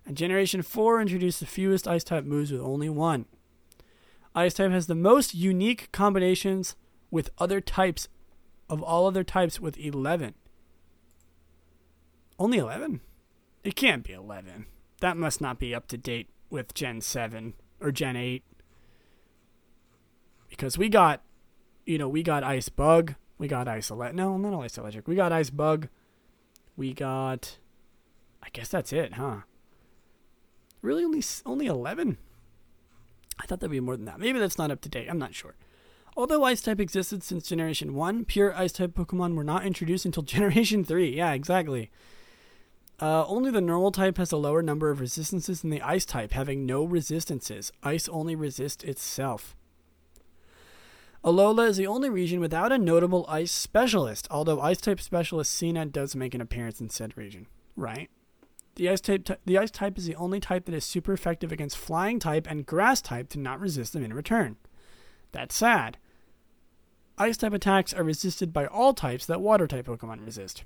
and 0.06 0.16
Generation 0.16 0.62
4 0.62 1.00
introduced 1.00 1.40
the 1.40 1.46
fewest 1.46 1.88
Ice 1.88 2.04
type 2.04 2.24
moves 2.24 2.52
with 2.52 2.60
only 2.60 2.88
one. 2.88 3.26
Ice 4.34 4.54
type 4.54 4.70
has 4.70 4.86
the 4.86 4.94
most 4.94 5.34
unique 5.34 5.90
combinations 5.92 6.76
with 7.10 7.30
other 7.38 7.60
types 7.60 8.08
of 8.68 8.82
all 8.82 9.06
other 9.06 9.24
types 9.24 9.60
with 9.60 9.78
11. 9.78 10.34
Only 12.38 12.58
11? 12.58 13.00
It 13.62 13.76
can't 13.76 14.04
be 14.04 14.12
11. 14.12 14.66
That 15.00 15.16
must 15.16 15.40
not 15.40 15.58
be 15.58 15.74
up 15.74 15.86
to 15.88 15.96
date 15.96 16.28
with 16.50 16.74
Gen 16.74 17.00
7 17.00 17.54
or 17.80 17.92
Gen 17.92 18.16
8. 18.16 18.42
Because 20.48 20.76
we 20.76 20.88
got 20.88 21.22
you 21.86 21.98
know, 21.98 22.08
we 22.08 22.22
got 22.22 22.44
Ice 22.44 22.68
Bug, 22.68 23.14
we 23.38 23.48
got 23.48 23.68
Ice 23.68 23.90
Electric. 23.90 24.16
No, 24.16 24.36
not 24.36 24.62
Ice 24.62 24.78
Electric. 24.78 25.08
We 25.08 25.14
got 25.14 25.32
Ice 25.32 25.50
Bug. 25.50 25.88
We 26.76 26.92
got. 26.92 27.58
I 28.42 28.48
guess 28.52 28.68
that's 28.68 28.92
it, 28.92 29.14
huh? 29.14 29.40
Really, 30.84 31.02
only 31.02 31.22
only 31.46 31.66
eleven. 31.66 32.18
I 33.40 33.46
thought 33.46 33.60
there'd 33.60 33.72
be 33.72 33.80
more 33.80 33.96
than 33.96 34.04
that. 34.04 34.20
Maybe 34.20 34.38
that's 34.38 34.58
not 34.58 34.70
up 34.70 34.82
to 34.82 34.88
date. 34.90 35.08
I'm 35.08 35.18
not 35.18 35.34
sure. 35.34 35.54
Although 36.14 36.44
Ice 36.44 36.60
type 36.60 36.78
existed 36.78 37.22
since 37.22 37.48
Generation 37.48 37.94
1, 37.94 38.26
pure 38.26 38.54
Ice 38.54 38.70
type 38.70 38.92
Pokemon 38.92 39.34
were 39.34 39.42
not 39.42 39.64
introduced 39.64 40.04
until 40.04 40.22
Generation 40.34 40.84
3. 40.84 41.16
Yeah, 41.16 41.32
exactly. 41.32 41.90
Uh, 43.00 43.24
only 43.26 43.50
the 43.50 43.62
normal 43.62 43.92
type 43.92 44.18
has 44.18 44.30
a 44.30 44.36
lower 44.36 44.62
number 44.62 44.90
of 44.90 45.00
resistances 45.00 45.62
than 45.62 45.70
the 45.70 45.80
Ice 45.80 46.04
type, 46.04 46.32
having 46.32 46.66
no 46.66 46.84
resistances. 46.84 47.72
Ice 47.82 48.06
only 48.10 48.36
resists 48.36 48.84
itself. 48.84 49.56
Alola 51.24 51.66
is 51.66 51.78
the 51.78 51.86
only 51.86 52.10
region 52.10 52.40
without 52.40 52.72
a 52.72 52.78
notable 52.78 53.24
ice 53.26 53.50
specialist, 53.50 54.28
although 54.30 54.60
ice 54.60 54.82
type 54.82 55.00
specialist 55.00 55.54
Sina 55.54 55.86
does 55.86 56.14
make 56.14 56.34
an 56.34 56.42
appearance 56.42 56.78
in 56.78 56.90
said 56.90 57.16
region. 57.16 57.46
Right? 57.74 58.10
The 58.76 58.88
ice 58.88 59.00
type 59.00 59.28
the 59.44 59.58
ice 59.58 59.70
type 59.70 59.98
is 59.98 60.06
the 60.06 60.16
only 60.16 60.40
type 60.40 60.64
that 60.64 60.74
is 60.74 60.84
super 60.84 61.12
effective 61.12 61.52
against 61.52 61.76
flying 61.76 62.18
type 62.18 62.48
and 62.50 62.66
grass 62.66 63.00
type 63.00 63.28
to 63.30 63.38
not 63.38 63.60
resist 63.60 63.92
them 63.92 64.04
in 64.04 64.12
return. 64.12 64.56
That's 65.32 65.54
sad. 65.54 65.98
Ice 67.16 67.36
type 67.36 67.52
attacks 67.52 67.94
are 67.94 68.02
resisted 68.02 68.52
by 68.52 68.66
all 68.66 68.92
types 68.92 69.26
that 69.26 69.40
water 69.40 69.68
type 69.68 69.86
Pokemon 69.86 70.24
resist. 70.24 70.64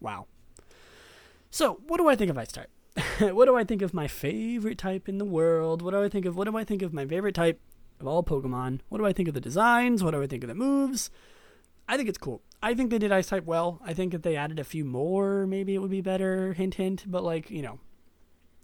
Wow. 0.00 0.26
So, 1.50 1.80
what 1.86 1.96
do 1.96 2.08
I 2.08 2.16
think 2.16 2.30
of 2.30 2.36
ice 2.36 2.52
type? 2.52 2.70
what 3.18 3.46
do 3.46 3.56
I 3.56 3.64
think 3.64 3.80
of 3.80 3.94
my 3.94 4.06
favorite 4.06 4.76
type 4.76 5.08
in 5.08 5.18
the 5.18 5.24
world? 5.24 5.80
What 5.80 5.92
do 5.92 6.02
I 6.02 6.08
think 6.08 6.26
of 6.26 6.36
what 6.36 6.48
do 6.48 6.56
I 6.56 6.64
think 6.64 6.82
of 6.82 6.92
my 6.92 7.06
favorite 7.06 7.34
type 7.34 7.60
of 8.00 8.06
all 8.06 8.22
Pokemon? 8.22 8.80
What 8.88 8.98
do 8.98 9.06
I 9.06 9.12
think 9.14 9.28
of 9.28 9.34
the 9.34 9.40
designs? 9.40 10.04
What 10.04 10.10
do 10.10 10.22
I 10.22 10.26
think 10.26 10.44
of 10.44 10.48
the 10.48 10.54
moves? 10.54 11.10
I 11.88 11.96
think 11.96 12.08
it's 12.08 12.18
cool. 12.18 12.42
I 12.62 12.74
think 12.74 12.90
they 12.90 12.98
did 12.98 13.12
ice 13.12 13.28
type 13.28 13.44
well. 13.44 13.80
I 13.84 13.92
think 13.92 14.14
if 14.14 14.22
they 14.22 14.36
added 14.36 14.58
a 14.58 14.64
few 14.64 14.84
more, 14.84 15.46
maybe 15.46 15.74
it 15.74 15.78
would 15.78 15.90
be 15.90 16.00
better. 16.00 16.54
Hint, 16.54 16.74
hint. 16.74 17.04
But 17.06 17.22
like 17.22 17.50
you 17.50 17.62
know, 17.62 17.80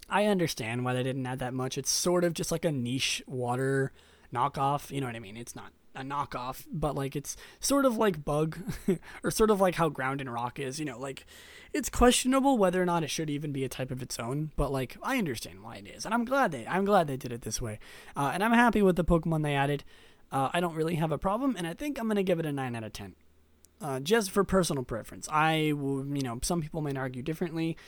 I 0.09 0.27
understand 0.27 0.85
why 0.85 0.95
they 0.95 1.03
didn't 1.03 1.27
add 1.27 1.39
that 1.41 1.55
much. 1.55 1.77
It's 1.77 1.91
sort 1.91 2.25
of 2.25 2.35
just 2.35 2.51
like 2.51 2.65
a 2.65 2.73
niche 2.73 3.23
water 3.27 3.93
knockoff. 4.33 4.91
You 4.91 5.01
know 5.01 5.07
what 5.07 5.17
I 5.17 5.21
mean? 5.21 5.37
It's 5.37 5.55
not 5.55 5.73
a 5.95 6.03
knockoff, 6.03 6.65
but 6.73 6.95
like 6.95 7.17
it's 7.17 7.37
sort 7.59 7.85
of 7.85 7.97
like 7.97 8.25
Bug, 8.25 8.59
or 9.25 9.31
sort 9.31 9.51
of 9.51 9.61
like 9.61 9.75
how 9.75 9.89
Ground 9.89 10.21
and 10.21 10.33
Rock 10.33 10.59
is. 10.59 10.79
You 10.79 10.85
know, 10.85 10.99
like 10.99 11.27
it's 11.73 11.89
questionable 11.89 12.59
whether 12.59 12.83
or 12.83 12.87
not 12.87 13.05
it 13.05 13.11
should 13.11 13.31
even 13.31 13.53
be 13.53 13.65
a 13.65 13.69
type 13.69 13.91
of 13.91 14.03
its 14.03 14.19
own. 14.19 14.51
But 14.57 14.73
like 14.73 14.97
I 15.03 15.19
understand 15.19 15.63
why 15.63 15.77
it 15.77 15.87
is, 15.87 16.05
and 16.05 16.15
I'm 16.15 16.25
glad 16.25 16.53
they 16.53 16.67
I'm 16.67 16.85
glad 16.85 17.07
they 17.07 17.17
did 17.17 17.33
it 17.33 17.43
this 17.43 17.61
way, 17.61 17.79
uh, 18.17 18.31
and 18.33 18.43
I'm 18.43 18.53
happy 18.53 18.83
with 18.83 18.97
the 18.97 19.05
Pokemon 19.05 19.43
they 19.43 19.55
added. 19.55 19.85
Uh, 20.33 20.51
I 20.53 20.61
don't 20.61 20.75
really 20.75 20.95
have 20.97 21.13
a 21.13 21.19
problem, 21.19 21.55
and 21.57 21.67
I 21.67 21.75
think 21.75 21.99
I'm 21.99 22.09
gonna 22.09 22.23
give 22.23 22.39
it 22.39 22.47
a 22.47 22.53
nine 22.53 22.77
out 22.77 22.85
of 22.85 22.93
ten. 22.93 23.15
Uh, 23.81 23.99
just 23.99 24.31
for 24.31 24.45
personal 24.45 24.85
preference. 24.85 25.27
I, 25.31 25.73
will, 25.75 26.07
you 26.07 26.23
know, 26.23 26.39
some 26.43 26.61
people 26.61 26.83
might 26.83 26.99
argue 26.99 27.23
differently. 27.23 27.79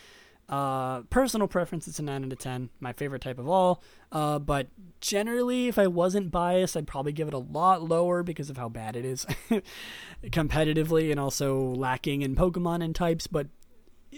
Uh, 0.48 1.02
personal 1.02 1.46
preference, 1.46 1.86
it's 1.86 1.98
a 1.98 2.02
9 2.02 2.24
out 2.24 2.32
of 2.32 2.38
10. 2.38 2.70
My 2.80 2.92
favorite 2.92 3.22
type 3.22 3.38
of 3.38 3.48
all. 3.48 3.82
Uh, 4.10 4.38
but 4.38 4.68
generally, 5.00 5.68
if 5.68 5.78
I 5.78 5.86
wasn't 5.86 6.30
biased, 6.30 6.76
I'd 6.76 6.86
probably 6.86 7.12
give 7.12 7.28
it 7.28 7.34
a 7.34 7.38
lot 7.38 7.82
lower 7.82 8.22
because 8.22 8.50
of 8.50 8.56
how 8.56 8.68
bad 8.68 8.96
it 8.96 9.04
is 9.04 9.26
competitively 10.24 11.10
and 11.10 11.20
also 11.20 11.58
lacking 11.58 12.22
in 12.22 12.34
Pokemon 12.34 12.82
and 12.82 12.94
types. 12.94 13.26
But 13.26 13.48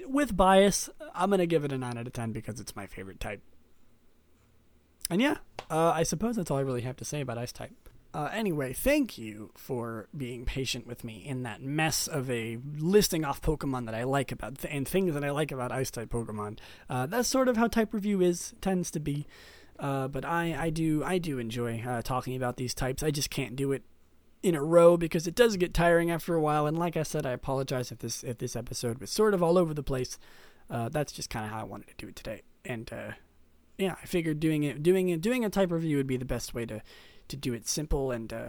with 0.07 0.37
bias, 0.37 0.89
I'm 1.15 1.31
going 1.31 1.39
to 1.39 1.47
give 1.47 1.65
it 1.65 1.73
a 1.73 1.79
9 1.79 1.99
out 1.99 2.07
of 2.07 2.13
10 2.13 2.33
because 2.33 2.59
it's 2.61 2.75
my 2.75 2.87
favorite 2.87 3.21
type. 3.21 3.43
And 5.11 5.21
yeah, 5.21 5.37
uh, 5.71 5.91
I 5.91 6.03
suppose 6.03 6.37
that's 6.37 6.51
all 6.51 6.59
I 6.59 6.63
really 6.63 6.83
have 6.83 6.97
to 6.97 7.05
say 7.05 7.21
about 7.21 7.39
Ice 7.39 7.53
type. 7.53 7.84
Uh, 8.15 8.31
anyway, 8.33 8.73
thank 8.73 9.19
you 9.19 9.51
for 9.57 10.07
being 10.17 10.45
patient 10.45 10.87
with 10.87 11.03
me 11.03 11.17
in 11.27 11.43
that 11.43 11.61
mess 11.61 12.07
of 12.07 12.31
a 12.31 12.59
listing 12.79 13.25
off 13.25 13.43
Pokemon 13.43 13.87
that 13.87 13.95
I 13.95 14.05
like 14.05 14.31
about 14.31 14.59
th- 14.59 14.73
and 14.73 14.87
things 14.87 15.15
that 15.15 15.25
I 15.25 15.33
like 15.33 15.51
about 15.51 15.73
Ice 15.73 15.91
type 15.91 16.11
Pokemon. 16.11 16.61
Uh, 16.89 17.07
that's 17.07 17.29
sort 17.29 17.49
of 17.49 17.57
how 17.57 17.67
type 17.67 17.93
review 17.93 18.21
is 18.21 18.55
tends 18.61 18.93
to 18.93 19.01
be. 19.01 19.27
Uh, 19.81 20.07
but 20.07 20.25
I, 20.25 20.57
I 20.57 20.71
do 20.71 21.03
I 21.03 21.19
do 21.19 21.41
enjoy 21.41 21.83
uh, 21.85 22.03
talking 22.03 22.37
about 22.37 22.57
these 22.57 22.73
types. 22.73 23.03
I 23.03 23.11
just 23.11 23.31
can't 23.31 23.57
do 23.57 23.73
it 23.73 23.83
in 24.45 24.55
a 24.55 24.63
row 24.63 24.97
because 24.97 25.27
it 25.27 25.35
does 25.35 25.57
get 25.57 25.75
tiring 25.75 26.13
after 26.13 26.37
a 26.37 26.41
while. 26.41 26.69
And 26.69 26.79
like 26.79 26.97
I 26.97 27.03
said, 27.03 27.27
I 27.27 27.33
apologize 27.33 27.91
if 27.91 27.99
this 27.99 28.23
if 28.23 28.39
this 28.39 28.55
episode 28.55 28.99
was 29.01 29.11
sort 29.11 29.35
of 29.35 29.43
all 29.43 29.59
over 29.59 29.75
the 29.75 29.83
place. 29.83 30.21
Uh, 30.71 30.89
that's 30.89 31.13
just 31.13 31.31
kind 31.31 31.45
of 31.45 31.51
how 31.51 31.61
I 31.63 31.65
wanted 31.65 31.89
to 31.89 31.95
do 31.99 32.07
it 32.07 32.15
today. 32.15 32.43
And 32.65 32.91
uh, 32.93 33.13
yeah, 33.77 33.97
I 34.01 34.07
figured 34.07 34.39
doing 34.39 34.63
it 34.63 34.85
doing 34.85 35.09
it 35.09 35.21
doing 35.21 35.45
a 35.45 35.51
type 35.51 35.73
review 35.73 35.97
would 35.97 36.07
be 36.07 36.17
the 36.17 36.25
best 36.25 36.55
way 36.55 36.65
to 36.67 36.81
to 37.29 37.37
do 37.37 37.55
it 37.55 37.67
simple 37.67 38.11
and 38.11 38.33
uh, 38.33 38.49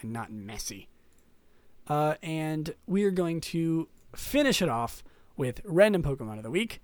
and 0.00 0.12
not 0.12 0.30
messy. 0.30 0.88
Uh, 1.88 2.14
and 2.22 2.74
we 2.86 3.04
are 3.04 3.10
going 3.10 3.40
to 3.40 3.88
finish 4.14 4.60
it 4.60 4.68
off 4.68 5.04
with 5.36 5.60
random 5.64 6.02
Pokemon 6.02 6.38
of 6.38 6.42
the 6.42 6.50
week, 6.50 6.80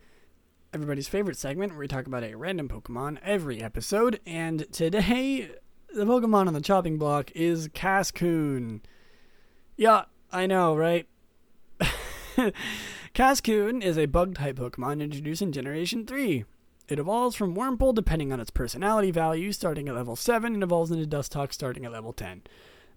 everybody's 0.72 1.08
favorite 1.08 1.36
segment 1.36 1.72
where 1.72 1.80
we 1.80 1.88
talk 1.88 2.06
about 2.06 2.22
a 2.22 2.34
random 2.34 2.68
Pokemon 2.68 3.18
every 3.22 3.62
episode. 3.62 4.20
And 4.26 4.70
today, 4.72 5.50
the 5.94 6.04
Pokemon 6.04 6.46
on 6.46 6.54
the 6.54 6.60
chopping 6.60 6.98
block 6.98 7.30
is 7.32 7.68
Cascoon. 7.72 8.82
Yeah, 9.76 10.04
I 10.30 10.46
know, 10.46 10.76
right? 10.76 11.06
Cascoon 13.14 13.82
is 13.82 13.98
a 13.98 14.06
bug 14.06 14.36
type 14.36 14.56
Pokemon 14.56 15.02
introduced 15.02 15.42
in 15.42 15.52
Generation 15.52 16.06
3. 16.06 16.44
It 16.92 16.98
evolves 16.98 17.34
from 17.34 17.56
Wurmple 17.56 17.94
depending 17.94 18.34
on 18.34 18.40
its 18.40 18.50
personality 18.50 19.10
value, 19.10 19.50
starting 19.52 19.88
at 19.88 19.94
level 19.94 20.14
7, 20.14 20.52
and 20.52 20.62
evolves 20.62 20.90
into 20.90 21.06
Dustox 21.06 21.54
starting 21.54 21.86
at 21.86 21.92
level 21.92 22.12
10. 22.12 22.42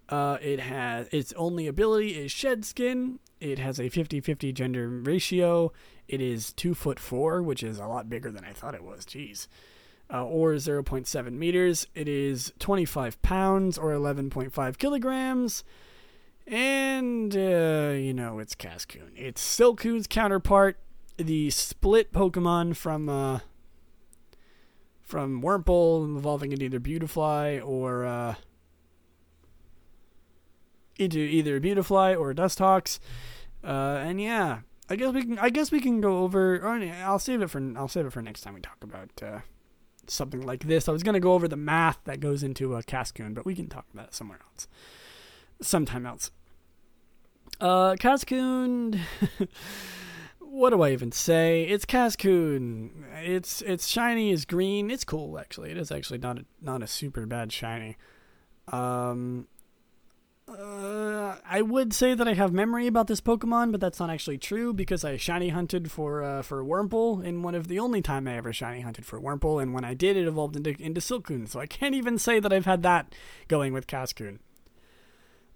Uh, 0.09 0.37
it 0.41 0.59
has 0.59 1.07
its 1.13 1.31
only 1.37 1.65
ability 1.65 2.09
is 2.09 2.29
Shed 2.29 2.65
Skin. 2.65 3.19
It 3.39 3.57
has 3.57 3.79
a 3.79 3.83
50-50 3.83 4.53
gender 4.53 4.89
ratio. 4.89 5.71
It 6.09 6.19
is 6.19 6.51
two 6.51 6.73
foot 6.75 6.99
four, 6.99 7.41
which 7.41 7.63
is 7.63 7.79
a 7.79 7.87
lot 7.87 8.09
bigger 8.09 8.31
than 8.31 8.43
I 8.43 8.51
thought 8.51 8.75
it 8.75 8.83
was. 8.83 9.05
Jeez. 9.05 9.47
Uh, 10.13 10.25
or 10.25 10.51
0.7 10.55 11.31
meters. 11.31 11.87
It 11.95 12.09
is 12.09 12.51
25 12.59 13.21
pounds 13.21 13.77
or 13.77 13.91
11.5 13.91 14.77
kilograms. 14.77 15.63
And, 16.45 17.33
uh, 17.33 17.93
you 17.95 18.13
know, 18.13 18.39
it's 18.39 18.55
Cascoon. 18.55 19.13
It's 19.15 19.41
Silcoon's 19.41 20.05
counterpart, 20.05 20.77
the 21.15 21.49
split 21.49 22.11
Pokemon 22.11 22.75
from 22.75 23.07
uh, 23.07 23.39
from 25.05 25.41
Wurmple, 25.41 26.17
evolving 26.17 26.51
into 26.51 26.65
either 26.65 26.79
Beautifly 26.79 27.59
or 27.59 28.05
uh, 28.05 28.35
into 30.97 31.19
either 31.19 31.59
Beautifly 31.59 32.15
or 32.15 32.33
Dustox. 32.33 32.99
Uh, 33.63 34.01
and 34.03 34.19
yeah, 34.19 34.59
I 34.89 34.95
guess 34.95 35.13
we 35.13 35.21
can. 35.23 35.39
I 35.39 35.49
guess 35.49 35.71
we 35.71 35.79
can 35.79 36.01
go 36.01 36.19
over. 36.19 36.57
Or 36.57 36.79
I'll 37.03 37.19
save 37.19 37.41
it 37.41 37.49
for. 37.49 37.61
I'll 37.77 37.87
save 37.87 38.05
it 38.05 38.13
for 38.13 38.21
next 38.21 38.41
time 38.41 38.55
we 38.55 38.61
talk 38.61 38.77
about 38.83 39.09
uh, 39.21 39.39
something 40.07 40.41
like 40.41 40.63
this. 40.63 40.89
I 40.89 40.91
was 40.91 41.03
gonna 41.03 41.19
go 41.19 41.33
over 41.33 41.47
the 41.47 41.55
math 41.55 41.99
that 42.05 42.19
goes 42.19 42.43
into 42.43 42.75
a 42.75 42.83
Cascoon, 42.83 43.33
but 43.33 43.45
we 43.45 43.55
can 43.55 43.67
talk 43.67 43.85
about 43.93 44.07
it 44.07 44.13
somewhere 44.15 44.39
else, 44.51 44.67
sometime 45.61 46.05
else. 46.05 46.31
Uh, 47.61 47.95
Cascoon. 47.99 48.99
what 50.55 50.69
do 50.71 50.81
I 50.81 50.91
even 50.91 51.11
say? 51.11 51.63
It's 51.63 51.85
Cascoon. 51.85 53.05
It's 53.21 53.61
it's 53.61 53.87
shiny. 53.87 54.31
It's 54.31 54.45
green. 54.45 54.89
It's 54.89 55.03
cool 55.03 55.37
actually. 55.37 55.71
It 55.71 55.77
is 55.77 55.91
actually 55.91 56.19
not 56.19 56.39
a, 56.39 56.45
not 56.61 56.81
a 56.81 56.87
super 56.87 57.25
bad 57.25 57.51
shiny. 57.51 57.97
Um, 58.69 59.47
uh, 60.47 61.35
I 61.49 61.61
would 61.61 61.91
say 61.93 62.13
that 62.13 62.27
I 62.27 62.33
have 62.33 62.53
memory 62.53 62.87
about 62.87 63.07
this 63.07 63.19
Pokemon, 63.19 63.71
but 63.71 63.81
that's 63.81 63.99
not 63.99 64.09
actually 64.09 64.37
true 64.37 64.73
because 64.73 65.03
I 65.03 65.17
shiny 65.17 65.49
hunted 65.49 65.91
for 65.91 66.23
uh, 66.23 66.41
for 66.41 66.63
Wurmple 66.63 67.23
in 67.23 67.43
one 67.43 67.55
of 67.55 67.67
the 67.67 67.79
only 67.79 68.01
time 68.01 68.27
I 68.27 68.37
ever 68.37 68.53
shiny 68.53 68.81
hunted 68.81 69.05
for 69.05 69.19
Wurmple, 69.19 69.61
and 69.61 69.73
when 69.73 69.83
I 69.83 69.93
did, 69.93 70.15
it 70.15 70.27
evolved 70.27 70.55
into 70.55 70.75
into 70.81 71.01
Silcoon. 71.01 71.49
So 71.49 71.59
I 71.59 71.65
can't 71.65 71.95
even 71.95 72.17
say 72.17 72.39
that 72.39 72.53
I've 72.53 72.65
had 72.65 72.83
that 72.83 73.13
going 73.47 73.73
with 73.73 73.87
Cascoon. 73.87 74.39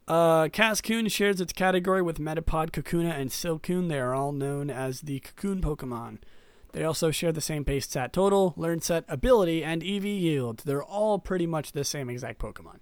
Uh, 0.10 0.50
Cascoon 0.50 1.08
shares 1.08 1.40
its 1.40 1.54
category 1.54 2.02
with 2.02 2.18
Metapod, 2.18 2.72
Kakuna, 2.72 3.12
and 3.12 3.30
Silcoon. 3.30 3.90
They 3.90 4.00
are 4.00 4.16
all 4.16 4.32
known 4.32 4.72
as 4.72 5.02
the 5.02 5.20
Cocoon 5.20 5.62
Pokemon. 5.62 6.18
They 6.72 6.84
also 6.84 7.12
share 7.12 7.32
the 7.32 7.42
same 7.42 7.62
base 7.62 7.86
stat 7.86 8.12
total, 8.12 8.56
learn 8.58 8.82
set, 8.82 9.06
ability, 9.08 9.64
and 9.64 9.84
EV 9.84 10.06
yield. 10.06 10.64
They're 10.66 10.84
all 10.84 11.20
pretty 11.20 11.46
much 11.46 11.74
the 11.74 11.84
same 11.84 12.10
exact 12.10 12.40
Pokemon. 12.40 12.80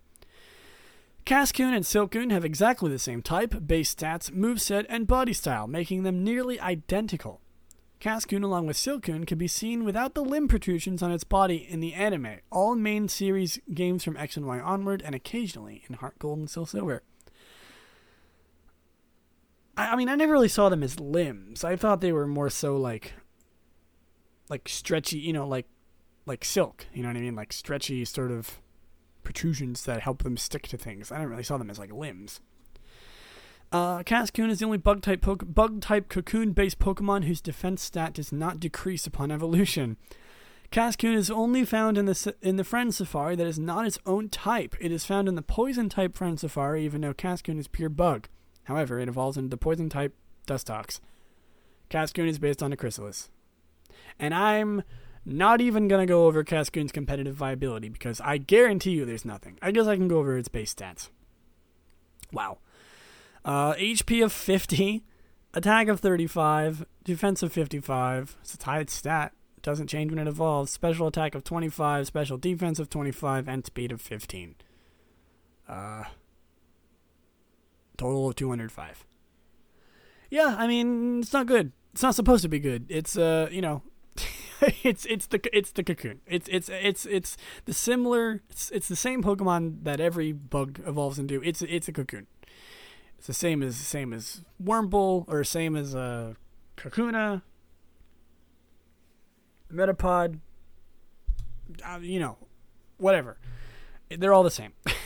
Cascoon 1.26 1.74
and 1.74 1.84
Silcoon 1.84 2.32
have 2.32 2.46
exactly 2.46 2.90
the 2.90 2.98
same 2.98 3.22
type, 3.22 3.68
base 3.68 3.94
stats, 3.94 4.32
moveset, 4.32 4.86
and 4.88 5.06
body 5.06 5.34
style, 5.34 5.68
making 5.68 6.04
them 6.04 6.24
nearly 6.24 6.58
identical. 6.62 7.42
Cascoon, 8.00 8.44
along 8.44 8.68
with 8.68 8.78
Silcoon, 8.78 9.28
can 9.28 9.38
be 9.38 9.50
seen 9.50 9.84
without 9.84 10.14
the 10.14 10.24
limb 10.24 10.48
protrusions 10.48 11.04
on 11.04 11.12
its 11.12 11.26
body 11.26 11.68
in 11.70 11.82
the 11.82 11.94
anime, 11.94 12.38
all 12.54 12.76
main 12.76 13.10
series 13.10 13.60
games 13.74 14.06
from 14.06 14.16
X 14.16 14.38
and 14.38 14.46
Y 14.46 14.62
onward, 14.62 15.02
and 15.04 15.14
occasionally 15.14 15.84
in 15.90 15.96
Heart 15.96 16.20
Gold 16.20 16.40
and 16.40 16.50
Soul 16.50 16.66
Silver. 16.66 17.04
I, 19.78 19.94
I 19.94 19.96
mean, 19.96 20.10
I 20.10 20.16
never 20.16 20.34
really 20.34 20.48
saw 20.50 20.68
them 20.68 20.84
as 20.84 21.00
limbs. 21.00 21.64
I 21.64 21.76
thought 21.76 22.02
they 22.02 22.12
were 22.12 22.28
more 22.28 22.50
so 22.50 22.76
like, 22.76 23.14
like 24.50 24.68
stretchy, 24.68 25.20
you 25.20 25.32
know, 25.32 25.48
like, 25.48 25.68
like 26.26 26.44
silk. 26.44 26.88
You 26.94 27.04
know 27.04 27.10
what 27.10 27.18
I 27.18 27.22
mean? 27.22 27.36
Like 27.36 27.54
stretchy, 27.54 28.04
sort 28.04 28.32
of 28.32 28.60
protrusions 29.24 29.84
that 29.84 30.02
help 30.02 30.24
them 30.24 30.38
stick 30.38 30.68
to 30.70 30.78
things. 30.78 31.12
I 31.12 31.18
didn't 31.18 31.32
really 31.32 31.44
saw 31.44 31.58
them 31.58 31.70
as 31.70 31.80
like 31.80 31.92
limbs. 31.92 32.42
Uh, 33.72 34.02
Cascoon 34.04 34.50
is 34.50 34.60
the 34.60 34.66
only 34.66 34.78
bug 34.78 35.02
type 35.02 35.26
bug 35.26 35.82
type 35.82 36.08
cocoon 36.08 36.54
based 36.54 36.80
Pokemon 36.80 37.26
whose 37.26 37.42
defense 37.42 37.82
stat 37.82 38.14
does 38.14 38.32
not 38.32 38.60
decrease 38.60 39.06
upon 39.06 39.30
evolution. 39.30 39.98
Cascoon 40.72 41.14
is 41.14 41.30
only 41.30 41.66
found 41.66 41.98
in 41.98 42.06
the 42.06 42.36
in 42.42 42.56
the 42.56 42.64
Friend 42.64 42.94
Safari 42.94 43.36
that 43.36 43.48
is 43.48 43.60
not 43.60 43.86
its 43.86 44.00
own 44.06 44.30
type. 44.30 44.76
It 44.80 44.92
is 44.94 45.06
found 45.06 45.28
in 45.28 45.36
the 45.36 45.42
Poison 45.42 45.90
type 45.90 46.16
Friend 46.16 46.40
Safari, 46.40 46.86
even 46.86 47.02
though 47.02 47.14
Cascoon 47.14 47.60
is 47.60 47.68
pure 47.68 47.90
bug. 47.90 48.30
However, 48.68 49.00
it 49.00 49.08
evolves 49.08 49.38
into 49.38 49.50
the 49.50 49.58
Poison 49.58 49.90
type 49.90 50.14
Dustox. 50.46 51.00
Cascoon 51.90 52.28
is 52.28 52.38
based 52.38 52.62
on 52.62 52.74
a 52.74 52.78
Chrysalis, 52.78 53.30
and 54.20 54.34
I'm 54.34 54.84
not 55.26 55.62
even 55.62 55.88
gonna 55.88 56.06
go 56.06 56.26
over 56.26 56.44
Cascoon's 56.44 56.92
competitive 56.92 57.36
viability 57.36 57.88
because 57.88 58.20
I 58.22 58.38
guarantee 58.38 58.92
you 58.92 59.06
there's 59.06 59.24
nothing. 59.24 59.58
I 59.62 59.72
guess 59.72 59.88
I 59.88 59.96
can 59.96 60.10
go 60.10 60.20
over 60.20 60.38
its 60.38 60.50
base 60.50 60.74
stats. 60.74 61.10
Wow. 62.34 62.58
Uh, 63.46 63.74
HP 63.76 64.22
of 64.22 64.34
50, 64.34 65.06
attack 65.54 65.88
of 65.88 66.02
35, 66.02 66.86
defense 67.06 67.42
of 67.42 67.54
55. 67.54 68.36
It's 68.42 68.54
a 68.54 68.58
tied 68.58 68.90
stat. 68.90 69.32
Doesn't 69.62 69.88
change 69.88 70.12
when 70.12 70.20
it 70.20 70.28
evolves. 70.28 70.72
Special 70.72 71.08
attack 71.08 71.36
of 71.36 71.46
25, 71.46 72.08
special 72.08 72.38
defense 72.38 72.80
of 72.80 72.90
25, 72.90 73.48
and 73.48 73.66
speed 73.66 73.94
of 73.94 74.02
15. 74.02 74.56
Uh, 75.70 76.04
total 77.98 78.30
of 78.30 78.36
205. 78.36 79.06
Yeah, 80.30 80.56
I 80.58 80.68
mean, 80.68 81.20
it's 81.22 81.34
not 81.34 81.48
good. 81.48 81.72
It's 81.94 82.04
not 82.04 82.16
supposed 82.16 82.44
to 82.44 82.50
be 82.50 82.60
good. 82.60 82.86
It's 82.90 83.18
uh, 83.18 83.48
you 83.52 83.62
know, 83.62 83.82
it's 84.84 85.06
it's 85.06 85.28
the 85.28 85.40
it's 85.56 85.72
the 85.72 85.84
cocoon. 85.84 86.22
It's 86.28 86.48
it's 86.50 86.70
it's 86.70 87.06
it's 87.06 87.38
the 87.66 87.74
similar. 87.74 88.42
It's 88.50 88.72
it's 88.72 88.88
the 88.88 88.96
same 88.96 89.24
Pokemon 89.24 89.84
that 89.84 90.00
every 90.00 90.32
bug 90.32 90.82
evolves 90.86 91.18
into. 91.18 91.42
It's 91.44 91.62
it's 91.62 91.88
a 91.88 91.92
cocoon. 91.92 92.28
It's 93.18 93.28
the 93.28 93.34
same 93.34 93.64
as 93.64 93.76
same 93.78 94.14
as 94.14 94.42
Wurmple 94.64 95.26
or 95.28 95.44
same 95.44 95.76
as 95.76 95.96
uh, 95.96 96.34
Kakuna, 96.76 97.42
Metapod. 99.74 100.40
Uh, 101.84 102.00
you 102.02 102.20
know, 102.20 102.38
whatever. 102.98 103.38
They're 104.10 104.34
all 104.34 104.44
the 104.44 104.52
same. 104.52 104.74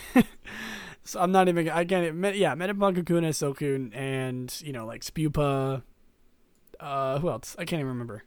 so 1.03 1.19
I'm 1.19 1.31
not 1.31 1.47
even 1.47 1.67
again. 1.67 2.23
It, 2.25 2.35
yeah, 2.35 2.55
Metapod, 2.55 2.97
Kakuna, 2.97 3.29
Silcoon, 3.29 3.95
and 3.95 4.53
you 4.63 4.73
know 4.73 4.85
like 4.85 5.03
Spewpa. 5.03 5.83
Uh, 6.79 7.19
who 7.19 7.29
else? 7.29 7.55
I 7.59 7.65
can't 7.65 7.79
even 7.79 7.89
remember. 7.89 8.23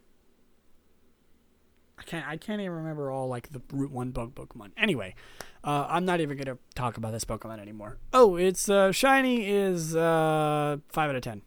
I 1.99 2.03
can't. 2.03 2.27
I 2.27 2.37
can't 2.37 2.61
even 2.61 2.73
remember 2.73 3.11
all 3.11 3.29
like 3.29 3.51
the 3.53 3.63
Route 3.73 3.93
One 3.93 4.11
bug 4.11 4.35
Pokemon. 4.35 4.73
Anyway, 4.77 5.15
uh, 5.63 5.87
I'm 5.89 6.05
not 6.05 6.21
even 6.21 6.37
gonna 6.37 6.59
talk 6.75 6.97
about 6.97 7.13
this 7.13 7.25
Pokemon 7.25 7.61
anymore. 7.61 7.99
Oh, 8.13 8.37
it's 8.37 8.69
uh, 8.69 8.91
shiny 8.93 9.49
is 9.49 9.95
uh, 9.95 10.79
five 10.89 11.11
out 11.11 11.17
of 11.17 11.23
ten. 11.23 11.43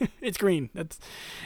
it's 0.22 0.38
green. 0.38 0.70
That's 0.74 0.98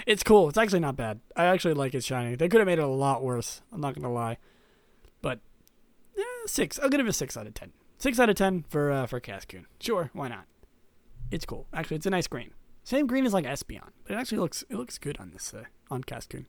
it's 0.06 0.22
cool. 0.22 0.48
It's 0.48 0.58
actually 0.58 0.80
not 0.80 0.96
bad. 0.96 1.20
I 1.36 1.46
actually 1.46 1.74
like 1.74 1.94
it 1.94 2.04
shiny. 2.04 2.36
They 2.36 2.48
could 2.48 2.60
have 2.60 2.66
made 2.66 2.78
it 2.78 2.84
a 2.84 2.86
lot 2.86 3.22
worse. 3.24 3.62
I'm 3.72 3.80
not 3.80 3.94
gonna 3.94 4.12
lie, 4.12 4.38
but 5.20 5.40
yeah, 6.16 6.24
six. 6.46 6.78
I'll 6.78 6.88
give 6.88 7.00
it 7.00 7.08
a 7.08 7.12
six 7.12 7.36
out 7.36 7.48
of 7.48 7.54
ten. 7.54 7.72
Six 7.98 8.18
out 8.20 8.30
of 8.30 8.36
ten 8.36 8.64
for 8.68 8.90
uh, 8.90 9.06
for 9.06 9.20
Cascoon. 9.20 9.66
Sure, 9.80 10.10
why 10.12 10.28
not? 10.28 10.44
It's 11.30 11.44
cool. 11.44 11.66
Actually, 11.72 11.96
it's 11.98 12.06
a 12.06 12.10
nice 12.10 12.26
green. 12.26 12.50
Same 12.84 13.06
green 13.06 13.26
as 13.26 13.34
like 13.34 13.44
Espeon, 13.44 13.90
but 14.04 14.14
it 14.14 14.18
actually 14.18 14.38
looks 14.38 14.64
it 14.70 14.76
looks 14.76 14.98
good 14.98 15.18
on 15.18 15.30
this 15.30 15.52
uh, 15.52 15.64
on 15.90 16.04
Cascoon. 16.04 16.46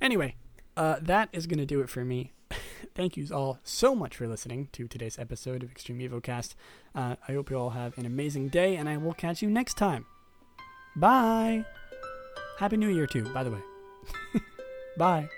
Anyway, 0.00 0.36
uh, 0.76 0.96
that 1.02 1.28
is 1.32 1.46
going 1.46 1.58
to 1.58 1.66
do 1.66 1.80
it 1.80 1.90
for 1.90 2.04
me. 2.04 2.32
Thank 2.94 3.16
you 3.16 3.26
all 3.34 3.58
so 3.64 3.94
much 3.94 4.16
for 4.16 4.28
listening 4.28 4.68
to 4.72 4.86
today's 4.86 5.18
episode 5.18 5.62
of 5.62 5.70
Extreme 5.70 5.98
EvoCast. 5.98 6.54
Uh, 6.94 7.16
I 7.26 7.32
hope 7.32 7.50
you 7.50 7.58
all 7.58 7.70
have 7.70 7.98
an 7.98 8.06
amazing 8.06 8.48
day, 8.48 8.76
and 8.76 8.88
I 8.88 8.96
will 8.96 9.14
catch 9.14 9.42
you 9.42 9.50
next 9.50 9.76
time. 9.76 10.06
Bye. 10.96 11.64
Happy 12.58 12.76
New 12.76 12.88
Year, 12.88 13.06
too, 13.06 13.24
by 13.34 13.44
the 13.44 13.50
way. 13.50 13.60
Bye. 14.96 15.28